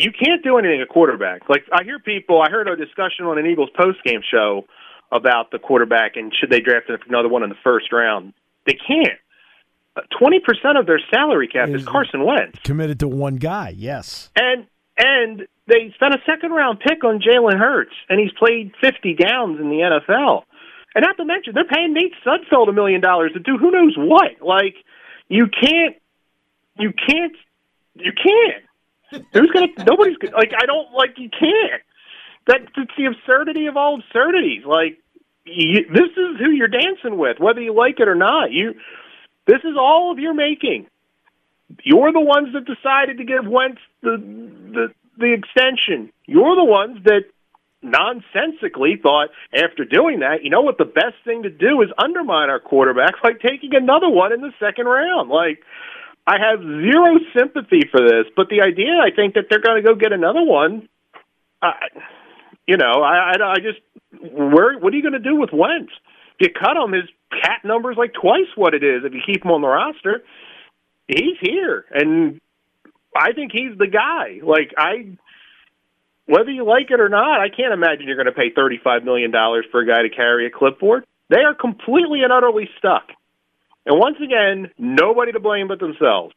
you 0.00 0.12
can't 0.12 0.42
do 0.42 0.58
anything 0.58 0.80
at 0.80 0.88
quarterback. 0.88 1.48
Like 1.48 1.64
I 1.72 1.84
hear 1.84 1.98
people, 1.98 2.40
I 2.40 2.50
heard 2.50 2.68
a 2.68 2.76
discussion 2.76 3.26
on 3.26 3.38
an 3.38 3.46
Eagles 3.46 3.70
post 3.76 4.02
game 4.04 4.22
show 4.28 4.64
about 5.12 5.50
the 5.50 5.58
quarterback 5.58 6.16
and 6.16 6.32
should 6.34 6.50
they 6.50 6.60
draft 6.60 6.90
another 7.08 7.28
one 7.28 7.42
in 7.42 7.48
the 7.48 7.58
first 7.62 7.92
round. 7.92 8.32
They 8.66 8.74
can't. 8.74 9.18
Uh, 9.96 10.02
twenty 10.16 10.40
percent 10.40 10.78
of 10.78 10.86
their 10.86 11.00
salary 11.12 11.48
cap 11.48 11.68
is, 11.68 11.82
is 11.82 11.88
Carson 11.88 12.24
Wentz. 12.24 12.58
Committed 12.62 13.00
to 13.00 13.08
one 13.08 13.36
guy, 13.36 13.74
yes. 13.76 14.30
And 14.36 14.66
and 14.96 15.46
they 15.66 15.92
spent 15.94 16.14
a 16.14 16.18
second 16.24 16.52
round 16.52 16.80
pick 16.80 17.02
on 17.04 17.20
Jalen 17.20 17.58
Hurts, 17.58 17.94
and 18.08 18.20
he's 18.20 18.30
played 18.32 18.72
fifty 18.80 19.14
downs 19.14 19.58
in 19.60 19.68
the 19.68 20.00
NFL. 20.10 20.44
And 20.94 21.04
not 21.04 21.16
to 21.16 21.24
mention, 21.24 21.54
they're 21.54 21.64
paying 21.64 21.92
Nate 21.92 22.14
Sudfeld 22.24 22.68
a 22.68 22.72
million 22.72 23.00
dollars 23.00 23.32
to 23.32 23.40
do 23.40 23.58
who 23.58 23.70
knows 23.70 23.94
what. 23.96 24.40
Like 24.40 24.76
you 25.28 25.48
can't, 25.48 25.96
you 26.78 26.92
can't, 26.92 27.36
you 27.94 28.12
can't. 28.12 28.64
Who's 29.10 29.50
gonna? 29.52 29.68
Nobody's 29.86 30.16
gonna, 30.18 30.36
like. 30.36 30.52
I 30.56 30.66
don't 30.66 30.92
like. 30.92 31.18
You 31.18 31.30
can't. 31.30 31.82
That 32.46 32.60
it's 32.76 32.92
the 32.96 33.06
absurdity 33.06 33.66
of 33.66 33.76
all 33.76 34.00
absurdities. 34.00 34.64
Like 34.64 34.98
you, 35.44 35.86
this 35.92 36.10
is 36.16 36.38
who 36.38 36.50
you're 36.50 36.68
dancing 36.68 37.18
with, 37.18 37.38
whether 37.38 37.60
you 37.60 37.74
like 37.74 38.00
it 38.00 38.08
or 38.08 38.14
not. 38.14 38.52
You. 38.52 38.74
This 39.46 39.60
is 39.64 39.76
all 39.78 40.12
of 40.12 40.18
your 40.18 40.34
making. 40.34 40.86
You're 41.82 42.12
the 42.12 42.20
ones 42.20 42.48
that 42.54 42.64
decided 42.64 43.18
to 43.18 43.24
give 43.24 43.46
Wentz 43.46 43.80
the 44.02 44.16
the 44.16 44.88
the 45.18 45.32
extension. 45.34 46.12
You're 46.26 46.56
the 46.56 46.64
ones 46.64 46.98
that 47.04 47.24
nonsensically 47.82 48.96
thought 49.02 49.30
after 49.54 49.84
doing 49.84 50.20
that, 50.20 50.44
you 50.44 50.50
know 50.50 50.60
what 50.60 50.78
the 50.78 50.84
best 50.84 51.16
thing 51.24 51.42
to 51.44 51.50
do 51.50 51.80
is 51.82 51.88
undermine 51.98 52.50
our 52.50 52.60
quarterback 52.60 53.14
by 53.22 53.32
taking 53.32 53.74
another 53.74 54.08
one 54.08 54.32
in 54.32 54.40
the 54.40 54.52
second 54.60 54.86
round. 54.86 55.30
Like 55.30 55.62
I 56.30 56.36
have 56.38 56.60
zero 56.62 57.18
sympathy 57.36 57.82
for 57.90 58.00
this, 58.00 58.26
but 58.36 58.48
the 58.48 58.60
idea 58.62 58.94
I 59.02 59.10
think 59.10 59.34
that 59.34 59.46
they're 59.50 59.60
going 59.60 59.82
to 59.82 59.88
go 59.88 59.96
get 59.96 60.12
another 60.12 60.44
one 60.44 60.88
uh, 61.62 61.72
you 62.66 62.76
know, 62.76 63.02
I, 63.02 63.32
I, 63.32 63.52
I 63.52 63.56
just 63.56 63.80
where 64.32 64.78
what 64.78 64.92
are 64.92 64.96
you 64.96 65.02
going 65.02 65.20
to 65.20 65.30
do 65.30 65.36
with 65.36 65.50
Wentz? 65.52 65.92
If 66.38 66.48
you 66.48 66.54
cut 66.58 66.76
him, 66.76 66.92
his 66.92 67.08
cap 67.30 67.64
number's 67.64 67.96
like 67.96 68.12
twice 68.14 68.48
what 68.56 68.74
it 68.74 68.82
is 68.82 69.02
if 69.04 69.12
you 69.12 69.20
keep 69.24 69.44
him 69.44 69.50
on 69.50 69.60
the 69.60 69.68
roster. 69.68 70.22
He's 71.06 71.36
here, 71.40 71.84
and 71.90 72.40
I 73.16 73.32
think 73.32 73.52
he's 73.52 73.76
the 73.76 73.88
guy. 73.88 74.40
Like 74.44 74.72
I, 74.76 75.16
whether 76.26 76.50
you 76.50 76.64
like 76.64 76.90
it 76.90 77.00
or 77.00 77.08
not, 77.08 77.40
I 77.40 77.48
can't 77.48 77.72
imagine 77.72 78.06
you're 78.06 78.16
going 78.16 78.26
to 78.26 78.32
pay 78.32 78.50
thirty-five 78.54 79.04
million 79.04 79.30
dollars 79.30 79.66
for 79.70 79.80
a 79.80 79.86
guy 79.86 80.02
to 80.02 80.10
carry 80.10 80.46
a 80.46 80.50
clipboard. 80.50 81.04
They 81.28 81.42
are 81.42 81.54
completely 81.54 82.22
and 82.22 82.32
utterly 82.32 82.68
stuck. 82.78 83.10
And 83.86 83.98
once 83.98 84.16
again, 84.22 84.70
nobody 84.78 85.32
to 85.32 85.40
blame 85.40 85.68
but 85.68 85.80
themselves. 85.80 86.34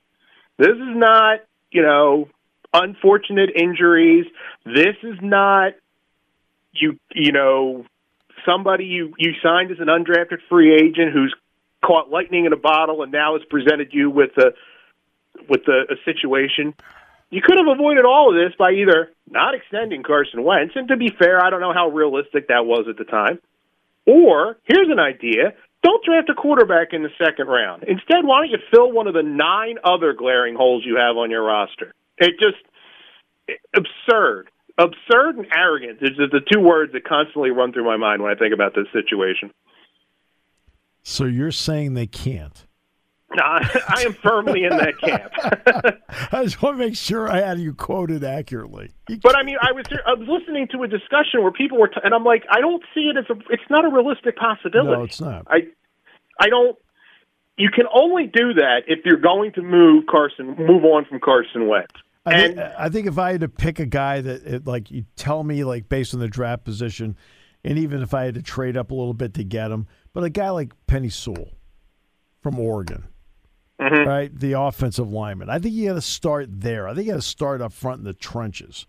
This 0.58 0.70
is 0.70 0.96
not, 0.96 1.40
you 1.72 1.82
know, 1.82 2.30
unfortunate 2.74 3.50
injuries. 3.56 4.26
This 4.66 4.96
is 5.04 5.18
not 5.22 5.74
you 6.74 7.00
you 7.14 7.32
know 7.32 7.86
somebody 8.46 8.86
you 8.86 9.14
you 9.18 9.34
signed 9.42 9.72
as 9.72 9.78
an 9.80 9.88
undrafted 9.88 10.40
free 10.50 10.74
agent 10.74 11.14
who's 11.14 11.34
caught 11.86 12.10
lightning 12.10 12.46
in 12.46 12.54
a 12.54 12.58
bottle 12.58 13.04
and 13.04 13.12
now 13.12 13.38
has 13.38 13.46
presented 13.50 13.90
you 13.92 14.10
with 14.10 14.32
a 14.38 14.54
with 15.50 15.62
a, 15.68 15.94
a 15.94 15.96
situation. 16.06 16.74
You 17.30 17.42
could 17.42 17.58
have 17.58 17.68
avoided 17.68 18.06
all 18.06 18.30
of 18.30 18.36
this 18.36 18.56
by 18.58 18.72
either 18.72 19.12
not 19.30 19.56
extending 19.56 20.04
Carson 20.04 20.44
Wentz, 20.44 20.74
and 20.76 20.88
to 20.90 20.98
be 20.98 21.10
fair, 21.10 21.44
I 21.44 21.50
don't 21.50 21.62
know 21.62 21.74
how 21.74 21.90
realistic 21.90 22.48
that 22.50 22.66
was 22.66 22.86
at 22.88 22.98
the 22.98 23.06
time. 23.06 23.40
Or 24.06 24.58
here's 24.64 24.90
an 24.90 25.00
idea: 25.00 25.54
don't 25.84 26.04
draft 26.04 26.30
a 26.30 26.34
quarterback 26.34 26.94
in 26.94 27.04
the 27.04 27.10
second 27.24 27.48
round. 27.48 27.84
Instead, 27.84 28.24
why 28.24 28.42
don't 28.42 28.50
you 28.50 28.60
fill 28.72 28.92
one 28.92 29.08
of 29.08 29.14
the 29.14 29.24
nine 29.24 29.78
other 29.84 30.14
glaring 30.14 30.56
holes 30.56 30.84
you 30.86 30.98
have 30.98 31.18
on 31.18 31.30
your 31.30 31.44
roster? 31.44 31.94
It 32.18 32.36
just 32.40 32.58
absurd 33.76 34.50
absurd 34.78 35.38
and 35.38 35.48
arrogant 35.56 36.00
is 36.02 36.18
the 36.18 36.42
two 36.52 36.60
words 36.60 36.94
that 36.94 37.04
constantly 37.04 37.52
run 37.52 37.74
through 37.74 37.86
my 37.86 37.98
mind 37.98 38.22
when 38.22 38.32
I 38.32 38.36
think 38.36 38.54
about 38.54 38.74
this 38.76 38.88
situation. 38.92 39.52
So 41.04 41.26
you're 41.26 41.52
saying 41.52 41.94
they 41.94 42.08
can't? 42.08 42.66
No, 43.36 43.44
I 43.44 44.04
am 44.06 44.14
firmly 44.14 44.64
in 44.64 44.70
that 44.70 45.00
camp. 45.00 45.32
I 46.32 46.44
just 46.44 46.62
want 46.62 46.78
to 46.78 46.86
make 46.86 46.96
sure 46.96 47.32
I 47.32 47.42
had 47.42 47.60
you 47.60 47.74
quoted 47.74 48.24
accurately. 48.24 48.92
You 49.10 49.18
but 49.18 49.36
I 49.36 49.44
mean, 49.44 49.58
I 49.62 49.72
was 49.72 49.86
I 50.06 50.14
was 50.14 50.28
listening 50.28 50.68
to 50.72 50.84
a 50.84 50.88
discussion 50.88 51.42
where 51.42 51.52
people 51.52 51.80
were, 51.80 51.88
t- 51.88 52.02
and 52.04 52.14
I'm 52.14 52.24
like, 52.24 52.44
I 52.52 52.62
don't 52.62 52.84
see 52.94 53.02
it 53.02 53.18
as 53.18 53.26
a. 53.30 53.40
It's 53.50 53.64
not 53.70 53.86
a 53.86 53.90
realistic 53.90 54.36
possibility. 54.36 54.98
No, 54.98 55.04
it's 55.04 55.22
not. 55.22 55.48
I, 55.48 55.68
I 56.40 56.50
don't. 56.50 56.78
You 57.58 57.70
can 57.70 57.86
only 57.94 58.26
do 58.26 58.54
that 58.56 58.84
if 58.88 59.06
you're 59.06 59.20
going 59.20 59.54
to 59.54 59.62
move 59.62 60.06
Carson, 60.10 60.56
move 60.58 60.84
on 60.84 61.06
from 61.06 61.20
Carson 61.20 61.68
Wentz. 61.68 61.94
I 62.26 62.48
think, 62.48 62.58
I 62.58 62.90
think 62.90 63.08
if 63.08 63.18
I 63.18 63.34
had 63.34 63.42
to 63.42 63.50
pick 63.50 63.80
a 63.80 63.86
guy 63.86 64.22
that, 64.22 64.46
it, 64.46 64.66
like, 64.68 64.90
you 64.90 65.06
tell 65.18 65.44
me, 65.44 65.64
like, 65.66 65.90
based 65.90 66.14
on 66.14 66.20
the 66.22 66.28
draft 66.30 66.64
position, 66.64 67.18
and 67.64 67.78
even 67.78 68.02
if 68.02 68.14
I 68.14 68.24
had 68.24 68.36
to 68.36 68.42
trade 68.42 68.78
up 68.78 68.92
a 68.92 68.96
little 68.96 69.14
bit 69.14 69.34
to 69.36 69.44
get 69.44 69.72
him, 69.72 69.88
but 70.14 70.24
a 70.24 70.30
guy 70.30 70.50
like 70.50 70.74
Penei 70.88 71.12
Sewell 71.12 71.50
from 72.42 72.60
Oregon, 72.60 73.04
mm-hmm. 73.80 74.08
right? 74.08 74.40
The 74.40 74.54
offensive 74.54 75.12
lineman. 75.12 75.50
I 75.50 75.60
think 75.60 75.74
you 75.74 75.88
got 75.88 75.96
to 75.96 76.02
start 76.02 76.48
there. 76.50 76.88
I 76.88 76.94
think 76.94 77.08
you 77.08 77.14
got 77.14 77.22
to 77.22 77.28
start 77.28 77.62
up 77.62 77.74
front 77.74 78.00
in 78.00 78.06
the 78.06 78.14
trenches. 78.14 78.88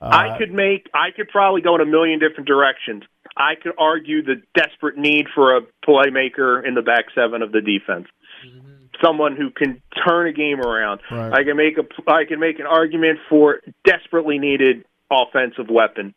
Uh, 0.00 0.10
I 0.10 0.38
could 0.38 0.52
make, 0.52 0.88
I 0.94 1.10
could 1.14 1.28
probably 1.28 1.60
go 1.60 1.76
in 1.76 1.80
a 1.80 1.86
million 1.86 2.18
different 2.18 2.48
directions. 2.48 3.04
I 3.36 3.54
could 3.60 3.72
argue 3.78 4.22
the 4.22 4.42
desperate 4.54 4.98
need 4.98 5.26
for 5.34 5.56
a 5.56 5.60
playmaker 5.86 6.66
in 6.66 6.74
the 6.74 6.82
back 6.82 7.06
seven 7.14 7.40
of 7.42 7.52
the 7.52 7.60
defense. 7.60 8.08
Mm-hmm 8.46 8.72
someone 9.02 9.36
who 9.36 9.50
can 9.50 9.82
turn 10.06 10.28
a 10.28 10.32
game 10.32 10.60
around. 10.60 11.00
Right. 11.10 11.32
I 11.32 11.44
can 11.44 11.56
make 11.56 11.78
a 11.78 12.10
I 12.10 12.24
can 12.24 12.40
make 12.40 12.58
an 12.58 12.66
argument 12.66 13.18
for 13.28 13.60
desperately 13.84 14.38
needed 14.38 14.84
offensive 15.10 15.66
weapon, 15.70 16.14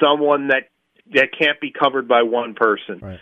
someone 0.00 0.48
that 0.48 0.68
that 1.14 1.28
can't 1.38 1.60
be 1.60 1.72
covered 1.72 2.08
by 2.08 2.22
one 2.22 2.54
person. 2.54 2.98
Right. 3.00 3.20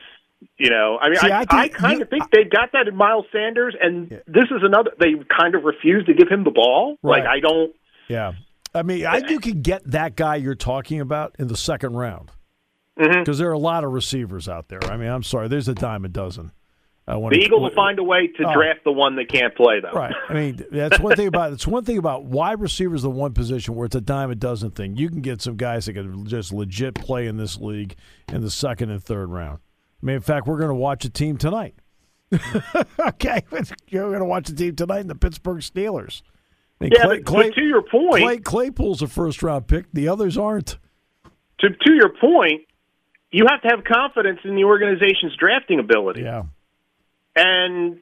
You 0.56 0.70
know, 0.70 0.98
I 1.00 1.08
mean, 1.08 1.18
See, 1.18 1.30
I, 1.30 1.40
I, 1.40 1.62
I 1.62 1.68
kind 1.68 2.02
of 2.02 2.08
think 2.08 2.30
they 2.30 2.44
got 2.44 2.72
that 2.72 2.88
in 2.88 2.96
Miles 2.96 3.26
Sanders, 3.32 3.74
and 3.80 4.10
yeah. 4.10 4.18
this 4.26 4.44
is 4.44 4.62
another. 4.62 4.90
They 4.98 5.14
kind 5.36 5.54
of 5.54 5.64
refuse 5.64 6.04
to 6.06 6.14
give 6.14 6.28
him 6.28 6.44
the 6.44 6.50
ball. 6.50 6.96
Right. 7.02 7.24
Like 7.24 7.28
I 7.28 7.40
don't. 7.40 7.74
Yeah, 8.08 8.32
I 8.74 8.82
mean, 8.82 9.06
I 9.06 9.18
you 9.18 9.40
could 9.40 9.62
get 9.62 9.90
that 9.90 10.16
guy 10.16 10.36
you're 10.36 10.54
talking 10.54 11.00
about 11.00 11.36
in 11.38 11.48
the 11.48 11.56
second 11.56 11.94
round 11.94 12.30
because 12.96 13.12
mm-hmm. 13.14 13.32
there 13.38 13.48
are 13.48 13.52
a 13.52 13.58
lot 13.58 13.84
of 13.84 13.92
receivers 13.92 14.48
out 14.48 14.68
there. 14.68 14.82
I 14.84 14.96
mean, 14.96 15.08
I'm 15.08 15.22
sorry, 15.22 15.48
there's 15.48 15.68
a 15.68 15.74
dime 15.74 16.04
a 16.04 16.08
dozen. 16.08 16.52
Uh, 17.08 17.18
the 17.28 17.38
Eagles 17.38 17.62
will 17.62 17.74
find 17.74 17.98
a 17.98 18.04
way 18.04 18.28
to 18.28 18.44
oh. 18.46 18.52
draft 18.52 18.84
the 18.84 18.92
one 18.92 19.16
that 19.16 19.28
can't 19.28 19.54
play, 19.56 19.80
though. 19.80 19.90
Right. 19.90 20.14
I 20.28 20.32
mean, 20.32 20.64
that's 20.70 21.00
one 21.00 21.16
thing 21.16 21.26
about 21.26 21.52
it's 21.52 21.66
one 21.66 21.84
thing 21.84 21.98
about 21.98 22.24
wide 22.24 22.60
receivers, 22.60 23.02
the 23.02 23.10
one 23.10 23.32
position 23.32 23.74
where 23.74 23.86
it's 23.86 23.96
a 23.96 24.00
dime 24.00 24.30
a 24.30 24.36
dozen 24.36 24.70
thing. 24.70 24.96
You 24.96 25.08
can 25.08 25.20
get 25.20 25.42
some 25.42 25.56
guys 25.56 25.86
that 25.86 25.94
can 25.94 26.26
just 26.26 26.52
legit 26.52 26.94
play 26.94 27.26
in 27.26 27.36
this 27.36 27.56
league 27.58 27.96
in 28.28 28.42
the 28.42 28.50
second 28.50 28.90
and 28.90 29.02
third 29.02 29.28
round. 29.28 29.58
I 30.02 30.06
mean, 30.06 30.16
in 30.16 30.22
fact, 30.22 30.46
we're 30.46 30.58
going 30.58 30.68
to 30.70 30.74
watch 30.74 31.04
a 31.04 31.10
team 31.10 31.36
tonight. 31.36 31.74
okay, 33.00 33.42
you're 33.88 34.08
going 34.08 34.20
to 34.20 34.24
watch 34.24 34.48
a 34.48 34.54
team 34.54 34.76
tonight 34.76 35.00
in 35.00 35.08
the 35.08 35.14
Pittsburgh 35.14 35.58
Steelers. 35.58 36.22
I 36.80 36.84
mean, 36.84 36.92
yeah, 36.94 37.04
Clay, 37.04 37.18
but, 37.18 37.26
Clay, 37.26 37.48
but 37.48 37.54
to 37.56 37.62
your 37.62 37.82
point, 37.82 38.22
Clay, 38.22 38.38
Claypool's 38.38 39.02
a 39.02 39.06
first 39.06 39.42
round 39.42 39.66
pick. 39.66 39.86
The 39.92 40.08
others 40.08 40.38
aren't. 40.38 40.78
To 41.60 41.68
to 41.68 41.92
your 41.92 42.08
point, 42.08 42.62
you 43.30 43.46
have 43.48 43.60
to 43.62 43.68
have 43.68 43.84
confidence 43.84 44.40
in 44.44 44.54
the 44.54 44.64
organization's 44.64 45.36
drafting 45.36 45.78
ability. 45.78 46.22
Yeah. 46.22 46.44
And, 47.36 47.98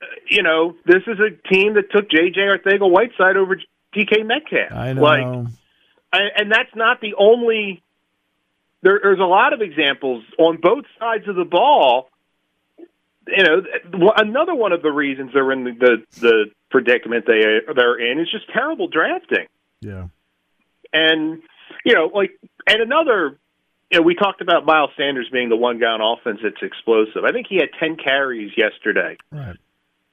uh, 0.00 0.06
you 0.28 0.42
know, 0.42 0.74
this 0.84 1.02
is 1.06 1.18
a 1.18 1.48
team 1.48 1.74
that 1.74 1.90
took 1.90 2.10
J.J. 2.10 2.38
Arcega-Whiteside 2.38 3.36
over 3.36 3.56
DK 3.94 4.26
Metcalf. 4.26 4.72
I 4.72 4.92
know. 4.92 5.02
Like, 5.02 5.48
and 6.12 6.52
that's 6.52 6.74
not 6.74 7.00
the 7.00 7.14
only. 7.18 7.82
There, 8.82 9.00
there's 9.02 9.20
a 9.20 9.24
lot 9.24 9.52
of 9.52 9.60
examples 9.60 10.24
on 10.38 10.58
both 10.60 10.84
sides 10.98 11.28
of 11.28 11.36
the 11.36 11.44
ball. 11.44 12.08
You 13.28 13.44
know, 13.44 13.62
another 14.16 14.54
one 14.54 14.72
of 14.72 14.82
the 14.82 14.90
reasons 14.90 15.30
they're 15.32 15.52
in 15.52 15.64
the 15.64 15.72
the, 15.72 16.20
the 16.20 16.44
predicament 16.70 17.24
they 17.26 17.60
they're 17.74 17.98
in 17.98 18.18
is 18.18 18.30
just 18.30 18.48
terrible 18.52 18.88
drafting. 18.88 19.46
Yeah, 19.80 20.08
and 20.92 21.42
you 21.84 21.94
know, 21.94 22.10
like, 22.12 22.32
and 22.66 22.82
another 22.82 23.38
you 23.92 23.98
know, 23.98 24.02
we 24.02 24.14
talked 24.14 24.40
about 24.40 24.64
Miles 24.64 24.90
Sanders 24.96 25.28
being 25.30 25.50
the 25.50 25.56
one 25.56 25.78
guy 25.78 25.88
on 25.88 26.00
offense 26.00 26.40
that's 26.42 26.62
explosive. 26.62 27.24
I 27.24 27.30
think 27.30 27.46
he 27.46 27.56
had 27.56 27.68
10 27.78 27.96
carries 27.96 28.50
yesterday. 28.56 29.18
Right. 29.30 29.56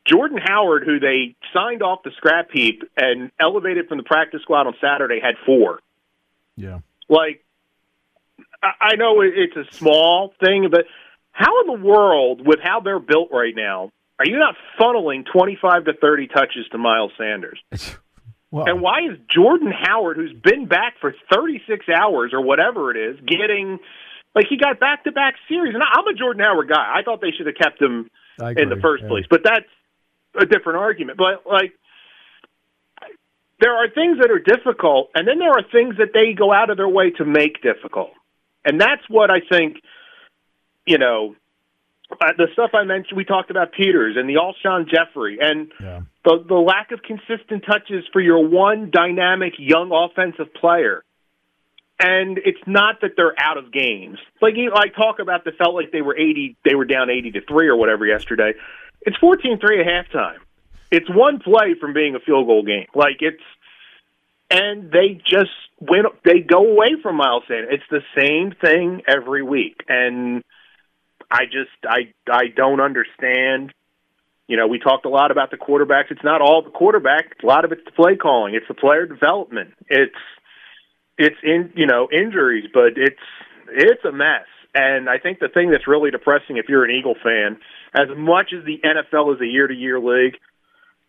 Jordan 0.06 0.38
Howard, 0.44 0.84
who 0.86 1.00
they 1.00 1.36
signed 1.54 1.82
off 1.82 2.04
the 2.04 2.12
scrap 2.18 2.50
heap 2.52 2.84
and 2.98 3.32
elevated 3.40 3.88
from 3.88 3.98
the 3.98 4.04
practice 4.04 4.42
squad 4.42 4.68
on 4.68 4.74
Saturday, 4.82 5.22
had 5.22 5.36
four. 5.46 5.80
Yeah. 6.58 6.80
Like, 7.08 7.44
I 8.62 8.95
know 8.95 9.22
it's 9.22 9.55
a 9.55 9.74
small 9.74 10.34
thing, 10.43 10.68
but 10.70 10.86
how 11.32 11.62
in 11.62 11.68
the 11.68 11.86
world, 11.86 12.45
with 12.45 12.60
how 12.62 12.82
they're 12.82 12.99
built 12.99 13.30
right 13.32 13.53
now, 13.55 13.91
are 14.20 14.26
you 14.26 14.38
not 14.38 14.55
funneling 14.80 15.24
25 15.32 15.86
to 15.86 15.93
30 15.93 16.28
touches 16.28 16.68
to 16.72 16.78
Miles 16.78 17.12
Sanders? 17.18 17.60
Well, 18.51 18.66
and 18.66 18.82
why 18.82 19.01
is 19.01 19.20
Jordan 19.32 19.72
Howard, 19.72 20.18
who's 20.18 20.34
been 20.34 20.66
back 20.66 20.95
for 20.99 21.14
36 21.32 21.86
hours 21.88 22.32
or 22.34 22.41
whatever 22.41 22.89
it 22.89 22.97
is, 22.97 23.20
getting 23.26 23.78
like 24.34 24.45
he 24.49 24.57
got 24.57 24.80
back 24.80 25.03
to 25.03 25.12
back 25.12 25.36
series? 25.47 25.76
And 25.76 25.84
I'm 25.84 26.07
a 26.07 26.18
Jordan 26.18 26.43
Howard 26.43 26.68
guy. 26.68 26.97
I 26.97 27.03
thought 27.03 27.22
they 27.22 27.30
should 27.30 27.45
have 27.45 27.55
kept 27.55 27.80
him 27.80 28.10
in 28.39 28.70
the 28.70 28.80
first 28.82 29.03
yeah. 29.03 29.10
place, 29.10 29.26
but 29.30 29.41
that's 29.43 29.70
a 30.36 30.45
different 30.45 30.80
argument. 30.80 31.20
But 31.20 31.45
like, 31.45 31.74
there 33.60 33.76
are 33.76 33.89
things 33.89 34.18
that 34.20 34.32
are 34.32 34.39
difficult, 34.39 35.12
and 35.14 35.28
then 35.28 35.38
there 35.38 35.51
are 35.51 35.64
things 35.72 35.97
that 35.97 36.10
they 36.14 36.34
go 36.34 36.51
out 36.51 36.72
of 36.72 36.78
their 36.78 36.89
way 36.89 37.12
to 37.12 37.26
make 37.26 37.62
difficult, 37.62 38.12
and 38.66 38.80
that's 38.80 39.03
what 39.10 39.30
I 39.32 39.39
think. 39.49 39.78
You 40.86 40.97
know, 40.97 41.36
uh, 42.12 42.34
the 42.38 42.47
stuff 42.53 42.72
I 42.74 42.84
mentioned, 42.84 43.16
we 43.16 43.26
talked 43.26 43.51
about 43.51 43.72
Peters 43.72 44.16
and 44.18 44.28
the 44.28 44.36
Alshon 44.36 44.89
Jeffery, 44.89 45.38
and 45.39 45.72
yeah. 45.80 46.01
the 46.26 46.43
the 46.47 46.55
lack 46.55 46.91
of 46.91 47.01
consistent 47.03 47.64
touches 47.66 48.05
for 48.12 48.22
your 48.22 48.47
one 48.47 48.89
dynamic 48.91 49.53
young 49.57 49.91
offensive 49.91 50.53
player. 50.53 51.03
And 52.01 52.38
it's 52.38 52.62
not 52.66 53.01
that 53.01 53.12
they're 53.18 53.36
out 53.38 53.57
of 53.57 53.74
games. 53.74 54.20
Like 54.41 54.55
you, 54.55 54.72
I 54.74 54.88
talk 54.88 55.20
about, 55.20 55.43
the 55.43 55.51
felt 55.51 55.76
like 55.76 55.91
they 55.91 56.01
were 56.01 56.18
eighty, 56.18 56.55
they 56.64 56.74
were 56.74 56.86
down 56.86 57.10
eighty 57.10 57.30
to 57.32 57.41
three 57.41 57.68
or 57.68 57.76
whatever 57.76 58.05
yesterday. 58.05 58.53
It's 59.01 59.18
14-3 59.18 59.62
at 59.80 60.12
halftime. 60.12 60.38
It's 60.91 61.10
one 61.10 61.39
play 61.39 61.76
from 61.80 61.93
being 61.93 62.16
a 62.16 62.20
field 62.20 62.47
goal 62.47 62.64
game. 62.64 62.88
Like 62.95 63.18
it's, 63.22 63.41
and 64.50 64.91
they 64.91 65.22
just 65.26 65.52
went. 65.80 66.08
They 66.24 66.39
go 66.39 66.72
away 66.72 66.95
from 67.02 67.18
Miles 67.18 67.43
Sanders. 67.47 67.80
It's 67.80 67.84
the 67.89 68.02
same 68.20 68.54
thing 68.60 69.02
every 69.08 69.43
week, 69.43 69.84
and 69.88 70.43
I 71.30 71.45
just 71.45 71.72
I 71.88 72.14
I 72.32 72.47
don't 72.56 72.82
understand. 72.82 73.74
You 74.47 74.58
know, 74.58 74.68
we 74.68 74.80
talked 74.80 75.06
a 75.06 75.10
lot 75.10 75.30
about 75.30 75.52
the 75.52 75.58
quarterbacks. 75.58 76.10
It's 76.10 76.24
not 76.24 76.41
all 76.41 76.64
the 76.64 76.72
quarterback. 76.72 77.36
A 77.43 77.45
lot 77.45 77.66
of 77.66 77.72
it's 77.72 77.86
the 77.86 77.91
play 77.91 78.16
calling. 78.16 78.56
It's 78.56 78.68
the 78.68 78.74
player 78.74 79.06
development. 79.06 79.76
It's 79.88 80.16
it's 81.18 81.38
in 81.43 81.72
you 81.76 81.86
know 81.86 82.08
injuries, 82.12 82.66
but 82.74 82.93
it's 82.95 83.22
it's 83.72 84.04
a 84.06 84.12
mess. 84.12 84.47
And 84.74 85.10
I 85.10 85.18
think 85.18 85.39
the 85.39 85.50
thing 85.50 85.72
that's 85.72 85.88
really 85.88 86.12
depressing 86.12 86.58
if 86.58 86.66
you're 86.70 86.86
an 86.86 86.91
Eagle 86.91 87.16
fan, 87.24 87.58
as 87.93 88.08
much 88.16 88.54
as 88.58 88.64
the 88.66 88.80
NFL 88.84 89.36
is 89.36 89.41
a 89.41 89.45
year 89.45 89.68
to 89.68 89.74
year 89.74 90.00
league, 90.00 90.38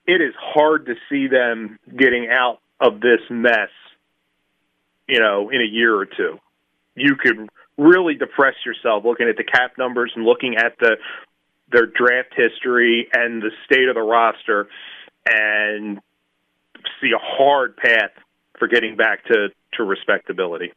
it 0.06 0.20
is 0.20 0.34
hard 0.38 0.86
to 0.86 0.94
see 1.08 1.28
them 1.28 1.78
getting 1.94 2.28
out 2.30 2.58
of 2.80 3.00
this 3.00 3.20
mess 3.28 3.68
you 5.10 5.18
know, 5.18 5.50
in 5.50 5.60
a 5.60 5.64
year 5.64 5.94
or 5.94 6.06
two. 6.06 6.38
You 6.94 7.16
could 7.16 7.48
really 7.76 8.14
depress 8.14 8.54
yourself 8.64 9.04
looking 9.04 9.28
at 9.28 9.36
the 9.36 9.44
cap 9.44 9.72
numbers 9.76 10.12
and 10.14 10.24
looking 10.24 10.56
at 10.56 10.78
the 10.78 10.96
their 11.72 11.86
draft 11.86 12.34
history 12.34 13.08
and 13.12 13.42
the 13.42 13.50
state 13.64 13.88
of 13.88 13.94
the 13.94 14.00
roster 14.00 14.68
and 15.28 16.00
see 17.00 17.10
a 17.14 17.18
hard 17.18 17.76
path 17.76 18.10
for 18.58 18.66
getting 18.66 18.96
back 18.96 19.24
to, 19.26 19.48
to 19.74 19.84
respectability. 19.84 20.72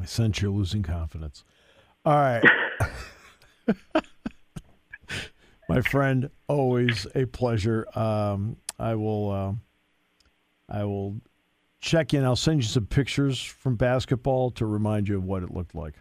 I 0.00 0.06
sense 0.06 0.40
you're 0.40 0.50
losing 0.50 0.82
confidence. 0.82 1.44
All 2.06 2.14
right. 2.14 2.42
My 5.68 5.82
friend, 5.82 6.30
always 6.48 7.06
a 7.14 7.26
pleasure. 7.26 7.86
Um, 7.94 8.56
I 8.78 8.94
will 8.94 9.30
uh, 9.30 9.52
I 10.68 10.84
will 10.84 11.20
check 11.80 12.14
in. 12.14 12.24
I'll 12.24 12.36
send 12.36 12.62
you 12.62 12.68
some 12.68 12.86
pictures 12.86 13.42
from 13.42 13.76
basketball 13.76 14.50
to 14.52 14.66
remind 14.66 15.08
you 15.08 15.16
of 15.16 15.24
what 15.24 15.42
it 15.42 15.50
looked 15.50 15.74
like. 15.74 15.94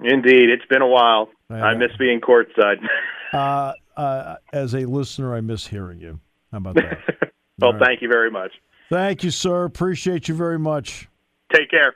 Indeed, 0.00 0.50
it's 0.50 0.66
been 0.66 0.82
a 0.82 0.86
while. 0.86 1.30
I 1.48 1.74
miss 1.74 1.90
being 1.98 2.20
courtside. 2.20 2.76
uh, 3.32 3.72
uh, 3.96 4.36
as 4.52 4.74
a 4.74 4.84
listener, 4.84 5.34
I 5.34 5.40
miss 5.40 5.66
hearing 5.66 6.00
you. 6.00 6.20
How 6.52 6.58
about 6.58 6.74
that? 6.74 7.32
well, 7.58 7.72
right. 7.72 7.82
thank 7.82 8.02
you 8.02 8.08
very 8.08 8.30
much. 8.30 8.52
Thank 8.90 9.24
you, 9.24 9.30
sir. 9.30 9.64
Appreciate 9.64 10.28
you 10.28 10.34
very 10.34 10.58
much. 10.58 11.08
Take 11.52 11.70
care. 11.70 11.94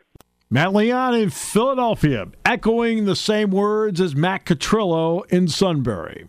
Matt 0.49 0.75
Leon 0.75 1.15
in 1.15 1.31
Philadelphia, 1.31 2.27
echoing 2.45 3.05
the 3.05 3.15
same 3.15 3.51
words 3.51 4.01
as 4.01 4.17
Matt 4.17 4.45
Catrillo 4.45 5.25
in 5.31 5.47
Sunbury. 5.47 6.29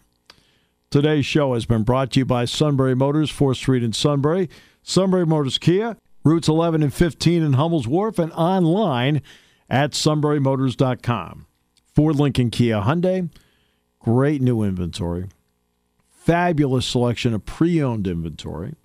Today's 0.91 1.26
show 1.26 1.53
has 1.55 1.65
been 1.65 1.84
brought 1.84 2.11
to 2.11 2.19
you 2.19 2.26
by 2.26 2.45
Sunbury 2.45 2.95
Motors, 2.95 3.32
4th 3.32 3.55
Street 3.55 3.82
in 3.82 3.93
Sunbury, 3.93 4.49
Sunbury 4.84 5.25
Motors 5.25 5.57
Kia, 5.57 5.97
routes 6.23 6.47
11 6.47 6.84
and 6.84 6.93
15 6.93 7.43
in 7.43 7.53
Hummel's 7.53 7.88
Wharf, 7.88 8.19
and 8.19 8.32
online 8.34 9.21
at 9.69 9.91
sunburymotors.com. 9.91 11.45
Ford 11.93 12.15
Lincoln 12.15 12.49
Kia 12.49 12.82
Hyundai, 12.82 13.29
great 13.99 14.41
new 14.41 14.63
inventory, 14.63 15.29
fabulous 16.09 16.86
selection 16.86 17.34
of 17.34 17.45
pre 17.45 17.82
owned 17.82 18.07
inventory, 18.07 18.75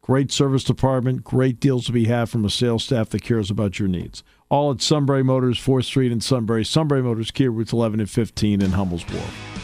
great 0.00 0.32
service 0.32 0.64
department, 0.64 1.22
great 1.22 1.60
deals 1.60 1.86
to 1.86 1.92
be 1.92 2.06
had 2.06 2.28
from 2.28 2.44
a 2.44 2.50
sales 2.50 2.84
staff 2.84 3.10
that 3.10 3.22
cares 3.22 3.50
about 3.50 3.78
your 3.78 3.88
needs. 3.88 4.22
All 4.48 4.70
at 4.72 4.80
Sunbury 4.80 5.22
Motors, 5.22 5.58
4th 5.58 5.84
Street 5.84 6.10
in 6.10 6.20
Sunbury, 6.20 6.64
Sunbury 6.64 7.02
Motors 7.02 7.30
Kia, 7.30 7.50
routes 7.50 7.72
11 7.72 8.00
and 8.00 8.10
15 8.10 8.62
in 8.62 8.70
Hummel's 8.72 9.06
Wharf. 9.08 9.58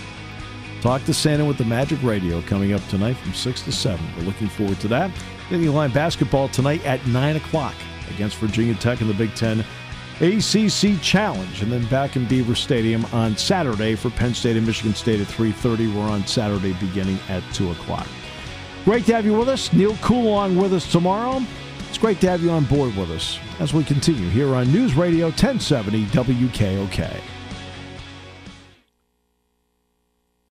Talk 0.82 1.03
to 1.05 1.14
Santa 1.14 1.47
with 1.47 1.57
the 1.57 1.64
Magic 1.64 2.03
Radio 2.03 2.42
coming 2.42 2.74
up 2.74 2.86
tonight 2.88 3.14
from 3.14 3.32
6 3.32 3.62
to 3.62 3.72
7. 3.72 4.07
We're 4.18 4.24
looking 4.24 4.49
forward 4.49 4.78
to 4.80 4.88
that. 4.88 5.11
Then 5.51 5.72
line 5.72 5.90
basketball 5.90 6.49
tonight 6.49 6.84
at 6.84 7.07
9 7.07 7.36
o'clock 7.36 7.74
against 8.11 8.36
Virginia 8.36 8.74
Tech 8.74 9.01
in 9.01 9.09
the 9.09 9.14
Big 9.14 9.34
Ten 9.34 9.64
ACC 10.20 11.01
Challenge. 11.03 11.62
And 11.62 11.70
then 11.70 11.84
back 11.86 12.16
in 12.16 12.26
Beaver 12.26 12.55
Stadium 12.55 13.05
on 13.07 13.36
Saturday 13.36 13.95
for 13.95 14.11
Penn 14.11 14.34
State 14.34 14.57
and 14.57 14.66
Michigan 14.66 14.95
State 14.95 15.20
at 15.20 15.26
3.30. 15.26 15.95
We're 15.95 16.03
on 16.03 16.26
Saturday 16.26 16.72
beginning 16.74 17.18
at 17.28 17.42
2 17.53 17.72
o'clock. 17.72 18.07
Great 18.84 19.07
to 19.07 19.14
have 19.14 19.24
you 19.24 19.36
with 19.36 19.49
us. 19.49 19.72
Neil 19.72 19.97
Coolong 19.97 20.57
with 20.57 20.72
us 20.72 20.90
tomorrow. 20.90 21.42
It's 21.88 21.99
great 21.99 22.20
to 22.20 22.30
have 22.30 22.42
you 22.42 22.51
on 22.51 22.64
board 22.64 22.95
with 22.97 23.11
us 23.11 23.38
as 23.61 23.72
we 23.72 23.84
continue 23.84 24.28
here 24.28 24.55
on 24.55 24.70
News 24.72 24.95
Radio 24.95 25.26
1070 25.26 26.07
WKOK. 26.07 27.34